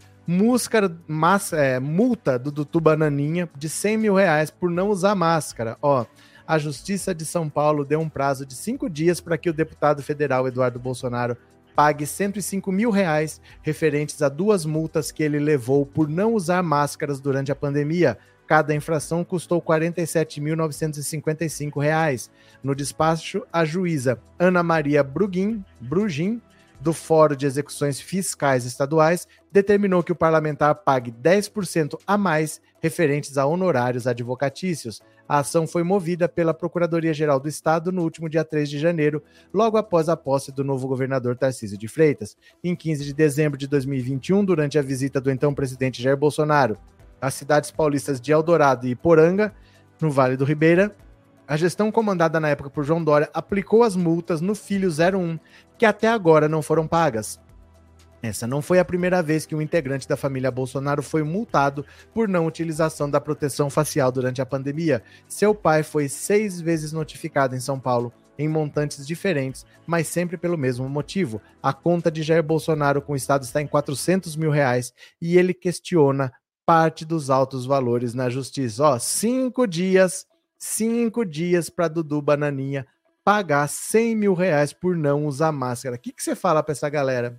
mas, 1.09 1.53
é, 1.53 1.81
multa 1.81 2.39
do 2.39 2.51
Dudu 2.53 2.81
Bananinha 2.81 3.49
de 3.57 3.69
100 3.69 3.99
mil 3.99 4.15
reais 4.15 4.51
por 4.51 4.71
não 4.71 4.89
usar 4.89 5.15
máscara. 5.15 5.77
Ó, 5.83 6.05
a 6.47 6.59
Justiça 6.59 7.15
de 7.15 7.25
São 7.25 7.49
Paulo 7.49 7.85
deu 7.85 8.01
um 8.01 8.09
prazo 8.09 8.47
de 8.47 8.55
cinco 8.55 8.89
dias 8.89 9.21
para 9.21 9.37
que 9.37 9.51
o 9.51 9.53
deputado 9.53 10.03
federal 10.03 10.47
Eduardo 10.47 10.79
Bolsonaro 10.79 11.37
pague 11.75 12.07
105 12.07 12.71
mil 12.73 12.91
reais 12.91 13.41
referentes 13.63 14.23
a 14.23 14.29
duas 14.29 14.65
multas 14.65 15.11
que 15.11 15.23
ele 15.23 15.39
levou 15.39 15.85
por 15.87 16.09
não 16.09 16.35
usar 16.35 16.63
máscaras 16.63 17.21
durante 17.21 17.53
a 17.53 17.57
pandemia. 17.57 18.19
Cada 18.47 18.75
infração 18.75 19.25
custou 19.25 19.59
R$ 19.61 19.67
47.955. 19.67 22.31
No 22.63 22.75
despacho, 22.75 23.43
a 23.53 23.65
juíza 23.65 24.19
Ana 24.39 24.63
Maria 24.63 25.03
Brugin, 25.05 25.65
Brugin 25.81 26.41
do 26.81 26.93
Fórum 26.93 27.37
de 27.37 27.47
Execuções 27.47 28.01
Fiscais 28.01 28.65
Estaduais 28.65 29.29
determinou 29.53 30.03
que 30.03 30.13
o 30.13 30.17
parlamentar 30.17 30.75
pague 30.75 31.13
10% 31.13 31.99
a 32.07 32.17
mais 32.17 32.61
referentes 32.81 33.37
a 33.37 33.45
honorários 33.45 34.07
advocatícios. 34.07 35.03
A 35.29 35.39
ação 35.39 35.67
foi 35.67 35.83
movida 35.83 36.29
pela 36.29 36.55
Procuradoria-Geral 36.55 37.39
do 37.39 37.49
Estado 37.49 37.93
no 37.93 38.03
último 38.03 38.29
dia 38.29 38.45
3 38.45 38.69
de 38.69 38.79
janeiro, 38.79 39.23
logo 39.53 39.77
após 39.77 40.09
a 40.09 40.17
posse 40.17 40.51
do 40.51 40.65
novo 40.65 40.89
governador 40.89 41.37
Tarcísio 41.37 41.79
de 41.79 41.87
Freitas. 41.87 42.37
Em 42.65 42.75
15 42.75 43.05
de 43.05 43.13
dezembro 43.13 43.59
de 43.59 43.69
2021, 43.69 44.45
durante 44.45 44.79
a 44.79 44.83
visita 44.83 45.21
do 45.21 45.31
então 45.31 45.55
presidente 45.55 46.03
Jair 46.03 46.17
Bolsonaro 46.17 46.77
às 47.21 47.35
cidades 47.35 47.71
paulistas 47.71 48.21
de 48.21 48.33
Eldorado 48.33 48.89
e 48.89 48.97
Poranga, 48.97 49.53
no 50.01 50.11
Vale 50.11 50.37
do 50.37 50.45
Ribeira, 50.45 50.97
a 51.51 51.57
gestão 51.57 51.91
comandada 51.91 52.39
na 52.39 52.49
época 52.49 52.71
por 52.71 52.85
João 52.85 53.03
Dória 53.03 53.29
aplicou 53.35 53.83
as 53.83 53.97
multas 53.97 54.41
no 54.41 54.55
Filho 54.55 54.89
01, 54.89 55.37
que 55.81 55.87
até 55.87 56.09
agora 56.09 56.47
não 56.47 56.61
foram 56.61 56.87
pagas. 56.87 57.41
Essa 58.23 58.47
não 58.47 58.61
foi 58.61 58.79
a 58.79 58.85
primeira 58.85 59.23
vez 59.23 59.47
que 59.47 59.55
um 59.55 59.63
integrante 59.63 60.07
da 60.07 60.15
família 60.15 60.51
Bolsonaro 60.51 61.03
foi 61.03 61.23
multado 61.23 61.87
por 62.13 62.29
não 62.29 62.45
utilização 62.45 63.09
da 63.09 63.19
proteção 63.19 63.71
facial 63.71 64.13
durante 64.13 64.43
a 64.43 64.47
pandemia. 64.47 65.03
Seu 65.27 65.55
pai 65.55 65.83
foi 65.83 66.07
seis 66.07 66.61
vezes 66.61 66.93
notificado 66.93 67.57
em 67.57 67.61
São 67.61 67.81
Paulo, 67.81 68.13
em 68.39 68.47
montantes 68.47 69.07
diferentes, 69.07 69.65
mas 69.87 70.07
sempre 70.07 70.37
pelo 70.37 70.59
mesmo 70.59 70.87
motivo. 70.87 71.41
A 71.63 71.73
conta 71.73 72.11
de 72.11 72.23
Jair 72.23 72.43
Bolsonaro 72.43 73.01
com 73.01 73.15
o 73.15 73.17
Estado 73.17 73.45
está 73.45 73.63
em 73.63 73.67
400 73.67 74.37
mil 74.37 74.51
reais 74.51 74.93
e 75.19 75.39
ele 75.39 75.55
questiona 75.55 76.31
parte 76.67 77.07
dos 77.07 77.31
altos 77.31 77.65
valores 77.65 78.13
na 78.13 78.29
justiça. 78.29 78.85
Ó, 78.85 78.99
cinco 78.99 79.67
dias 79.67 80.27
cinco 80.61 81.25
dias 81.25 81.71
para 81.71 81.89
Dudu 81.89 82.21
Bananinha 82.21 82.87
pagar 83.25 83.69
100 83.69 84.17
mil 84.17 84.35
reais 84.35 84.73
por 84.73 84.97
não 84.97 85.27
usar 85.27 85.53
máscara. 85.53 85.97
O 85.97 85.99
que, 85.99 86.13
que 86.13 86.23
você 86.23 86.35
fala 86.35 86.63
para 86.63 86.73
essa 86.73 86.89
galera? 86.89 87.37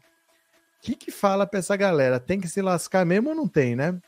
O 0.77 0.83
que, 0.83 0.95
que 0.95 1.11
fala 1.11 1.45
para 1.45 1.59
essa 1.59 1.75
galera? 1.75 2.19
Tem 2.19 2.39
que 2.39 2.47
se 2.47 2.61
lascar 2.61 3.05
mesmo 3.05 3.29
ou 3.29 3.35
não 3.35 3.47
tem, 3.47 3.75
né? 3.75 3.99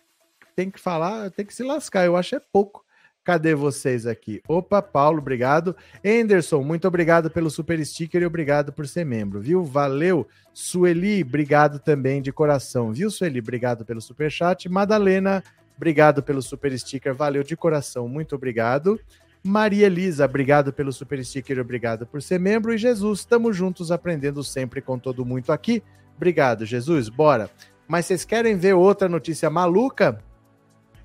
Tem 0.55 0.69
que 0.69 0.79
falar, 0.79 1.29
tem 1.31 1.45
que 1.45 1.53
se 1.53 1.63
lascar. 1.63 2.05
Eu 2.05 2.15
acho 2.15 2.35
é 2.35 2.39
pouco. 2.39 2.83
Cadê 3.23 3.55
vocês 3.55 4.05
aqui? 4.05 4.41
Opa, 4.47 4.81
Paulo, 4.81 5.19
obrigado. 5.19 5.75
Anderson, 6.05 6.61
muito 6.61 6.85
obrigado 6.85 7.31
pelo 7.31 7.49
super 7.49 7.83
sticker 7.85 8.21
e 8.21 8.25
obrigado 8.25 8.73
por 8.73 8.85
ser 8.85 9.05
membro, 9.05 9.39
viu? 9.39 9.63
Valeu. 9.63 10.27
Sueli, 10.53 11.23
obrigado 11.23 11.79
também 11.79 12.21
de 12.21 12.33
coração, 12.33 12.91
viu, 12.91 13.09
Sueli? 13.09 13.39
Obrigado 13.39 13.85
pelo 13.85 14.01
super 14.01 14.29
chat. 14.29 14.67
Madalena, 14.67 15.41
obrigado 15.77 16.21
pelo 16.21 16.41
super 16.41 16.77
sticker, 16.77 17.15
valeu 17.15 17.43
de 17.43 17.55
coração, 17.55 18.09
muito 18.09 18.35
obrigado. 18.35 18.99
Maria 19.45 19.87
Elisa, 19.87 20.23
obrigado 20.23 20.71
pelo 20.71 20.93
super 20.93 21.23
sticker, 21.23 21.59
obrigado 21.59 22.07
por 22.07 22.21
ser 22.21 22.39
membro. 22.39 22.73
E 22.73 22.77
Jesus, 22.77 23.19
estamos 23.19 23.57
juntos 23.57 23.91
aprendendo 23.91 24.41
sempre 24.41 24.81
com 24.81 24.97
todo 24.97 25.25
mundo 25.25 25.51
aqui. 25.51 25.83
Obrigado, 26.15 26.65
Jesus, 26.65 27.09
bora. 27.09 27.49
Mas 27.85 28.05
vocês 28.05 28.23
querem 28.23 28.55
ver 28.55 28.73
outra 28.73 29.09
notícia 29.09 29.49
maluca? 29.49 30.23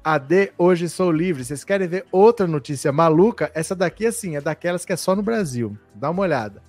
AD, 0.05 0.53
hoje 0.57 0.89
sou 0.89 1.11
livre. 1.11 1.45
Vocês 1.45 1.65
querem 1.65 1.89
ver 1.89 2.07
outra 2.13 2.47
notícia 2.47 2.93
maluca? 2.93 3.51
Essa 3.55 3.75
daqui, 3.75 4.07
assim, 4.07 4.37
é 4.37 4.41
daquelas 4.41 4.85
que 4.85 4.93
é 4.93 4.97
só 4.97 5.17
no 5.17 5.23
Brasil. 5.23 5.77
Dá 5.93 6.09
uma 6.09 6.23
olhada. 6.23 6.63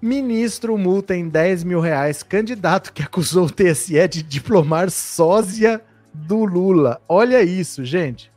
Ministro 0.00 0.78
multa 0.78 1.16
em 1.16 1.28
10 1.28 1.64
mil 1.64 1.80
reais 1.80 2.22
candidato 2.22 2.92
que 2.92 3.02
acusou 3.02 3.46
o 3.46 3.50
TSE 3.50 4.06
de 4.06 4.22
diplomar 4.22 4.88
sósia 4.92 5.82
do 6.12 6.44
Lula. 6.44 7.02
Olha 7.08 7.42
isso, 7.42 7.84
gente. 7.84 8.32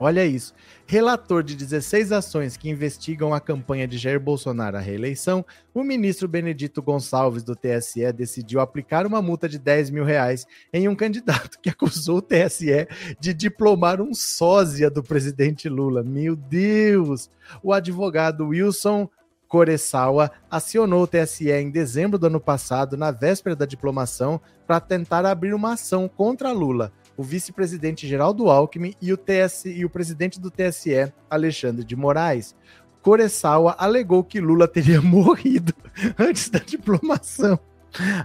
Olha 0.00 0.24
isso 0.24 0.54
relator 0.86 1.42
de 1.42 1.56
16 1.56 2.12
ações 2.12 2.56
que 2.56 2.68
investigam 2.68 3.32
a 3.32 3.40
campanha 3.40 3.88
de 3.88 3.96
Jair 3.96 4.20
Bolsonaro 4.20 4.76
à 4.76 4.80
reeleição, 4.80 5.44
o 5.72 5.82
ministro 5.82 6.28
Benedito 6.28 6.82
Gonçalves 6.82 7.42
do 7.42 7.56
TSE 7.56 8.12
decidiu 8.12 8.60
aplicar 8.60 9.06
uma 9.06 9.22
multa 9.22 9.48
de 9.48 9.58
10 9.58 9.90
mil 9.90 10.04
reais 10.04 10.46
em 10.72 10.86
um 10.88 10.94
candidato 10.94 11.58
que 11.60 11.70
acusou 11.70 12.18
o 12.18 12.22
TSE 12.22 12.86
de 13.18 13.32
diplomar 13.32 14.00
um 14.00 14.12
sósia 14.12 14.90
do 14.90 15.02
presidente 15.02 15.68
Lula. 15.68 16.02
Meu 16.02 16.36
Deus! 16.36 17.30
O 17.62 17.72
advogado 17.72 18.48
Wilson 18.48 19.08
Coressawa 19.48 20.30
acionou 20.50 21.04
o 21.04 21.06
TSE 21.06 21.50
em 21.50 21.70
dezembro 21.70 22.18
do 22.18 22.26
ano 22.26 22.40
passado, 22.40 22.96
na 22.96 23.10
véspera 23.10 23.54
da 23.54 23.64
diplomação, 23.64 24.40
para 24.66 24.80
tentar 24.80 25.24
abrir 25.24 25.54
uma 25.54 25.74
ação 25.74 26.08
contra 26.08 26.50
Lula 26.50 26.92
o 27.16 27.22
vice-presidente 27.22 28.06
Geraldo 28.06 28.48
Alckmin 28.48 28.94
e 29.00 29.12
o, 29.12 29.16
TS, 29.16 29.66
e 29.66 29.84
o 29.84 29.90
presidente 29.90 30.40
do 30.40 30.50
TSE, 30.50 31.12
Alexandre 31.30 31.84
de 31.84 31.96
Moraes. 31.96 32.54
Coressawa 33.02 33.76
alegou 33.78 34.24
que 34.24 34.40
Lula 34.40 34.66
teria 34.66 35.00
morrido 35.02 35.74
antes 36.18 36.48
da 36.48 36.58
diplomação, 36.58 37.58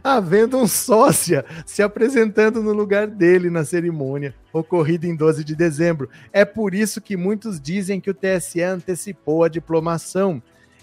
havendo 0.03 0.57
um 0.57 0.67
sócia 0.67 1.45
se 1.65 1.83
apresentando 1.83 2.63
no 2.63 2.71
lugar 2.71 3.07
dele 3.07 3.49
na 3.49 3.65
cerimônia, 3.65 4.33
ocorrida 4.53 5.05
em 5.05 5.15
12 5.15 5.43
de 5.43 5.55
dezembro. 5.55 6.09
É 6.31 6.45
por 6.45 6.73
isso 6.73 7.01
que 7.01 7.17
muitos 7.17 7.59
dizem 7.59 7.99
que 7.99 8.09
o 8.09 8.13
TSE 8.13 8.61
antecipou 8.61 9.43
a 9.43 9.49
diplomação. 9.49 10.41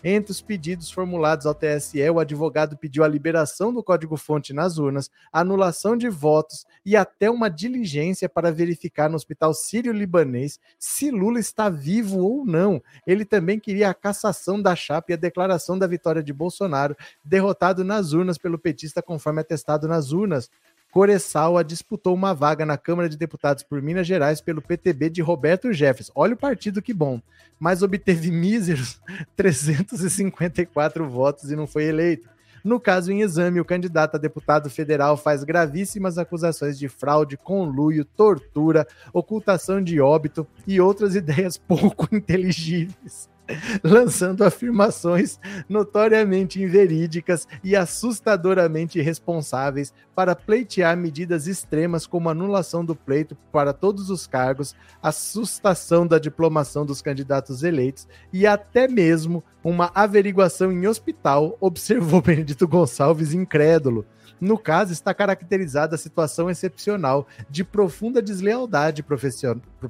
Entre 0.09 0.31
os 0.31 0.41
pedidos 0.41 0.89
formulados 0.89 1.47
ao 1.47 1.53
TSE, 1.53 2.09
o 2.11 2.21
advogado 2.21 2.77
pediu 2.77 3.03
a 3.03 3.09
liberação 3.09 3.75
do 3.75 3.83
código-fonte 3.83 4.53
nas 4.53 4.79
urnas, 4.79 5.11
anulação 5.33 5.97
de 5.97 6.09
votos 6.09 6.65
e 6.85 6.95
até 6.95 7.29
uma 7.29 7.51
diligência 7.51 8.29
para 8.29 8.53
verificar 8.53 9.11
no 9.11 9.17
hospital 9.17 9.53
sírio-libanês 9.53 10.61
se 10.79 11.11
Lula 11.11 11.41
está 11.41 11.69
vivo 11.69 12.21
ou 12.21 12.47
não. 12.47 12.81
Ele 13.05 13.25
também 13.25 13.59
queria 13.59 13.91
a 13.91 13.95
cassação 13.95 14.63
da 14.63 14.77
chapa 14.77 15.11
e 15.11 15.15
a 15.15 15.17
declaração 15.17 15.77
da 15.77 15.89
vitória 15.89 16.23
de 16.23 16.33
Bolsonaro, 16.33 16.97
derrotado 17.25 17.83
nas 17.83 18.13
urnas 18.13 18.39
pelo 18.39 18.61
petista 18.61 19.03
conforme 19.03 19.41
atestado 19.41 19.89
nas 19.89 20.13
urnas. 20.13 20.49
Coressawa 20.97 21.63
disputou 21.63 22.15
uma 22.15 22.33
vaga 22.33 22.65
na 22.65 22.79
Câmara 22.79 23.07
de 23.07 23.19
Deputados 23.19 23.63
por 23.63 23.83
Minas 23.83 24.07
Gerais 24.07 24.41
pelo 24.41 24.63
PTB 24.63 25.11
de 25.11 25.21
Roberto 25.21 25.71
Jefferson. 25.71 26.11
Olha 26.15 26.33
o 26.33 26.39
partido 26.39 26.81
que 26.81 26.95
bom. 26.95 27.21
Mas 27.61 27.83
obteve 27.83 28.31
míseros 28.31 28.99
354 29.37 31.07
votos 31.07 31.51
e 31.51 31.55
não 31.55 31.67
foi 31.67 31.85
eleito. 31.85 32.27
No 32.65 32.81
caso 32.81 33.13
em 33.13 33.21
exame, 33.21 33.61
o 33.61 33.65
candidato 33.65 34.15
a 34.15 34.19
deputado 34.19 34.71
federal 34.71 35.19
faz 35.19 35.45
gravíssimas 35.45 36.17
acusações 36.17 36.79
de 36.79 36.89
fraude, 36.89 37.37
conluio, 37.37 38.03
tortura, 38.03 38.87
ocultação 39.13 39.83
de 39.83 40.01
óbito 40.01 40.47
e 40.67 40.81
outras 40.81 41.13
ideias 41.15 41.59
pouco 41.59 42.09
inteligíveis. 42.11 43.29
lançando 43.83 44.43
afirmações 44.43 45.39
notoriamente 45.69 46.63
inverídicas 46.63 47.47
e 47.63 47.77
assustadoramente 47.77 48.99
irresponsáveis 48.99 49.93
para 50.15 50.35
pleitear 50.35 50.97
medidas 50.97 51.47
extremas 51.47 52.07
como 52.07 52.29
anulação 52.29 52.85
do 52.85 52.95
pleito 52.95 53.37
para 53.53 53.73
todos 53.73 54.11
os 54.11 54.27
cargos, 54.27 54.75
assustação 55.03 56.07
da 56.07 56.19
diplomação 56.19 56.85
dos 56.85 57.03
candidatos 57.03 57.63
eleitos 57.63 58.09
e 58.33 58.47
até 58.47 58.89
mesmo 58.89 59.43
uma 59.63 59.91
averiguação 59.95 60.71
em 60.71 60.87
hospital, 60.87 61.57
observou 61.61 62.23
Benedito 62.23 62.67
Gonçalves 62.69 63.33
incrédulo. 63.33 64.07
No 64.41 64.59
caso, 64.59 64.93
está 64.93 65.15
caracterizada 65.15 65.95
a 65.95 65.99
situação 65.99 66.51
excepcional 66.51 67.27
de 67.49 67.65
profunda 67.65 68.21
deslealdade 68.21 69.05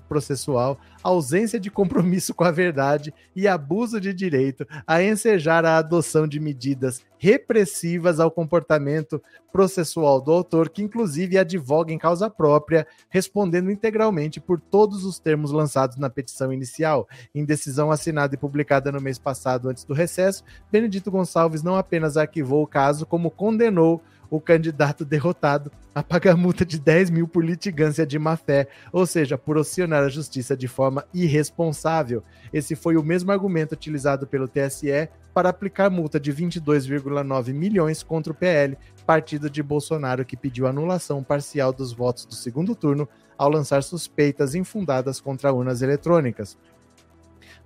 processual, 0.08 0.78
ausência 1.02 1.58
de 1.58 1.70
compromisso 1.70 2.34
com 2.34 2.44
a 2.44 2.50
verdade 2.50 3.12
e 3.34 3.48
abuso 3.48 4.00
de 4.00 4.12
direito 4.12 4.66
a 4.86 5.02
ensejar 5.02 5.64
a 5.64 5.78
adoção 5.78 6.26
de 6.26 6.38
medidas 6.38 7.04
repressivas 7.18 8.20
ao 8.20 8.30
comportamento 8.30 9.22
processual 9.50 10.20
do 10.20 10.30
autor, 10.30 10.68
que 10.68 10.82
inclusive 10.82 11.38
advoga 11.38 11.92
em 11.92 11.98
causa 11.98 12.28
própria, 12.28 12.86
respondendo 13.08 13.70
integralmente 13.70 14.38
por 14.38 14.60
todos 14.60 15.04
os 15.04 15.18
termos 15.18 15.50
lançados 15.50 15.96
na 15.96 16.10
petição 16.10 16.52
inicial. 16.52 17.08
Em 17.34 17.44
decisão 17.44 17.90
assinada 17.90 18.34
e 18.34 18.38
publicada 18.38 18.92
no 18.92 19.00
mês 19.00 19.18
passado, 19.18 19.68
antes 19.68 19.84
do 19.84 19.94
recesso, 19.94 20.44
Benedito 20.70 21.10
Gonçalves 21.10 21.62
não 21.62 21.76
apenas 21.76 22.16
arquivou 22.16 22.62
o 22.62 22.66
caso, 22.66 23.06
como 23.06 23.30
condenou 23.30 24.02
o 24.30 24.40
candidato 24.40 25.04
derrotado 25.04 25.70
a 25.94 26.02
pagar 26.02 26.36
multa 26.36 26.64
de 26.64 26.78
10 26.78 27.10
mil 27.10 27.26
por 27.26 27.44
litigância 27.44 28.06
de 28.06 28.18
má-fé, 28.18 28.68
ou 28.92 29.06
seja, 29.06 29.38
por 29.38 29.58
acionar 29.58 30.02
a 30.02 30.08
justiça 30.08 30.56
de 30.56 30.68
forma 30.68 31.04
irresponsável. 31.14 32.22
Esse 32.52 32.76
foi 32.76 32.96
o 32.96 33.02
mesmo 33.02 33.32
argumento 33.32 33.72
utilizado 33.72 34.26
pelo 34.26 34.48
TSE 34.48 35.08
para 35.32 35.48
aplicar 35.48 35.90
multa 35.90 36.18
de 36.20 36.32
22,9 36.32 37.52
milhões 37.52 38.02
contra 38.02 38.32
o 38.32 38.36
PL, 38.36 38.76
partido 39.06 39.48
de 39.48 39.62
Bolsonaro 39.62 40.24
que 40.24 40.36
pediu 40.36 40.66
anulação 40.66 41.22
parcial 41.22 41.72
dos 41.72 41.92
votos 41.92 42.26
do 42.26 42.34
segundo 42.34 42.74
turno 42.74 43.08
ao 43.38 43.50
lançar 43.50 43.82
suspeitas 43.82 44.54
infundadas 44.54 45.20
contra 45.20 45.52
urnas 45.52 45.82
eletrônicas. 45.82 46.58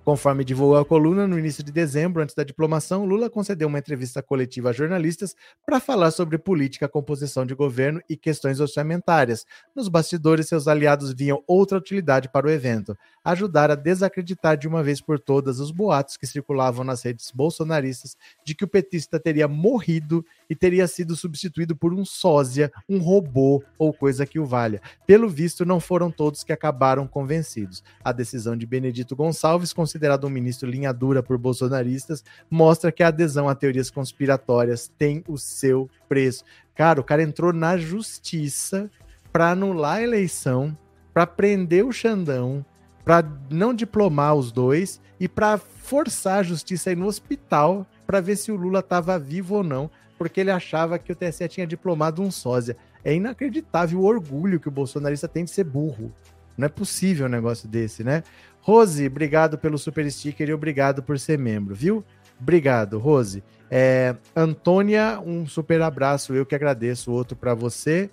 Conforme 0.03 0.43
divulgou 0.43 0.77
a 0.77 0.85
coluna, 0.85 1.27
no 1.27 1.37
início 1.37 1.63
de 1.63 1.71
dezembro, 1.71 2.23
antes 2.23 2.33
da 2.33 2.43
diplomação, 2.43 3.05
Lula 3.05 3.29
concedeu 3.29 3.67
uma 3.67 3.77
entrevista 3.77 4.19
coletiva 4.19 4.71
a 4.71 4.73
jornalistas 4.73 5.35
para 5.63 5.79
falar 5.79 6.09
sobre 6.09 6.39
política, 6.39 6.89
composição 6.89 7.45
de 7.45 7.53
governo 7.53 8.01
e 8.09 8.17
questões 8.17 8.59
orçamentárias. 8.59 9.45
Nos 9.75 9.87
bastidores, 9.87 10.47
seus 10.47 10.67
aliados 10.67 11.13
viam 11.13 11.43
outra 11.45 11.77
utilidade 11.77 12.29
para 12.29 12.47
o 12.47 12.49
evento: 12.49 12.97
ajudar 13.23 13.69
a 13.69 13.75
desacreditar 13.75 14.57
de 14.57 14.67
uma 14.67 14.81
vez 14.81 14.99
por 14.99 15.19
todas 15.19 15.59
os 15.59 15.69
boatos 15.69 16.17
que 16.17 16.25
circulavam 16.25 16.83
nas 16.83 17.03
redes 17.03 17.29
bolsonaristas 17.29 18.17
de 18.43 18.55
que 18.55 18.63
o 18.63 18.67
petista 18.67 19.19
teria 19.19 19.47
morrido 19.47 20.25
e 20.49 20.55
teria 20.55 20.87
sido 20.87 21.15
substituído 21.15 21.75
por 21.75 21.93
um 21.93 22.03
sósia, 22.03 22.71
um 22.89 22.97
robô 22.97 23.63
ou 23.77 23.93
coisa 23.93 24.25
que 24.25 24.39
o 24.39 24.47
valha. 24.47 24.81
Pelo 25.05 25.29
visto, 25.29 25.63
não 25.63 25.79
foram 25.79 26.09
todos 26.09 26.43
que 26.43 26.51
acabaram 26.51 27.05
convencidos. 27.05 27.83
A 28.03 28.11
decisão 28.11 28.57
de 28.57 28.65
Benedito 28.65 29.15
Gonçalves 29.15 29.71
considerado 29.91 30.25
um 30.25 30.29
ministro 30.29 30.69
linha 30.69 30.93
dura 30.93 31.21
por 31.21 31.37
bolsonaristas, 31.37 32.23
mostra 32.49 32.93
que 32.93 33.03
a 33.03 33.09
adesão 33.09 33.49
a 33.49 33.55
teorias 33.55 33.91
conspiratórias 33.91 34.89
tem 34.97 35.21
o 35.27 35.37
seu 35.37 35.89
preço. 36.07 36.45
Cara, 36.73 37.01
o 37.01 37.03
cara 37.03 37.21
entrou 37.21 37.51
na 37.51 37.77
justiça 37.77 38.89
para 39.33 39.51
anular 39.51 39.97
a 39.97 40.01
eleição, 40.01 40.77
para 41.13 41.27
prender 41.27 41.85
o 41.85 41.91
Xandão, 41.91 42.65
para 43.03 43.21
não 43.49 43.73
diplomar 43.73 44.33
os 44.35 44.49
dois 44.49 45.01
e 45.19 45.27
para 45.27 45.57
forçar 45.57 46.39
a 46.39 46.43
justiça 46.43 46.89
a 46.89 46.93
ir 46.93 46.95
no 46.95 47.07
hospital 47.07 47.85
para 48.07 48.21
ver 48.21 48.37
se 48.37 48.49
o 48.49 48.55
Lula 48.55 48.79
estava 48.79 49.19
vivo 49.19 49.55
ou 49.55 49.63
não, 49.63 49.91
porque 50.17 50.39
ele 50.39 50.51
achava 50.51 50.97
que 50.97 51.11
o 51.11 51.15
TSE 51.15 51.47
tinha 51.49 51.67
diplomado 51.67 52.21
um 52.21 52.31
sósia. 52.31 52.77
É 53.03 53.13
inacreditável 53.13 53.99
o 53.99 54.05
orgulho 54.05 54.59
que 54.59 54.69
o 54.69 54.71
bolsonarista 54.71 55.27
tem 55.27 55.43
de 55.43 55.51
ser 55.51 55.65
burro. 55.65 56.13
Não 56.57 56.65
é 56.65 56.69
possível 56.69 57.25
um 57.25 57.29
negócio 57.29 57.67
desse, 57.67 58.03
né? 58.03 58.23
Rose, 58.61 59.07
obrigado 59.07 59.57
pelo 59.57 59.77
super 59.77 60.09
sticker 60.11 60.49
e 60.49 60.53
obrigado 60.53 61.01
por 61.01 61.17
ser 61.17 61.37
membro, 61.37 61.73
viu? 61.73 62.03
Obrigado, 62.39 62.97
Rose. 62.99 63.43
É, 63.69 64.15
Antônia, 64.35 65.19
um 65.19 65.47
super 65.47 65.81
abraço, 65.81 66.33
eu 66.33 66.45
que 66.45 66.55
agradeço. 66.55 67.11
Outro 67.11 67.35
para 67.35 67.53
você. 67.53 68.09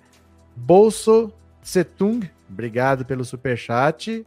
Bolso 0.55 1.31
Setung, 1.61 2.29
obrigado 2.49 3.05
pelo 3.05 3.23
super 3.23 3.57
chat. 3.57 4.25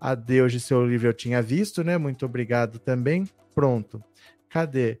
A 0.00 0.14
Deus 0.14 0.50
de 0.50 0.58
seu 0.58 0.84
livro 0.84 1.08
eu 1.08 1.12
tinha 1.12 1.40
visto, 1.40 1.84
né? 1.84 1.96
Muito 1.96 2.26
obrigado 2.26 2.78
também. 2.78 3.24
Pronto. 3.54 4.02
Cadê? 4.48 4.98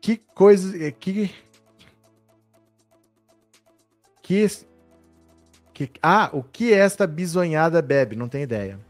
Que 0.00 0.16
coisa. 0.16 0.76
Eh, 0.82 0.92
que. 0.92 1.34
Que. 4.22 4.46
que 5.74 5.90
ah, 6.00 6.30
o 6.32 6.42
que 6.42 6.72
esta 6.72 7.06
bisonhada 7.06 7.82
bebe? 7.82 8.14
Não 8.14 8.28
tenho 8.28 8.44
ideia. 8.44 8.89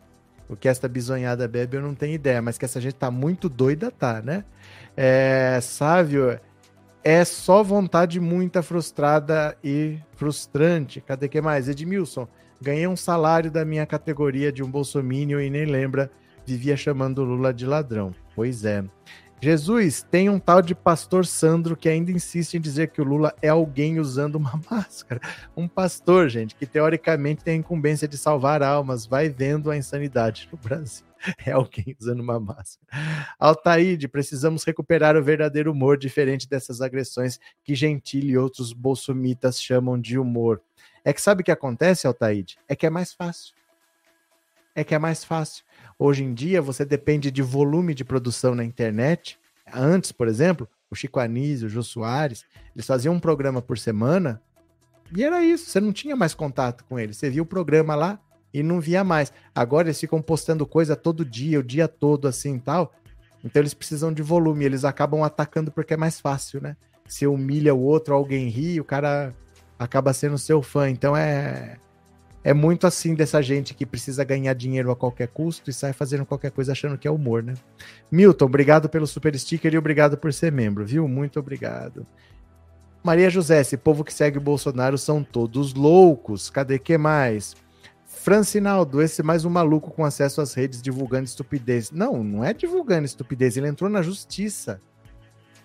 O 0.50 0.56
que 0.56 0.68
esta 0.68 0.88
bisonhada 0.88 1.46
bebe, 1.46 1.76
eu 1.76 1.82
não 1.82 1.94
tenho 1.94 2.14
ideia. 2.14 2.42
Mas 2.42 2.58
que 2.58 2.64
essa 2.64 2.80
gente 2.80 2.96
tá 2.96 3.08
muito 3.08 3.48
doida, 3.48 3.88
tá, 3.88 4.20
né? 4.20 4.44
É, 4.96 5.60
Sávio, 5.62 6.40
é 7.04 7.24
só 7.24 7.62
vontade 7.62 8.18
muita 8.18 8.60
frustrada 8.60 9.56
e 9.62 9.98
frustrante. 10.16 11.00
Cadê 11.00 11.28
que 11.28 11.40
mais? 11.40 11.68
Edmilson, 11.68 12.26
ganhei 12.60 12.88
um 12.88 12.96
salário 12.96 13.48
da 13.48 13.64
minha 13.64 13.86
categoria 13.86 14.50
de 14.50 14.60
um 14.60 14.68
bolsomínio 14.68 15.40
e 15.40 15.48
nem 15.48 15.64
lembra, 15.64 16.10
vivia 16.44 16.76
chamando 16.76 17.22
Lula 17.22 17.54
de 17.54 17.64
ladrão. 17.64 18.12
Pois 18.34 18.64
é. 18.64 18.82
Jesus, 19.42 20.06
tem 20.10 20.28
um 20.28 20.38
tal 20.38 20.60
de 20.60 20.74
pastor 20.74 21.24
Sandro 21.24 21.76
que 21.76 21.88
ainda 21.88 22.12
insiste 22.12 22.54
em 22.54 22.60
dizer 22.60 22.90
que 22.90 23.00
o 23.00 23.04
Lula 23.04 23.34
é 23.40 23.48
alguém 23.48 23.98
usando 23.98 24.36
uma 24.36 24.60
máscara. 24.70 25.20
Um 25.56 25.66
pastor, 25.66 26.28
gente, 26.28 26.54
que 26.54 26.66
teoricamente 26.66 27.42
tem 27.42 27.54
a 27.54 27.58
incumbência 27.58 28.06
de 28.06 28.18
salvar 28.18 28.62
almas, 28.62 29.06
vai 29.06 29.30
vendo 29.30 29.70
a 29.70 29.76
insanidade 29.76 30.48
no 30.52 30.58
Brasil. 30.58 31.06
é 31.44 31.52
alguém 31.52 31.96
usando 31.98 32.20
uma 32.20 32.40
máscara. 32.40 32.86
Altaíde, 33.38 34.08
precisamos 34.08 34.64
recuperar 34.64 35.16
o 35.16 35.22
verdadeiro 35.22 35.72
humor, 35.72 35.96
diferente 35.96 36.48
dessas 36.48 36.80
agressões 36.80 37.38
que 37.62 37.74
Gentili 37.74 38.32
e 38.32 38.38
outros 38.38 38.72
bolsomitas 38.72 39.60
chamam 39.60 40.00
de 40.00 40.18
humor. 40.18 40.60
É 41.04 41.12
que 41.12 41.20
sabe 41.20 41.42
o 41.42 41.44
que 41.44 41.50
acontece, 41.50 42.06
Altaíde? 42.06 42.58
É 42.68 42.76
que 42.76 42.86
é 42.86 42.90
mais 42.90 43.12
fácil. 43.12 43.54
É 44.74 44.84
que 44.84 44.94
é 44.94 44.98
mais 44.98 45.24
fácil. 45.24 45.64
Hoje 45.98 46.24
em 46.24 46.32
dia, 46.32 46.62
você 46.62 46.84
depende 46.84 47.30
de 47.30 47.42
volume 47.42 47.94
de 47.94 48.04
produção 48.04 48.54
na 48.54 48.64
internet. 48.64 49.38
Antes, 49.72 50.12
por 50.12 50.28
exemplo, 50.28 50.68
o 50.90 50.94
Chico 50.94 51.20
Anísio, 51.20 51.66
o 51.66 51.70
Jô 51.70 51.82
Soares, 51.82 52.44
eles 52.74 52.86
faziam 52.86 53.14
um 53.14 53.20
programa 53.20 53.60
por 53.60 53.78
semana 53.78 54.42
e 55.14 55.24
era 55.24 55.42
isso. 55.42 55.70
Você 55.70 55.80
não 55.80 55.92
tinha 55.92 56.16
mais 56.16 56.34
contato 56.34 56.84
com 56.84 56.98
eles. 56.98 57.16
Você 57.16 57.28
via 57.30 57.42
o 57.42 57.46
programa 57.46 57.94
lá, 57.94 58.20
e 58.52 58.62
não 58.62 58.80
via 58.80 59.02
mais. 59.04 59.32
Agora 59.54 59.88
eles 59.88 60.00
ficam 60.00 60.20
postando 60.20 60.66
coisa 60.66 60.96
todo 60.96 61.24
dia, 61.24 61.60
o 61.60 61.62
dia 61.62 61.88
todo, 61.88 62.26
assim 62.28 62.58
tal. 62.58 62.92
Então 63.44 63.62
eles 63.62 63.74
precisam 63.74 64.12
de 64.12 64.22
volume, 64.22 64.64
eles 64.64 64.84
acabam 64.84 65.22
atacando 65.22 65.70
porque 65.70 65.94
é 65.94 65.96
mais 65.96 66.20
fácil, 66.20 66.60
né? 66.60 66.76
Se 67.06 67.26
humilha 67.26 67.74
o 67.74 67.80
outro, 67.80 68.14
alguém 68.14 68.48
ri, 68.48 68.80
o 68.80 68.84
cara 68.84 69.34
acaba 69.78 70.12
sendo 70.12 70.36
seu 70.36 70.62
fã. 70.62 70.90
Então 70.90 71.16
é 71.16 71.78
é 72.42 72.54
muito 72.54 72.86
assim 72.86 73.14
dessa 73.14 73.42
gente 73.42 73.74
que 73.74 73.84
precisa 73.84 74.24
ganhar 74.24 74.54
dinheiro 74.54 74.90
a 74.90 74.96
qualquer 74.96 75.28
custo 75.28 75.68
e 75.68 75.72
sai 75.72 75.92
fazendo 75.92 76.24
qualquer 76.24 76.50
coisa 76.50 76.72
achando 76.72 76.96
que 76.96 77.06
é 77.06 77.10
humor, 77.10 77.42
né? 77.42 77.54
Milton, 78.10 78.46
obrigado 78.46 78.88
pelo 78.88 79.06
super 79.06 79.38
sticker 79.38 79.74
e 79.74 79.78
obrigado 79.78 80.16
por 80.16 80.32
ser 80.32 80.50
membro, 80.50 80.86
viu? 80.86 81.06
Muito 81.06 81.38
obrigado. 81.38 82.06
Maria 83.02 83.28
José, 83.28 83.60
esse 83.60 83.76
povo 83.76 84.04
que 84.04 84.12
segue 84.12 84.38
o 84.38 84.42
Bolsonaro 84.42 84.96
são 84.96 85.22
todos 85.22 85.74
loucos. 85.74 86.50
Cadê 86.50 86.78
que 86.78 86.96
mais? 86.96 87.54
Francinaldo, 88.06 89.00
esse 89.00 89.22
mais 89.22 89.44
um 89.44 89.50
maluco 89.50 89.90
com 89.90 90.04
acesso 90.04 90.40
às 90.40 90.52
redes 90.54 90.82
divulgando 90.82 91.24
estupidez. 91.24 91.90
Não, 91.90 92.22
não 92.22 92.44
é 92.44 92.52
divulgando 92.52 93.06
estupidez, 93.06 93.56
ele 93.56 93.68
entrou 93.68 93.88
na 93.88 94.02
justiça. 94.02 94.80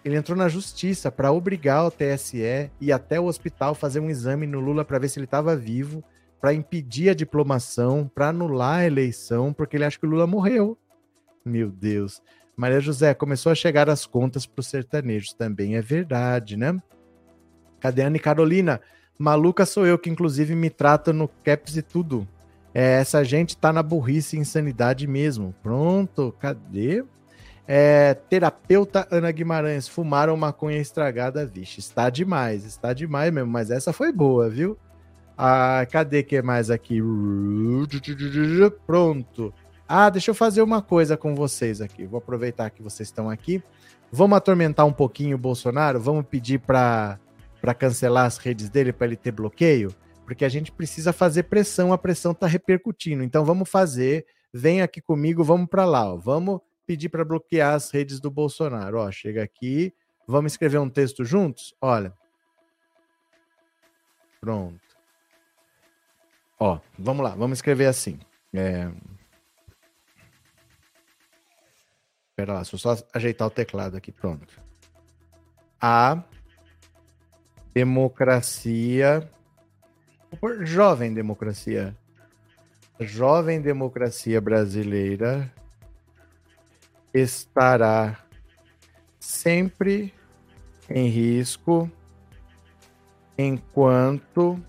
Ele 0.04 0.16
entrou 0.16 0.38
na 0.38 0.48
justiça 0.48 1.12
para 1.12 1.32
obrigar 1.32 1.86
o 1.86 1.92
TSE 1.92 2.70
e 2.80 2.92
até 2.92 3.20
o 3.20 3.26
hospital 3.26 3.74
fazer 3.74 4.00
um 4.00 4.10
exame 4.10 4.46
no 4.46 4.60
Lula 4.60 4.86
para 4.86 5.00
ver 5.00 5.10
se 5.10 5.18
ele 5.18 5.26
estava 5.26 5.56
vivo, 5.56 6.04
para 6.46 6.54
impedir 6.54 7.10
a 7.10 7.16
diplomação, 7.16 8.08
para 8.14 8.30
anular 8.30 8.82
a 8.82 8.86
eleição, 8.86 9.52
porque 9.52 9.76
ele 9.76 9.84
acha 9.84 9.98
que 9.98 10.06
o 10.06 10.10
Lula 10.10 10.28
morreu. 10.28 10.78
Meu 11.44 11.72
Deus. 11.72 12.22
Maria 12.56 12.80
José, 12.80 13.16
começou 13.16 13.52
a 13.52 13.56
chegar 13.56 13.90
as 13.90 14.06
contas 14.06 14.46
para 14.46 14.60
os 14.60 14.68
sertanejos. 14.68 15.34
Também 15.34 15.76
é 15.76 15.82
verdade, 15.82 16.56
né? 16.56 16.80
Cadê 17.80 18.04
a 18.04 18.08
Anne 18.10 18.20
Carolina? 18.20 18.80
Maluca 19.18 19.66
sou 19.66 19.88
eu, 19.88 19.98
que 19.98 20.08
inclusive 20.08 20.54
me 20.54 20.70
trata 20.70 21.12
no 21.12 21.28
caps 21.28 21.78
e 21.78 21.82
tudo. 21.82 22.28
É, 22.76 23.00
essa 23.00 23.24
gente 23.24 23.58
tá 23.58 23.74
na 23.74 23.82
burrice 23.82 24.38
e 24.38 24.40
insanidade 24.40 25.08
mesmo. 25.08 25.52
Pronto, 25.64 26.32
cadê? 26.40 27.04
É, 27.68 28.14
terapeuta 28.14 29.08
Ana 29.10 29.32
Guimarães, 29.32 29.88
fumaram 29.88 30.38
maconha 30.38 30.78
estragada, 30.78 31.44
vixe, 31.44 31.80
está 31.80 32.12
demais, 32.12 32.66
está 32.66 32.94
demais 32.94 33.34
mesmo, 33.34 33.50
mas 33.50 33.72
essa 33.72 33.92
foi 33.92 34.12
boa, 34.12 34.48
viu? 34.48 34.78
Ah, 35.38 35.86
cadê 35.92 36.24
que 36.24 36.42
mais 36.42 36.70
aqui? 36.70 37.02
Pronto. 38.86 39.54
Ah, 39.88 40.10
deixa 40.10 40.32
eu 40.32 40.36
fazer 40.36 40.62
uma 40.62 40.82
coisa 40.82 41.16
com 41.18 41.36
vocês 41.36 41.82
aqui. 41.82 42.06
Vou 42.06 42.18
aproveitar 42.18 42.70
que 42.70 42.82
vocês 42.82 43.10
estão 43.10 43.30
aqui. 43.30 43.62
Vamos 44.12 44.38
atormentar 44.38 44.86
um 44.86 44.94
pouquinho 44.94 45.36
o 45.36 45.40
Bolsonaro? 45.40 46.00
Vamos 46.00 46.26
pedir 46.26 46.60
para 46.60 47.20
cancelar 47.78 48.26
as 48.26 48.38
redes 48.38 48.70
dele 48.70 48.94
para 48.94 49.08
ele 49.08 49.16
ter 49.16 49.32
bloqueio? 49.32 49.94
porque 50.26 50.44
a 50.44 50.50
gente 50.50 50.72
precisa 50.72 51.14
fazer 51.14 51.44
pressão, 51.44 51.94
a 51.94 51.98
pressão 51.98 52.32
está 52.32 52.48
repercutindo. 52.48 53.24
Então 53.24 53.46
vamos 53.46 53.70
fazer, 53.70 54.26
vem 54.52 54.82
aqui 54.82 55.00
comigo, 55.00 55.44
vamos 55.44 55.70
para 55.70 55.86
lá, 55.86 56.12
ó. 56.12 56.18
vamos 56.18 56.60
pedir 56.86 57.10
para 57.10 57.24
bloquear 57.24 57.76
as 57.76 57.92
redes 57.92 58.20
do 58.20 58.32
Bolsonaro. 58.32 58.98
Ó, 58.98 59.12
chega 59.12 59.44
aqui, 59.44 59.94
vamos 60.28 60.54
escrever 60.54 60.80
um 60.80 60.90
texto 60.90 61.24
juntos? 61.24 61.76
Olha. 61.80 62.12
Pronto. 64.42 64.85
Ó, 66.60 66.80
vamos 66.98 67.24
lá, 67.24 67.36
vamos 67.36 67.58
escrever 67.58 67.88
assim. 67.88 68.20
É... 68.54 68.90
Espera 72.30 72.54
lá, 72.54 72.62
deixa 72.62 72.76
eu 72.76 72.80
só 72.80 72.98
ajeitar 73.14 73.48
o 73.48 73.52
teclado 73.52 73.96
aqui, 73.96 74.12
pronto. 74.12 74.62
A 75.80 76.24
democracia 77.74 79.30
por 80.40 80.66
jovem 80.66 81.14
democracia. 81.14 81.96
Jovem 83.00 83.62
democracia 83.62 84.40
brasileira 84.40 85.52
estará 87.14 88.20
sempre 89.20 90.14
em 90.90 91.08
risco 91.08 91.90
enquanto 93.38 94.62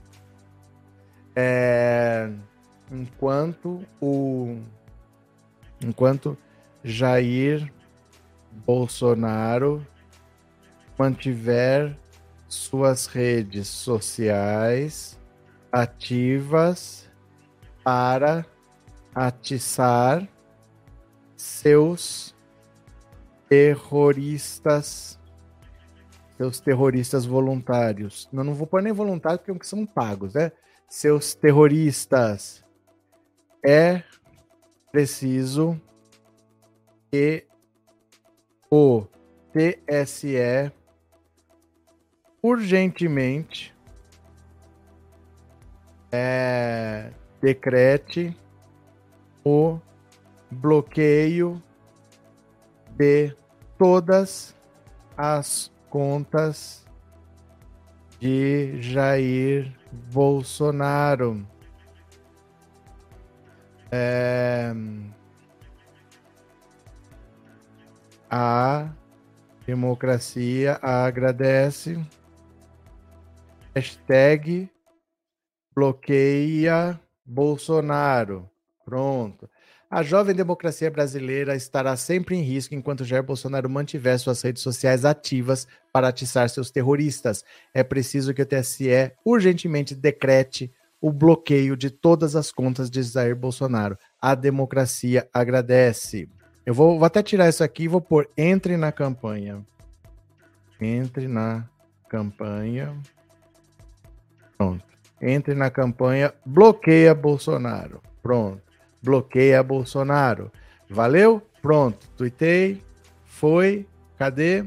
é, 1.36 2.30
enquanto 2.90 3.84
o 4.00 4.58
enquanto 5.84 6.38
Jair 6.82 7.70
Bolsonaro 8.50 9.86
mantiver 10.98 11.94
suas 12.48 13.06
redes 13.06 13.68
sociais 13.68 15.20
ativas 15.70 17.06
para 17.84 18.46
atiçar 19.14 20.26
seus 21.36 22.34
terroristas, 23.46 25.20
seus 26.38 26.60
terroristas 26.60 27.26
voluntários. 27.26 28.26
Não, 28.32 28.42
não 28.42 28.54
vou 28.54 28.66
pôr 28.66 28.82
nem 28.82 28.92
voluntários 28.92 29.42
porque 29.44 29.66
são 29.66 29.84
pagos, 29.84 30.32
né? 30.32 30.50
Seus 30.88 31.34
terroristas. 31.34 32.64
É 33.64 34.02
preciso 34.92 35.80
que 37.10 37.46
o 38.70 39.06
TSE 39.52 40.72
urgentemente 42.42 43.74
é, 46.12 47.10
decrete 47.40 48.36
o 49.44 49.78
bloqueio 50.50 51.62
de 52.96 53.34
todas 53.78 54.54
as 55.16 55.70
contas 55.90 56.86
de 58.18 58.80
Jair 58.80 59.72
Bolsonaro. 60.12 61.46
É, 63.90 64.72
a 68.30 68.90
democracia 69.66 70.78
agradece. 70.82 72.04
Hashtag 73.74 74.70
bloqueia 75.74 77.00
Bolsonaro. 77.24 78.48
Pronto. 78.84 79.48
A 79.96 80.02
jovem 80.02 80.34
democracia 80.34 80.90
brasileira 80.90 81.56
estará 81.56 81.96
sempre 81.96 82.36
em 82.36 82.42
risco 82.42 82.74
enquanto 82.74 83.02
Jair 83.02 83.22
Bolsonaro 83.22 83.70
mantiver 83.70 84.18
suas 84.18 84.42
redes 84.42 84.62
sociais 84.62 85.06
ativas 85.06 85.66
para 85.90 86.08
atiçar 86.08 86.50
seus 86.50 86.70
terroristas. 86.70 87.42
É 87.72 87.82
preciso 87.82 88.34
que 88.34 88.42
o 88.42 88.44
TSE 88.44 88.90
urgentemente 89.24 89.94
decrete 89.94 90.70
o 91.00 91.10
bloqueio 91.10 91.74
de 91.78 91.88
todas 91.88 92.36
as 92.36 92.52
contas 92.52 92.90
de 92.90 93.02
Jair 93.02 93.34
Bolsonaro. 93.34 93.96
A 94.20 94.34
democracia 94.34 95.26
agradece. 95.32 96.28
Eu 96.66 96.74
vou, 96.74 96.98
vou 96.98 97.06
até 97.06 97.22
tirar 97.22 97.48
isso 97.48 97.64
aqui 97.64 97.84
e 97.84 97.88
vou 97.88 98.02
pôr 98.02 98.28
entre 98.36 98.76
na 98.76 98.92
campanha. 98.92 99.64
Entre 100.78 101.26
na 101.26 101.66
campanha. 102.06 102.94
Pronto. 104.58 104.84
Entre 105.22 105.54
na 105.54 105.70
campanha, 105.70 106.34
bloqueia 106.44 107.14
Bolsonaro. 107.14 108.02
Pronto. 108.22 108.65
Bloqueia 109.06 109.62
Bolsonaro. 109.62 110.50
Valeu? 110.90 111.40
Pronto. 111.62 112.08
Tuitei. 112.16 112.82
Foi. 113.24 113.86
Cadê? 114.18 114.64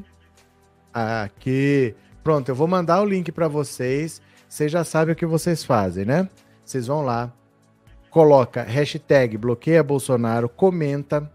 Aqui. 0.94 1.94
Pronto, 2.24 2.48
eu 2.48 2.56
vou 2.56 2.68
mandar 2.68 3.02
o 3.02 3.06
link 3.06 3.34
para 3.34 3.50
vocês. 3.50 4.22
Vocês 4.48 4.72
já 4.72 4.86
sabem 4.86 5.12
o 5.12 5.16
que 5.16 5.26
vocês 5.26 5.62
fazem, 5.62 6.06
né? 6.06 6.30
Vocês 6.64 6.88
vão 6.88 7.02
lá, 7.02 7.34
coloca 8.10 8.64
hashtag 8.64 9.38
bloqueia 9.38 9.84
Bolsonaro, 9.84 10.48
comenta, 10.48 11.32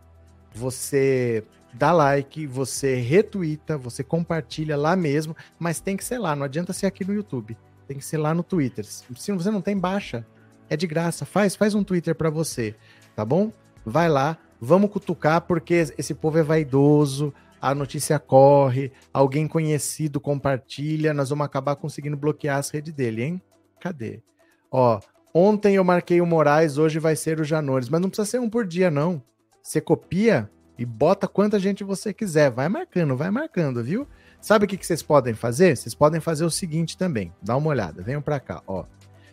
você 0.52 1.44
dá 1.72 1.92
like, 1.92 2.46
você 2.46 2.96
retuita, 2.96 3.76
você 3.76 4.04
compartilha 4.04 4.76
lá 4.76 4.94
mesmo, 4.94 5.36
mas 5.58 5.80
tem 5.80 5.96
que 5.96 6.04
ser 6.04 6.18
lá, 6.18 6.36
não 6.36 6.44
adianta 6.44 6.72
ser 6.72 6.86
aqui 6.86 7.04
no 7.04 7.12
YouTube, 7.12 7.56
tem 7.86 7.98
que 7.98 8.04
ser 8.04 8.18
lá 8.18 8.32
no 8.32 8.44
Twitter. 8.44 8.84
Se 8.84 9.32
você 9.32 9.50
não 9.50 9.60
tem, 9.60 9.76
baixa, 9.76 10.24
é 10.70 10.76
de 10.76 10.86
graça, 10.86 11.24
faz, 11.26 11.56
faz 11.56 11.74
um 11.74 11.84
Twitter 11.84 12.14
para 12.14 12.30
você, 12.30 12.74
tá 13.14 13.24
bom? 13.24 13.52
Vai 13.84 14.08
lá, 14.08 14.38
vamos 14.60 14.90
cutucar 14.90 15.42
porque 15.42 15.86
esse 15.96 16.14
povo 16.14 16.38
é 16.38 16.42
vaidoso, 16.42 17.32
a 17.60 17.74
notícia 17.74 18.18
corre, 18.18 18.92
alguém 19.12 19.48
conhecido 19.48 20.20
compartilha, 20.20 21.14
nós 21.14 21.30
vamos 21.30 21.46
acabar 21.46 21.76
conseguindo 21.76 22.16
bloquear 22.16 22.58
as 22.58 22.68
redes 22.68 22.92
dele, 22.92 23.22
hein? 23.22 23.42
Cadê? 23.80 24.22
Ó, 24.70 25.00
ontem 25.32 25.76
eu 25.76 25.84
marquei 25.84 26.20
o 26.20 26.26
Moraes, 26.26 26.76
hoje 26.76 26.98
vai 26.98 27.16
ser 27.16 27.40
o 27.40 27.44
Janores, 27.44 27.88
mas 27.88 28.00
não 28.00 28.10
precisa 28.10 28.30
ser 28.30 28.38
um 28.38 28.50
por 28.50 28.66
dia, 28.66 28.90
não. 28.90 29.22
Você 29.62 29.80
copia 29.80 30.50
e 30.78 30.84
bota 30.84 31.26
quanta 31.26 31.58
gente 31.58 31.82
você 31.84 32.12
quiser, 32.12 32.50
vai 32.50 32.68
marcando, 32.68 33.16
vai 33.16 33.30
marcando, 33.30 33.82
viu? 33.82 34.06
Sabe 34.42 34.66
o 34.66 34.68
que, 34.68 34.76
que 34.76 34.86
vocês 34.86 35.02
podem 35.02 35.32
fazer? 35.32 35.74
Vocês 35.74 35.94
podem 35.94 36.20
fazer 36.20 36.44
o 36.44 36.50
seguinte 36.50 36.98
também, 36.98 37.32
dá 37.40 37.56
uma 37.56 37.70
olhada, 37.70 38.02
venham 38.02 38.20
para 38.20 38.38
cá, 38.38 38.62
ó. 38.66 38.84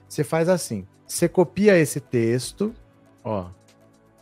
Você 0.08 0.24
faz 0.24 0.48
assim, 0.48 0.88
você 1.06 1.28
copia 1.28 1.78
esse 1.78 2.00
texto, 2.00 2.74
ó, 3.26 3.50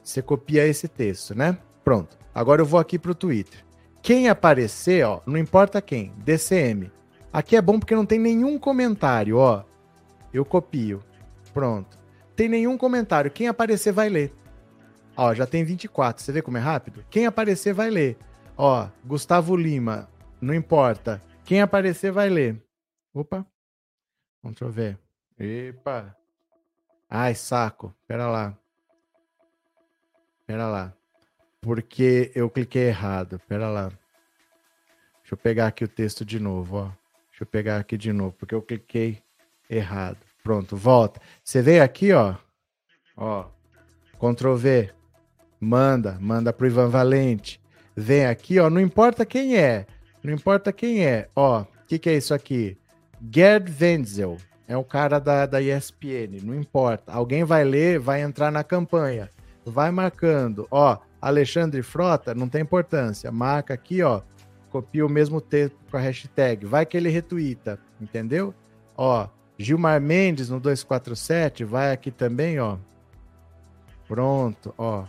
você 0.10 0.22
copia 0.22 0.66
esse 0.66 0.88
texto, 0.88 1.36
né? 1.36 1.58
Pronto. 1.84 2.18
Agora 2.34 2.62
eu 2.62 2.66
vou 2.66 2.80
aqui 2.80 2.98
para 2.98 3.12
o 3.12 3.16
Twitter. 3.16 3.64
Quem 4.02 4.28
aparecer, 4.28 5.06
ó, 5.06 5.22
não 5.26 5.38
importa 5.38 5.82
quem, 5.82 6.14
DCM. 6.18 6.92
Aqui 7.32 7.56
é 7.56 7.62
bom 7.62 7.80
porque 7.80 7.96
não 7.96 8.06
tem 8.06 8.18
nenhum 8.18 8.58
comentário, 8.58 9.38
ó. 9.38 9.64
Eu 10.34 10.44
copio. 10.44 11.04
Pronto. 11.54 12.00
Tem 12.36 12.50
nenhum 12.50 12.78
comentário. 12.78 13.30
Quem 13.30 13.48
aparecer 13.48 13.92
vai 13.92 14.10
ler. 14.10 14.34
Ó, 15.16 15.34
já 15.34 15.46
tem 15.46 15.64
24. 15.64 16.24
Você 16.24 16.32
vê 16.32 16.42
como 16.42 16.58
é 16.58 16.62
rápido? 16.62 17.06
Quem 17.10 17.26
aparecer 17.26 17.74
vai 17.74 17.90
ler. 17.90 18.18
Ó, 18.58 18.88
Gustavo 19.06 19.56
Lima, 19.56 20.10
não 20.42 20.54
importa. 20.54 21.22
Quem 21.44 21.62
aparecer 21.62 22.12
vai 22.12 22.30
ler. 22.30 22.62
Opa. 23.14 23.46
Eu 24.60 24.70
ver. 24.70 24.98
Epa. 25.38 26.16
Ai, 27.10 27.36
saco. 27.36 27.94
Pera 28.08 28.28
lá. 28.28 28.58
Pera 30.50 30.68
lá 30.68 30.92
porque 31.62 32.32
eu 32.34 32.50
cliquei 32.50 32.88
errado. 32.88 33.40
Pera 33.48 33.70
lá. 33.70 33.90
Deixa 35.22 35.34
eu 35.34 35.38
pegar 35.38 35.68
aqui 35.68 35.84
o 35.84 35.88
texto 35.88 36.26
de 36.26 36.40
novo, 36.40 36.78
ó. 36.78 36.84
Deixa 37.30 37.44
eu 37.44 37.46
pegar 37.46 37.78
aqui 37.78 37.96
de 37.98 38.12
novo, 38.12 38.34
porque 38.38 38.56
eu 38.56 38.62
cliquei 38.64 39.22
errado. 39.70 40.18
Pronto, 40.44 40.76
volta. 40.76 41.22
Você 41.44 41.62
veio 41.62 41.84
aqui, 41.84 42.12
ó. 42.14 42.36
Ó. 43.16 43.46
Ctrl 44.18 44.56
V. 44.56 44.90
Manda, 45.60 46.18
manda 46.20 46.52
pro 46.52 46.66
Ivan 46.66 46.90
Valente. 46.90 47.62
Vem 47.96 48.26
aqui, 48.26 48.60
ó, 48.60 48.72
não 48.72 48.82
importa 48.82 49.26
quem 49.26 49.56
é. 49.56 49.86
Não 50.24 50.34
importa 50.34 50.74
quem 50.74 51.06
é. 51.06 51.30
Ó, 51.36 51.62
o 51.62 51.68
que, 51.86 52.00
que 52.00 52.10
é 52.10 52.16
isso 52.16 52.34
aqui? 52.34 52.76
Gerd 53.32 53.72
Wenzel. 53.80 54.38
É 54.68 54.76
o 54.76 54.84
cara 54.84 55.20
da, 55.20 55.46
da 55.46 55.62
ESPN. 55.62 56.42
Não 56.42 56.56
importa. 56.56 57.12
Alguém 57.12 57.44
vai 57.44 57.64
ler, 57.64 58.00
vai 58.00 58.22
entrar 58.22 58.52
na 58.52 58.64
campanha. 58.64 59.30
Vai 59.70 59.92
marcando. 59.92 60.68
Ó, 60.72 60.98
Alexandre 61.22 61.82
Frota, 61.82 62.34
não 62.34 62.48
tem 62.48 62.62
importância. 62.62 63.32
Marca 63.32 63.74
aqui, 63.74 64.02
ó. 64.02 64.22
Copia 64.70 65.06
o 65.06 65.10
mesmo 65.10 65.42
texto 65.42 65.76
com 65.90 65.98
a 65.98 66.00
hashtag. 66.00 66.66
Vai 66.66 66.86
que 66.86 66.96
ele 66.96 67.10
retuita, 67.10 67.80
entendeu? 68.00 68.54
Ó, 68.96 69.28
Gilmar 69.58 70.00
Mendes 70.00 70.50
no 70.50 70.60
247, 70.60 71.64
vai 71.66 71.92
aqui 71.92 72.12
também, 72.12 72.60
ó. 72.60 72.78
Pronto, 74.08 74.74
ó. 74.78 75.06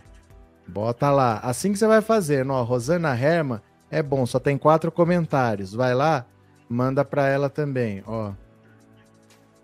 Bota 0.67 1.09
lá. 1.09 1.39
Assim 1.39 1.71
que 1.71 1.79
você 1.79 1.87
vai 1.87 2.01
fazendo, 2.01 2.53
ó. 2.53 2.63
Rosana 2.63 3.15
Herman 3.17 3.61
é 3.89 4.01
bom, 4.01 4.25
só 4.25 4.39
tem 4.39 4.57
quatro 4.57 4.91
comentários. 4.91 5.73
Vai 5.73 5.93
lá, 5.93 6.25
manda 6.69 7.05
para 7.05 7.27
ela 7.27 7.49
também, 7.49 8.03
ó. 8.05 8.33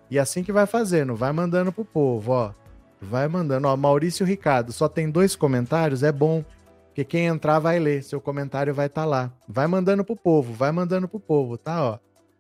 E 0.10 0.18
assim 0.18 0.44
que 0.44 0.52
vai 0.52 0.66
fazendo, 0.66 1.16
vai 1.16 1.32
mandando 1.32 1.72
pro 1.72 1.84
povo, 1.84 2.32
ó. 2.32 2.54
Vai 3.02 3.28
mandando. 3.28 3.68
Ó, 3.68 3.78
Maurício 3.78 4.26
Ricardo, 4.26 4.72
só 4.72 4.88
tem 4.88 5.10
dois 5.10 5.36
comentários, 5.36 6.04
é 6.04 6.12
bom. 6.12 6.44
Porque 6.88 7.04
quem 7.04 7.28
entrar 7.28 7.60
vai 7.60 7.78
ler, 7.78 8.04
seu 8.04 8.20
comentário 8.20 8.74
vai 8.74 8.88
estar 8.88 9.04
tá 9.04 9.08
lá. 9.08 9.34
Vai 9.48 9.68
mandando 9.68 10.04
pro 10.04 10.16
povo, 10.16 10.54
vai 10.54 10.72
mandando 10.72 11.08
pro 11.08 11.20
povo, 11.20 11.58
tá? 11.58 11.84
Ó. 11.84 12.00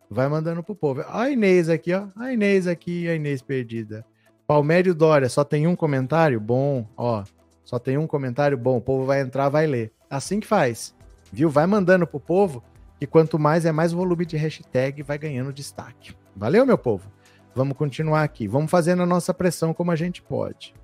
Vai 0.09 0.27
mandando 0.27 0.63
pro 0.63 0.73
povo. 0.73 1.01
Ó 1.01 1.19
a 1.19 1.29
Inês 1.29 1.69
aqui, 1.69 1.93
ó. 1.93 2.07
A 2.15 2.33
Inês 2.33 2.65
aqui, 2.65 3.07
a 3.07 3.13
Inês 3.13 3.41
perdida. 3.41 4.03
Palmério 4.47 4.95
Dória, 4.95 5.29
só 5.29 5.43
tem 5.43 5.67
um 5.67 5.75
comentário? 5.75 6.39
Bom, 6.39 6.87
ó. 6.97 7.23
Só 7.63 7.77
tem 7.77 7.97
um 7.97 8.07
comentário? 8.07 8.57
Bom, 8.57 8.77
o 8.77 8.81
povo 8.81 9.05
vai 9.05 9.21
entrar, 9.21 9.49
vai 9.49 9.67
ler. 9.67 9.91
Assim 10.09 10.39
que 10.39 10.47
faz. 10.47 10.95
Viu? 11.31 11.49
Vai 11.49 11.67
mandando 11.67 12.07
pro 12.07 12.19
povo, 12.19 12.63
que 12.97 13.05
quanto 13.05 13.37
mais 13.37 13.65
é 13.65 13.71
mais 13.71 13.91
volume 13.91 14.25
de 14.25 14.37
hashtag, 14.37 15.03
vai 15.03 15.17
ganhando 15.17 15.53
destaque. 15.53 16.15
Valeu, 16.35 16.65
meu 16.65 16.77
povo? 16.77 17.11
Vamos 17.57 17.75
continuar 17.75 18.21
aqui. 18.21 18.47
Vamos 18.47 18.69
fazendo 18.69 19.01
a 19.01 19.05
nossa 19.07 19.33
pressão 19.33 19.73
como 19.73 19.89
a 19.89 19.95
gente 19.95 20.21
pode. 20.21 20.75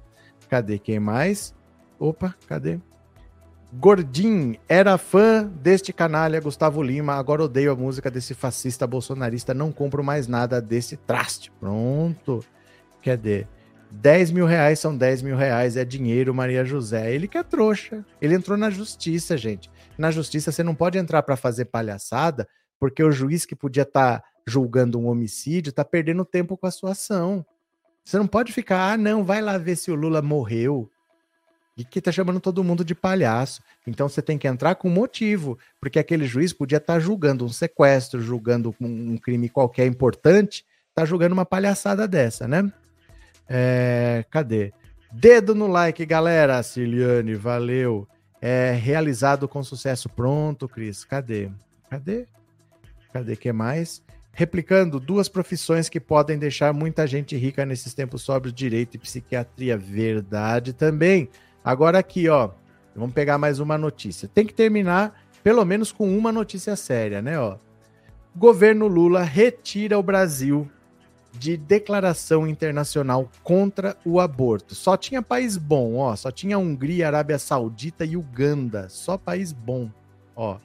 Cadê 0.49 0.79
quem 0.79 0.99
mais? 0.99 1.53
Opa, 1.99 2.33
cadê? 2.47 2.79
Gordim 3.71 4.57
era 4.67 4.97
fã 4.97 5.45
deste 5.61 5.93
canalha 5.93 6.41
Gustavo 6.41 6.81
Lima, 6.81 7.13
agora 7.13 7.43
odeio 7.43 7.71
a 7.71 7.75
música 7.75 8.09
desse 8.09 8.33
fascista 8.33 8.87
bolsonarista, 8.87 9.53
não 9.53 9.71
compro 9.71 10.03
mais 10.03 10.27
nada 10.27 10.59
desse 10.59 10.97
traste. 10.97 11.51
Pronto. 11.59 12.43
Cadê? 13.03 13.45
10 13.91 14.31
mil 14.31 14.47
reais 14.47 14.79
são 14.79 14.97
10 14.97 15.21
mil 15.21 15.37
reais, 15.37 15.77
é 15.77 15.85
dinheiro, 15.85 16.33
Maria 16.33 16.65
José. 16.65 17.13
Ele 17.13 17.27
que 17.27 17.37
é 17.37 17.43
trouxa. 17.43 18.03
Ele 18.19 18.33
entrou 18.33 18.57
na 18.57 18.71
justiça, 18.71 19.37
gente. 19.37 19.69
Na 19.95 20.09
justiça 20.09 20.51
você 20.51 20.63
não 20.63 20.73
pode 20.73 20.97
entrar 20.97 21.21
para 21.21 21.35
fazer 21.35 21.65
palhaçada, 21.65 22.47
porque 22.79 23.03
o 23.03 23.11
juiz 23.11 23.45
que 23.45 23.55
podia 23.55 23.83
estar 23.83 24.21
tá 24.21 24.32
julgando 24.47 24.99
um 24.99 25.07
homicídio 25.07 25.69
está 25.69 25.83
perdendo 25.83 26.25
tempo 26.25 26.57
com 26.57 26.67
a 26.67 26.71
sua 26.71 26.91
ação. 26.91 27.45
Você 28.03 28.17
não 28.17 28.27
pode 28.27 28.51
ficar, 28.51 28.91
ah, 28.91 28.97
não, 28.97 29.23
vai 29.23 29.41
lá 29.41 29.57
ver 29.57 29.75
se 29.75 29.89
o 29.91 29.95
Lula 29.95 30.21
morreu. 30.21 30.89
E 31.75 31.83
que 31.83 32.01
tá 32.01 32.11
chamando 32.11 32.39
todo 32.39 32.63
mundo 32.63 32.85
de 32.85 32.93
palhaço. 32.93 33.63
Então 33.87 34.07
você 34.07 34.21
tem 34.21 34.37
que 34.37 34.47
entrar 34.47 34.75
com 34.75 34.89
motivo, 34.89 35.57
porque 35.79 35.97
aquele 35.97 36.27
juiz 36.27 36.53
podia 36.53 36.77
estar 36.77 36.93
tá 36.93 36.99
julgando 36.99 37.45
um 37.45 37.49
sequestro, 37.49 38.21
julgando 38.21 38.75
um 38.79 39.17
crime 39.17 39.49
qualquer 39.49 39.87
importante, 39.87 40.65
tá 40.93 41.03
julgando 41.03 41.33
uma 41.33 41.45
palhaçada 41.45 42.07
dessa, 42.07 42.47
né? 42.47 42.71
É, 43.49 44.23
cadê? 44.29 44.71
Dedo 45.11 45.53
no 45.53 45.67
like, 45.67 46.05
galera. 46.05 46.61
Ciliane, 46.63 47.35
valeu. 47.35 48.07
É, 48.41 48.71
realizado 48.71 49.47
com 49.47 49.63
sucesso. 49.63 50.09
Pronto, 50.09 50.67
Cris. 50.67 51.05
Cadê? 51.05 51.49
Cadê? 51.89 52.27
Cadê 53.11 53.35
que 53.35 53.51
mais? 53.53 54.03
Replicando 54.33 54.99
duas 54.99 55.29
profissões 55.29 55.87
que 55.87 55.99
podem 55.99 56.39
deixar 56.39 56.73
muita 56.73 57.05
gente 57.05 57.37
rica 57.37 57.65
nesses 57.65 57.93
tempos 57.93 58.23
sóbrios, 58.23 58.53
direito 58.53 58.95
e 58.95 58.97
psiquiatria. 58.97 59.77
Verdade 59.77 60.73
também. 60.73 61.29
Agora 61.63 61.99
aqui, 61.99 62.27
ó, 62.27 62.49
vamos 62.95 63.13
pegar 63.13 63.37
mais 63.37 63.59
uma 63.59 63.77
notícia. 63.77 64.27
Tem 64.27 64.45
que 64.45 64.53
terminar 64.53 65.23
pelo 65.43 65.63
menos 65.63 65.91
com 65.91 66.17
uma 66.17 66.31
notícia 66.31 66.75
séria, 66.75 67.21
né, 67.21 67.39
ó. 67.39 67.57
Governo 68.35 68.87
Lula 68.87 69.21
retira 69.21 69.99
o 69.99 70.03
Brasil 70.03 70.67
de 71.33 71.55
declaração 71.55 72.47
internacional 72.47 73.29
contra 73.43 73.95
o 74.03 74.19
aborto. 74.19 74.73
Só 74.73 74.97
tinha 74.97 75.21
país 75.21 75.57
bom, 75.57 75.97
ó, 75.97 76.15
só 76.15 76.31
tinha 76.31 76.57
Hungria, 76.57 77.07
Arábia 77.07 77.37
Saudita 77.37 78.03
e 78.03 78.17
Uganda, 78.17 78.89
só 78.89 79.15
país 79.15 79.51
bom, 79.51 79.91
ó 80.35 80.57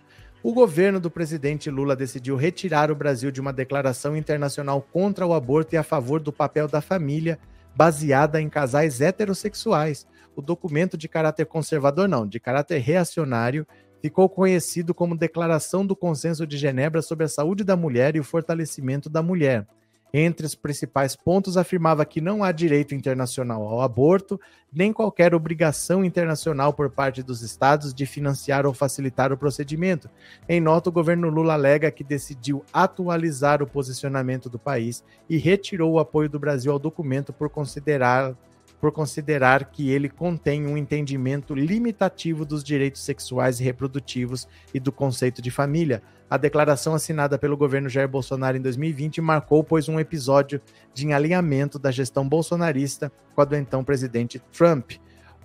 o 0.49 0.55
governo 0.55 0.99
do 0.99 1.11
presidente 1.11 1.69
Lula 1.69 1.95
decidiu 1.95 2.35
retirar 2.35 2.91
o 2.91 2.95
Brasil 2.95 3.31
de 3.31 3.39
uma 3.39 3.53
declaração 3.53 4.17
internacional 4.17 4.81
contra 4.81 5.27
o 5.27 5.35
aborto 5.35 5.75
e 5.75 5.77
a 5.77 5.83
favor 5.83 6.21
do 6.21 6.33
papel 6.33 6.67
da 6.67 6.81
família, 6.81 7.39
baseada 7.77 8.41
em 8.41 8.49
casais 8.49 9.03
heterossexuais. 9.03 10.07
O 10.35 10.41
documento 10.41 10.97
de 10.97 11.07
caráter 11.07 11.45
conservador, 11.45 12.09
não, 12.09 12.27
de 12.27 12.41
caráter 12.41 12.79
reacionário, 12.79 13.67
ficou 14.01 14.27
conhecido 14.27 14.95
como 14.95 15.19
Declaração 15.19 15.85
do 15.85 15.95
Consenso 15.95 16.47
de 16.47 16.57
Genebra 16.57 17.03
sobre 17.03 17.27
a 17.27 17.29
Saúde 17.29 17.63
da 17.63 17.77
Mulher 17.77 18.17
e 18.17 18.21
o 18.21 18.25
Fortalecimento 18.25 19.11
da 19.11 19.23
Mulher. 19.23 19.67
Entre 20.13 20.47
os 20.47 20.55
principais 20.55 21.15
pontos, 21.15 21.57
afirmava 21.57 22.05
que 22.05 22.21
não 22.21 22.43
há 22.43 22.51
direito 22.51 22.95
internacional 22.95 23.63
ao 23.63 23.83
aborto, 23.83 24.41
nem 24.73 24.93
qualquer 24.93 25.35
obrigação 25.35 26.05
internacional 26.05 26.73
por 26.73 26.91
parte 26.91 27.23
dos 27.23 27.43
estados 27.43 27.93
de 27.93 28.07
financiar 28.07 28.65
ou 28.67 28.73
facilitar 28.73 29.33
o 29.33 29.37
procedimento. 29.37 30.09
Em 30.49 30.61
nota, 30.61 30.89
o 30.89 30.93
governo 30.93 31.29
Lula 31.29 31.55
alega 31.55 31.91
que 31.91 32.03
decidiu 32.03 32.65
atualizar 32.73 33.63
o 33.63 33.67
posicionamento 33.67 34.49
do 34.49 34.59
país 34.59 35.05
e 35.29 35.37
retirou 35.37 35.93
o 35.93 35.99
apoio 35.99 36.29
do 36.29 36.39
Brasil 36.39 36.73
ao 36.73 36.79
documento 36.79 37.33
por 37.33 37.51
considerar 37.51 38.35
por 38.81 38.93
considerar 38.93 39.73
que 39.73 39.91
ele 39.91 40.09
contém 40.09 40.65
um 40.65 40.77
entendimento 40.77 41.53
limitativo 41.53 42.45
dos 42.45 42.63
direitos 42.63 43.03
sexuais 43.03 43.59
e 43.59 43.65
reprodutivos 43.65 44.47
e 44.73 44.79
do 44.79 44.93
conceito 44.93 45.43
de 45.43 45.51
família. 45.51 46.01
A 46.31 46.37
declaração 46.37 46.95
assinada 46.95 47.39
pelo 47.39 47.57
governo 47.57 47.89
Jair 47.89 48.09
Bolsonaro 48.09 48.57
em 48.57 48.61
2020 48.61 49.19
marcou, 49.23 49.65
pois, 49.65 49.89
um 49.89 49.99
episódio 49.99 50.61
de 50.93 51.11
alinhamento 51.11 51.79
da 51.79 51.91
gestão 51.91 52.29
bolsonarista 52.29 53.11
com 53.35 53.41
a 53.41 53.45
do 53.47 53.57
então 53.57 53.83
presidente 53.83 54.39
Trump. 54.53 54.93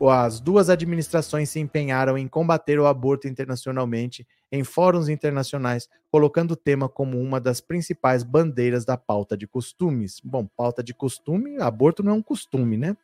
As 0.01 0.41
duas 0.41 0.69
administrações 0.69 1.49
se 1.49 1.61
empenharam 1.61 2.17
em 2.17 2.27
combater 2.27 2.77
o 2.77 2.85
aborto 2.85 3.29
internacionalmente 3.29 4.27
em 4.51 4.61
fóruns 4.61 5.07
internacionais, 5.07 5.87
colocando 6.11 6.51
o 6.51 6.57
tema 6.57 6.89
como 6.89 7.17
uma 7.17 7.39
das 7.39 7.61
principais 7.61 8.21
bandeiras 8.21 8.83
da 8.83 8.97
pauta 8.97 9.37
de 9.37 9.47
costumes. 9.47 10.19
Bom, 10.21 10.45
pauta 10.57 10.83
de 10.83 10.93
costume, 10.93 11.57
aborto 11.61 12.03
não 12.03 12.11
é 12.11 12.15
um 12.15 12.21
costume, 12.21 12.75
né? 12.75 12.97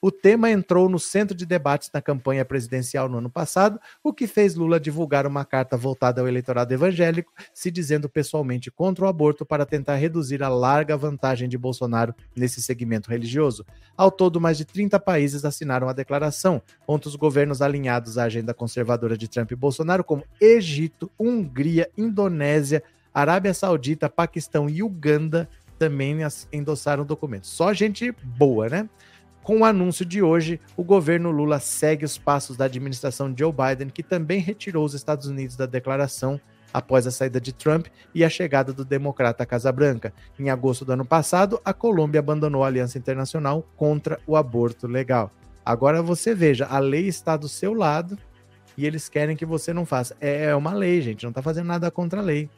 O 0.00 0.10
tema 0.12 0.50
entrou 0.50 0.88
no 0.88 0.98
centro 0.98 1.34
de 1.34 1.46
debates 1.46 1.90
na 1.92 2.02
campanha 2.02 2.44
presidencial 2.44 3.08
no 3.08 3.18
ano 3.18 3.30
passado, 3.30 3.80
o 4.04 4.12
que 4.12 4.26
fez 4.26 4.54
Lula 4.54 4.78
divulgar 4.78 5.26
uma 5.26 5.44
carta 5.44 5.76
voltada 5.76 6.20
ao 6.20 6.28
eleitorado 6.28 6.72
evangélico, 6.72 7.32
se 7.54 7.70
dizendo 7.70 8.08
pessoalmente 8.08 8.70
contra 8.70 9.06
o 9.06 9.08
aborto 9.08 9.46
para 9.46 9.64
tentar 9.64 9.96
reduzir 9.96 10.42
a 10.42 10.48
larga 10.48 10.96
vantagem 10.96 11.48
de 11.48 11.56
Bolsonaro 11.56 12.14
nesse 12.36 12.62
segmento 12.62 13.10
religioso. 13.10 13.64
Ao 13.96 14.10
todo, 14.10 14.40
mais 14.40 14.58
de 14.58 14.66
30 14.66 15.00
países 15.00 15.44
assinaram 15.44 15.88
a 15.88 15.94
declaração, 15.94 16.60
outros 16.86 17.16
governos 17.16 17.62
alinhados 17.62 18.18
à 18.18 18.24
agenda 18.24 18.52
conservadora 18.52 19.16
de 19.16 19.28
Trump 19.28 19.50
e 19.50 19.56
Bolsonaro, 19.56 20.04
como 20.04 20.24
Egito, 20.38 21.10
Hungria, 21.18 21.90
Indonésia, 21.96 22.82
Arábia 23.14 23.54
Saudita, 23.54 24.10
Paquistão 24.10 24.68
e 24.68 24.82
Uganda, 24.82 25.48
também 25.78 26.18
endossaram 26.52 27.02
o 27.02 27.06
documento. 27.06 27.46
Só 27.46 27.72
gente 27.72 28.12
boa, 28.22 28.68
né? 28.68 28.88
Com 29.46 29.60
o 29.60 29.64
anúncio 29.64 30.04
de 30.04 30.20
hoje, 30.20 30.60
o 30.76 30.82
governo 30.82 31.30
Lula 31.30 31.60
segue 31.60 32.04
os 32.04 32.18
passos 32.18 32.56
da 32.56 32.64
administração 32.64 33.32
Joe 33.32 33.52
Biden, 33.52 33.90
que 33.90 34.02
também 34.02 34.40
retirou 34.40 34.84
os 34.84 34.92
Estados 34.92 35.28
Unidos 35.28 35.54
da 35.54 35.66
declaração 35.66 36.40
após 36.74 37.06
a 37.06 37.12
saída 37.12 37.40
de 37.40 37.52
Trump 37.52 37.86
e 38.12 38.24
a 38.24 38.28
chegada 38.28 38.72
do 38.72 38.84
democrata 38.84 39.44
à 39.44 39.46
Casa 39.46 39.70
Branca. 39.70 40.12
Em 40.36 40.50
agosto 40.50 40.84
do 40.84 40.90
ano 40.90 41.04
passado, 41.04 41.60
a 41.64 41.72
Colômbia 41.72 42.18
abandonou 42.18 42.64
a 42.64 42.66
aliança 42.66 42.98
internacional 42.98 43.64
contra 43.76 44.18
o 44.26 44.34
aborto 44.34 44.88
legal. 44.88 45.30
Agora 45.64 46.02
você 46.02 46.34
veja, 46.34 46.66
a 46.66 46.80
lei 46.80 47.06
está 47.06 47.36
do 47.36 47.48
seu 47.48 47.72
lado 47.72 48.18
e 48.76 48.84
eles 48.84 49.08
querem 49.08 49.36
que 49.36 49.46
você 49.46 49.72
não 49.72 49.86
faça. 49.86 50.16
É, 50.20 50.46
é 50.46 50.56
uma 50.56 50.74
lei, 50.74 51.00
gente, 51.00 51.22
não 51.22 51.30
está 51.30 51.40
fazendo 51.40 51.68
nada 51.68 51.88
contra 51.88 52.18
a 52.18 52.24
lei. 52.24 52.50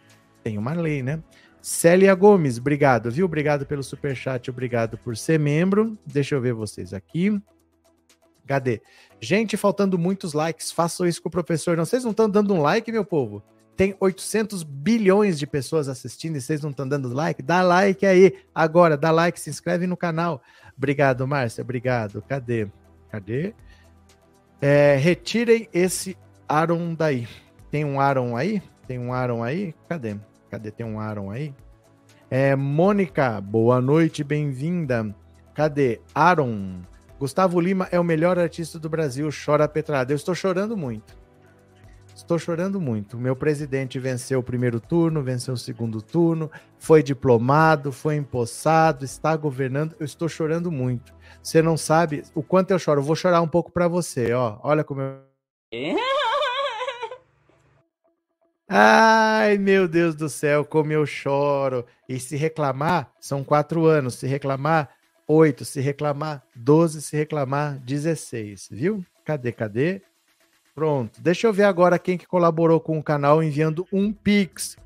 Tem 0.42 0.56
uma 0.56 0.72
lei, 0.72 1.02
né? 1.02 1.22
Célia 1.60 2.14
Gomes, 2.14 2.58
obrigado, 2.58 3.10
viu? 3.10 3.26
Obrigado 3.26 3.66
pelo 3.66 3.82
super 3.82 4.16
chat, 4.16 4.48
obrigado 4.50 4.96
por 4.96 5.16
ser 5.16 5.38
membro. 5.38 5.98
Deixa 6.06 6.34
eu 6.34 6.40
ver 6.40 6.54
vocês 6.54 6.94
aqui. 6.94 7.40
Cadê? 8.46 8.80
Gente, 9.20 9.56
faltando 9.56 9.98
muitos 9.98 10.32
likes. 10.32 10.72
Façam 10.72 11.06
isso 11.06 11.20
com 11.20 11.28
o 11.28 11.32
professor. 11.32 11.76
Não, 11.76 11.84
vocês 11.84 12.02
não 12.02 12.12
estão 12.12 12.30
dando 12.30 12.54
um 12.54 12.62
like, 12.62 12.90
meu 12.90 13.04
povo? 13.04 13.42
Tem 13.76 13.94
800 14.00 14.62
bilhões 14.62 15.38
de 15.38 15.46
pessoas 15.46 15.88
assistindo 15.88 16.36
e 16.36 16.40
vocês 16.40 16.62
não 16.62 16.70
estão 16.70 16.88
dando 16.88 17.12
like? 17.12 17.42
Dá 17.42 17.62
like 17.62 18.04
aí 18.04 18.38
agora, 18.54 18.96
dá 18.96 19.10
like, 19.10 19.38
se 19.38 19.50
inscreve 19.50 19.86
no 19.86 19.96
canal. 19.96 20.42
Obrigado, 20.76 21.28
Márcia, 21.28 21.62
obrigado. 21.62 22.22
Cadê? 22.22 22.68
Cadê? 23.10 23.54
É, 24.60 24.96
retirem 24.96 25.68
esse 25.72 26.16
Aaron 26.48 26.94
daí. 26.94 27.28
Tem 27.70 27.84
um 27.84 28.00
Aaron 28.00 28.36
aí? 28.36 28.62
Tem 28.86 28.98
um 28.98 29.12
Aaron 29.12 29.44
aí? 29.44 29.74
Cadê? 29.88 30.16
Cadê? 30.50 30.70
Tem 30.70 30.86
um 30.86 30.98
Aaron 30.98 31.30
aí? 31.30 31.54
É, 32.30 32.56
Mônica, 32.56 33.40
boa 33.40 33.80
noite, 33.80 34.24
bem-vinda. 34.24 35.14
Cadê? 35.54 36.00
Aaron. 36.14 36.80
Gustavo 37.18 37.60
Lima 37.60 37.88
é 37.90 37.98
o 37.98 38.04
melhor 38.04 38.38
artista 38.38 38.78
do 38.78 38.88
Brasil, 38.88 39.28
chora 39.44 39.66
petrada. 39.68 40.12
Eu 40.12 40.16
estou 40.16 40.34
chorando 40.34 40.76
muito. 40.76 41.16
Estou 42.14 42.38
chorando 42.38 42.80
muito. 42.80 43.16
Meu 43.16 43.36
presidente 43.36 43.98
venceu 43.98 44.40
o 44.40 44.42
primeiro 44.42 44.80
turno, 44.80 45.22
venceu 45.22 45.54
o 45.54 45.58
segundo 45.58 46.02
turno, 46.02 46.50
foi 46.78 47.02
diplomado, 47.02 47.92
foi 47.92 48.16
empossado, 48.16 49.04
está 49.04 49.36
governando. 49.36 49.94
Eu 50.00 50.04
estou 50.04 50.28
chorando 50.28 50.70
muito. 50.70 51.14
Você 51.42 51.62
não 51.62 51.76
sabe 51.76 52.24
o 52.34 52.42
quanto 52.42 52.72
eu 52.72 52.78
choro. 52.78 53.00
Eu 53.00 53.04
vou 53.04 53.14
chorar 53.14 53.40
um 53.40 53.48
pouco 53.48 53.70
para 53.70 53.86
você, 53.86 54.32
ó. 54.32 54.58
Olha 54.62 54.82
como 54.82 55.00
eu. 55.00 56.17
Ai, 58.68 59.56
meu 59.56 59.88
Deus 59.88 60.14
do 60.14 60.28
céu, 60.28 60.62
como 60.62 60.92
eu 60.92 61.06
choro. 61.06 61.86
E 62.06 62.20
se 62.20 62.36
reclamar, 62.36 63.10
são 63.18 63.42
quatro 63.42 63.86
anos. 63.86 64.16
Se 64.16 64.26
reclamar, 64.26 64.90
oito. 65.26 65.64
Se 65.64 65.80
reclamar, 65.80 66.42
doze. 66.54 67.00
Se 67.00 67.16
reclamar, 67.16 67.78
dezesseis. 67.78 68.68
Viu? 68.70 69.02
Cadê, 69.24 69.52
cadê? 69.52 70.02
Pronto. 70.74 71.20
Deixa 71.20 71.46
eu 71.46 71.52
ver 71.52 71.64
agora 71.64 71.98
quem 71.98 72.18
que 72.18 72.26
colaborou 72.26 72.78
com 72.78 72.98
o 72.98 73.02
canal 73.02 73.42
enviando 73.42 73.86
um 73.92 74.12
Pix. 74.12 74.76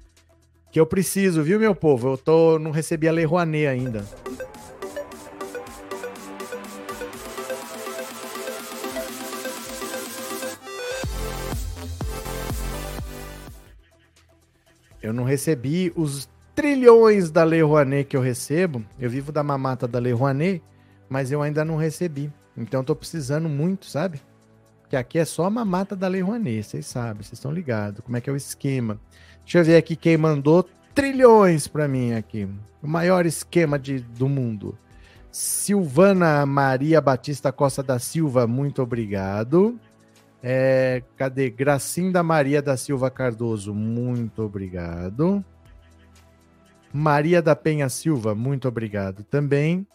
Que 0.70 0.80
eu 0.80 0.86
preciso, 0.86 1.42
viu, 1.42 1.58
meu 1.58 1.74
povo? 1.74 2.12
Eu 2.12 2.16
tô, 2.16 2.58
não 2.58 2.70
recebi 2.70 3.08
a 3.08 3.12
Lei 3.12 3.24
Rouanet 3.24 3.66
ainda. 3.66 4.06
Eu 15.02 15.12
não 15.12 15.24
recebi 15.24 15.92
os 15.96 16.28
trilhões 16.54 17.30
da 17.30 17.44
Lei 17.44 17.62
Rouanet 17.62 18.08
que 18.08 18.16
eu 18.16 18.20
recebo. 18.20 18.84
Eu 18.98 19.10
vivo 19.10 19.32
da 19.32 19.42
mamata 19.42 19.88
da 19.88 19.98
Lei 19.98 20.12
Rouanet, 20.12 20.62
mas 21.08 21.32
eu 21.32 21.42
ainda 21.42 21.64
não 21.64 21.76
recebi. 21.76 22.32
Então 22.56 22.80
eu 22.80 22.84
tô 22.84 22.94
precisando 22.94 23.48
muito, 23.48 23.86
sabe? 23.86 24.20
Que 24.88 24.96
aqui 24.96 25.18
é 25.18 25.24
só 25.24 25.46
a 25.46 25.50
mamata 25.50 25.96
da 25.96 26.06
Lei 26.06 26.20
Rouanet, 26.20 26.62
vocês 26.62 26.86
sabem, 26.86 27.22
vocês 27.22 27.32
estão 27.32 27.50
ligados. 27.50 28.00
Como 28.04 28.16
é 28.16 28.20
que 28.20 28.30
é 28.30 28.32
o 28.32 28.36
esquema? 28.36 29.00
Deixa 29.42 29.58
eu 29.58 29.64
ver 29.64 29.76
aqui 29.76 29.96
quem 29.96 30.16
mandou 30.16 30.68
trilhões 30.94 31.66
para 31.66 31.88
mim 31.88 32.12
aqui. 32.12 32.48
O 32.82 32.86
maior 32.86 33.26
esquema 33.26 33.78
de, 33.78 34.00
do 34.00 34.28
mundo. 34.28 34.78
Silvana 35.30 36.44
Maria 36.44 37.00
Batista 37.00 37.50
Costa 37.50 37.82
da 37.82 37.98
Silva, 37.98 38.46
muito 38.46 38.82
obrigado. 38.82 39.80
É, 40.42 41.02
cadê? 41.16 41.50
Gracinda 41.50 42.22
Maria 42.22 42.60
da 42.60 42.76
Silva 42.76 43.10
Cardoso, 43.10 43.72
muito 43.72 44.42
obrigado. 44.42 45.44
Maria 46.92 47.40
da 47.40 47.54
Penha 47.54 47.88
Silva, 47.88 48.34
muito 48.34 48.66
obrigado 48.66 49.22
também. 49.24 49.86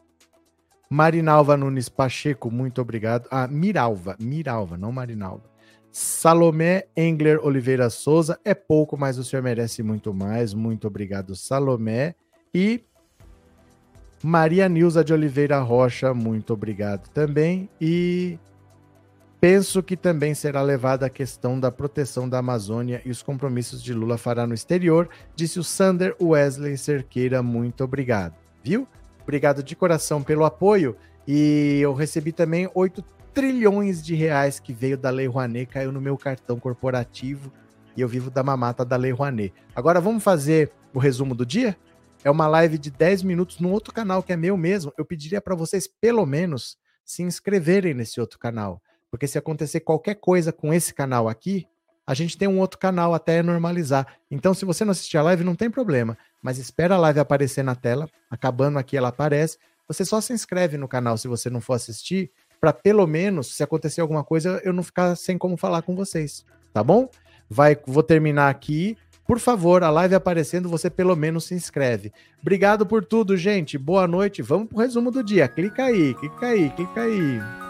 Marinalva 0.90 1.58
Nunes 1.58 1.90
Pacheco, 1.90 2.50
muito 2.50 2.82
obrigado. 2.82 3.28
Ah, 3.30 3.48
Miralva, 3.48 4.16
Miralva, 4.20 4.78
não 4.78 4.92
Marinalva. 4.92 5.44
Salomé 5.92 6.86
Engler 6.96 7.44
Oliveira 7.46 7.90
Souza, 7.90 8.40
é 8.46 8.54
pouco, 8.54 8.98
mas 8.98 9.18
o 9.18 9.24
senhor 9.24 9.42
merece 9.42 9.84
muito 9.84 10.14
mais. 10.14 10.54
Muito 10.54 10.88
obrigado, 10.88 11.36
Salomé. 11.36 12.16
E 12.54 12.84
Maria 14.24 14.70
Nilza 14.70 15.04
de 15.04 15.14
Oliveira 15.14 15.60
Rocha, 15.60 16.14
muito 16.14 16.54
obrigado 16.54 17.10
também. 17.10 17.70
E 17.82 18.40
Penso 19.40 19.84
que 19.84 19.96
também 19.96 20.34
será 20.34 20.64
levada 20.64 21.06
a 21.06 21.12
questão 21.12 21.60
da 21.60 21.72
proteção 21.72 22.28
da 22.28 22.40
Amazônia 22.40 23.04
e 23.06 23.12
os 23.12 23.22
compromissos 23.22 23.84
de 23.84 23.94
Lula 23.94 24.18
fará 24.18 24.48
no 24.48 24.54
exterior, 24.56 25.08
disse 25.36 25.60
o 25.60 25.64
Sander 25.64 26.16
Wesley 26.20 26.76
Cerqueira. 26.76 27.44
Muito 27.44 27.84
obrigado. 27.84 28.34
Viu? 28.64 28.88
Obrigado 29.22 29.62
de 29.62 29.76
coração 29.76 30.24
pelo 30.24 30.44
apoio. 30.44 30.98
E 31.28 31.78
eu 31.80 31.94
recebi 31.94 32.32
também 32.32 32.68
8 32.74 33.04
trilhões 33.32 34.04
de 34.04 34.16
reais 34.16 34.60
que 34.60 34.74
veio 34.74 34.98
da 34.98 35.12
Lei 35.12 35.28
Rouanet, 35.28 35.68
caiu 35.68 35.92
no 35.92 36.02
meu 36.02 36.18
cartão 36.18 36.60
corporativo 36.60 37.54
e 37.96 38.02
eu 38.02 38.08
vivo 38.08 38.32
da 38.32 38.42
mamata 38.42 38.84
da 38.84 38.96
Lei 38.96 39.12
Rouanet. 39.12 39.54
Agora 39.76 40.02
vamos 40.02 40.24
fazer 40.24 40.72
o 40.92 40.98
resumo 40.98 41.36
do 41.36 41.46
dia? 41.46 41.78
É 42.24 42.32
uma 42.32 42.48
live 42.48 42.80
de 42.80 42.90
10 42.90 43.22
minutos 43.22 43.60
no 43.60 43.70
outro 43.70 43.94
canal 43.94 44.24
que 44.24 44.34
é 44.34 44.36
meu 44.36 44.58
mesmo. 44.58 44.92
Eu 44.98 45.06
pediria 45.06 45.40
para 45.40 45.54
vocês, 45.54 45.88
pelo 45.88 46.26
menos, 46.26 46.76
se 47.06 47.22
inscreverem 47.22 47.94
nesse 47.94 48.20
outro 48.20 48.40
canal 48.40 48.82
porque 49.10 49.28
se 49.28 49.38
acontecer 49.38 49.82
qualquer 49.82 50.16
coisa 50.16 50.52
com 50.52 50.74
esse 50.74 50.94
canal 50.94 51.28
aqui, 51.28 51.68
a 52.06 52.14
gente 52.14 52.38
tem 52.38 52.48
um 52.48 52.60
outro 52.60 52.80
canal 52.80 53.14
até 53.14 53.44
normalizar. 53.44 54.08
Então, 54.32 54.54
se 54.54 54.64
você 54.64 54.86
não 54.86 54.92
assistir 54.92 55.18
a 55.18 55.22
live, 55.24 55.44
não 55.44 55.56
tem 55.56 55.70
problema. 55.70 56.18
Mas 56.42 56.58
espera 56.58 56.96
a 56.96 57.00
live 57.00 57.20
aparecer 57.20 57.64
na 57.64 57.76
tela. 57.76 58.08
Acabando 58.32 58.80
aqui, 58.80 58.96
ela 58.96 59.10
aparece. 59.10 59.58
Você 59.88 60.06
só 60.06 60.22
se 60.22 60.32
inscreve 60.32 60.78
no 60.78 60.88
canal 60.88 61.18
se 61.18 61.28
você 61.28 61.50
não 61.50 61.60
for 61.60 61.74
assistir, 61.74 62.32
para 62.60 62.74
pelo 62.74 63.06
menos, 63.06 63.56
se 63.56 63.64
acontecer 63.64 64.02
alguma 64.02 64.24
coisa, 64.24 64.62
eu 64.64 64.74
não 64.74 64.84
ficar 64.84 65.16
sem 65.16 65.38
como 65.38 65.58
falar 65.58 65.82
com 65.82 65.96
vocês. 65.96 66.46
Tá 66.74 66.84
bom? 66.84 67.10
Vai, 67.50 67.78
vou 67.86 68.04
terminar 68.04 68.50
aqui. 68.50 68.98
Por 69.26 69.40
favor, 69.40 69.84
a 69.84 69.90
live 69.90 70.16
aparecendo, 70.16 70.70
você 70.70 70.90
pelo 70.90 71.16
menos 71.16 71.46
se 71.46 71.54
inscreve. 71.54 72.14
Obrigado 72.42 72.86
por 72.86 73.04
tudo, 73.04 73.36
gente. 73.36 73.78
Boa 73.78 74.08
noite. 74.08 74.42
Vamos 74.42 74.70
pro 74.70 74.80
resumo 74.80 75.12
do 75.12 75.22
dia. 75.22 75.48
Clica 75.48 75.84
aí, 75.84 76.14
clica 76.14 76.48
aí, 76.48 76.70
clica 76.70 77.02
aí. 77.02 77.67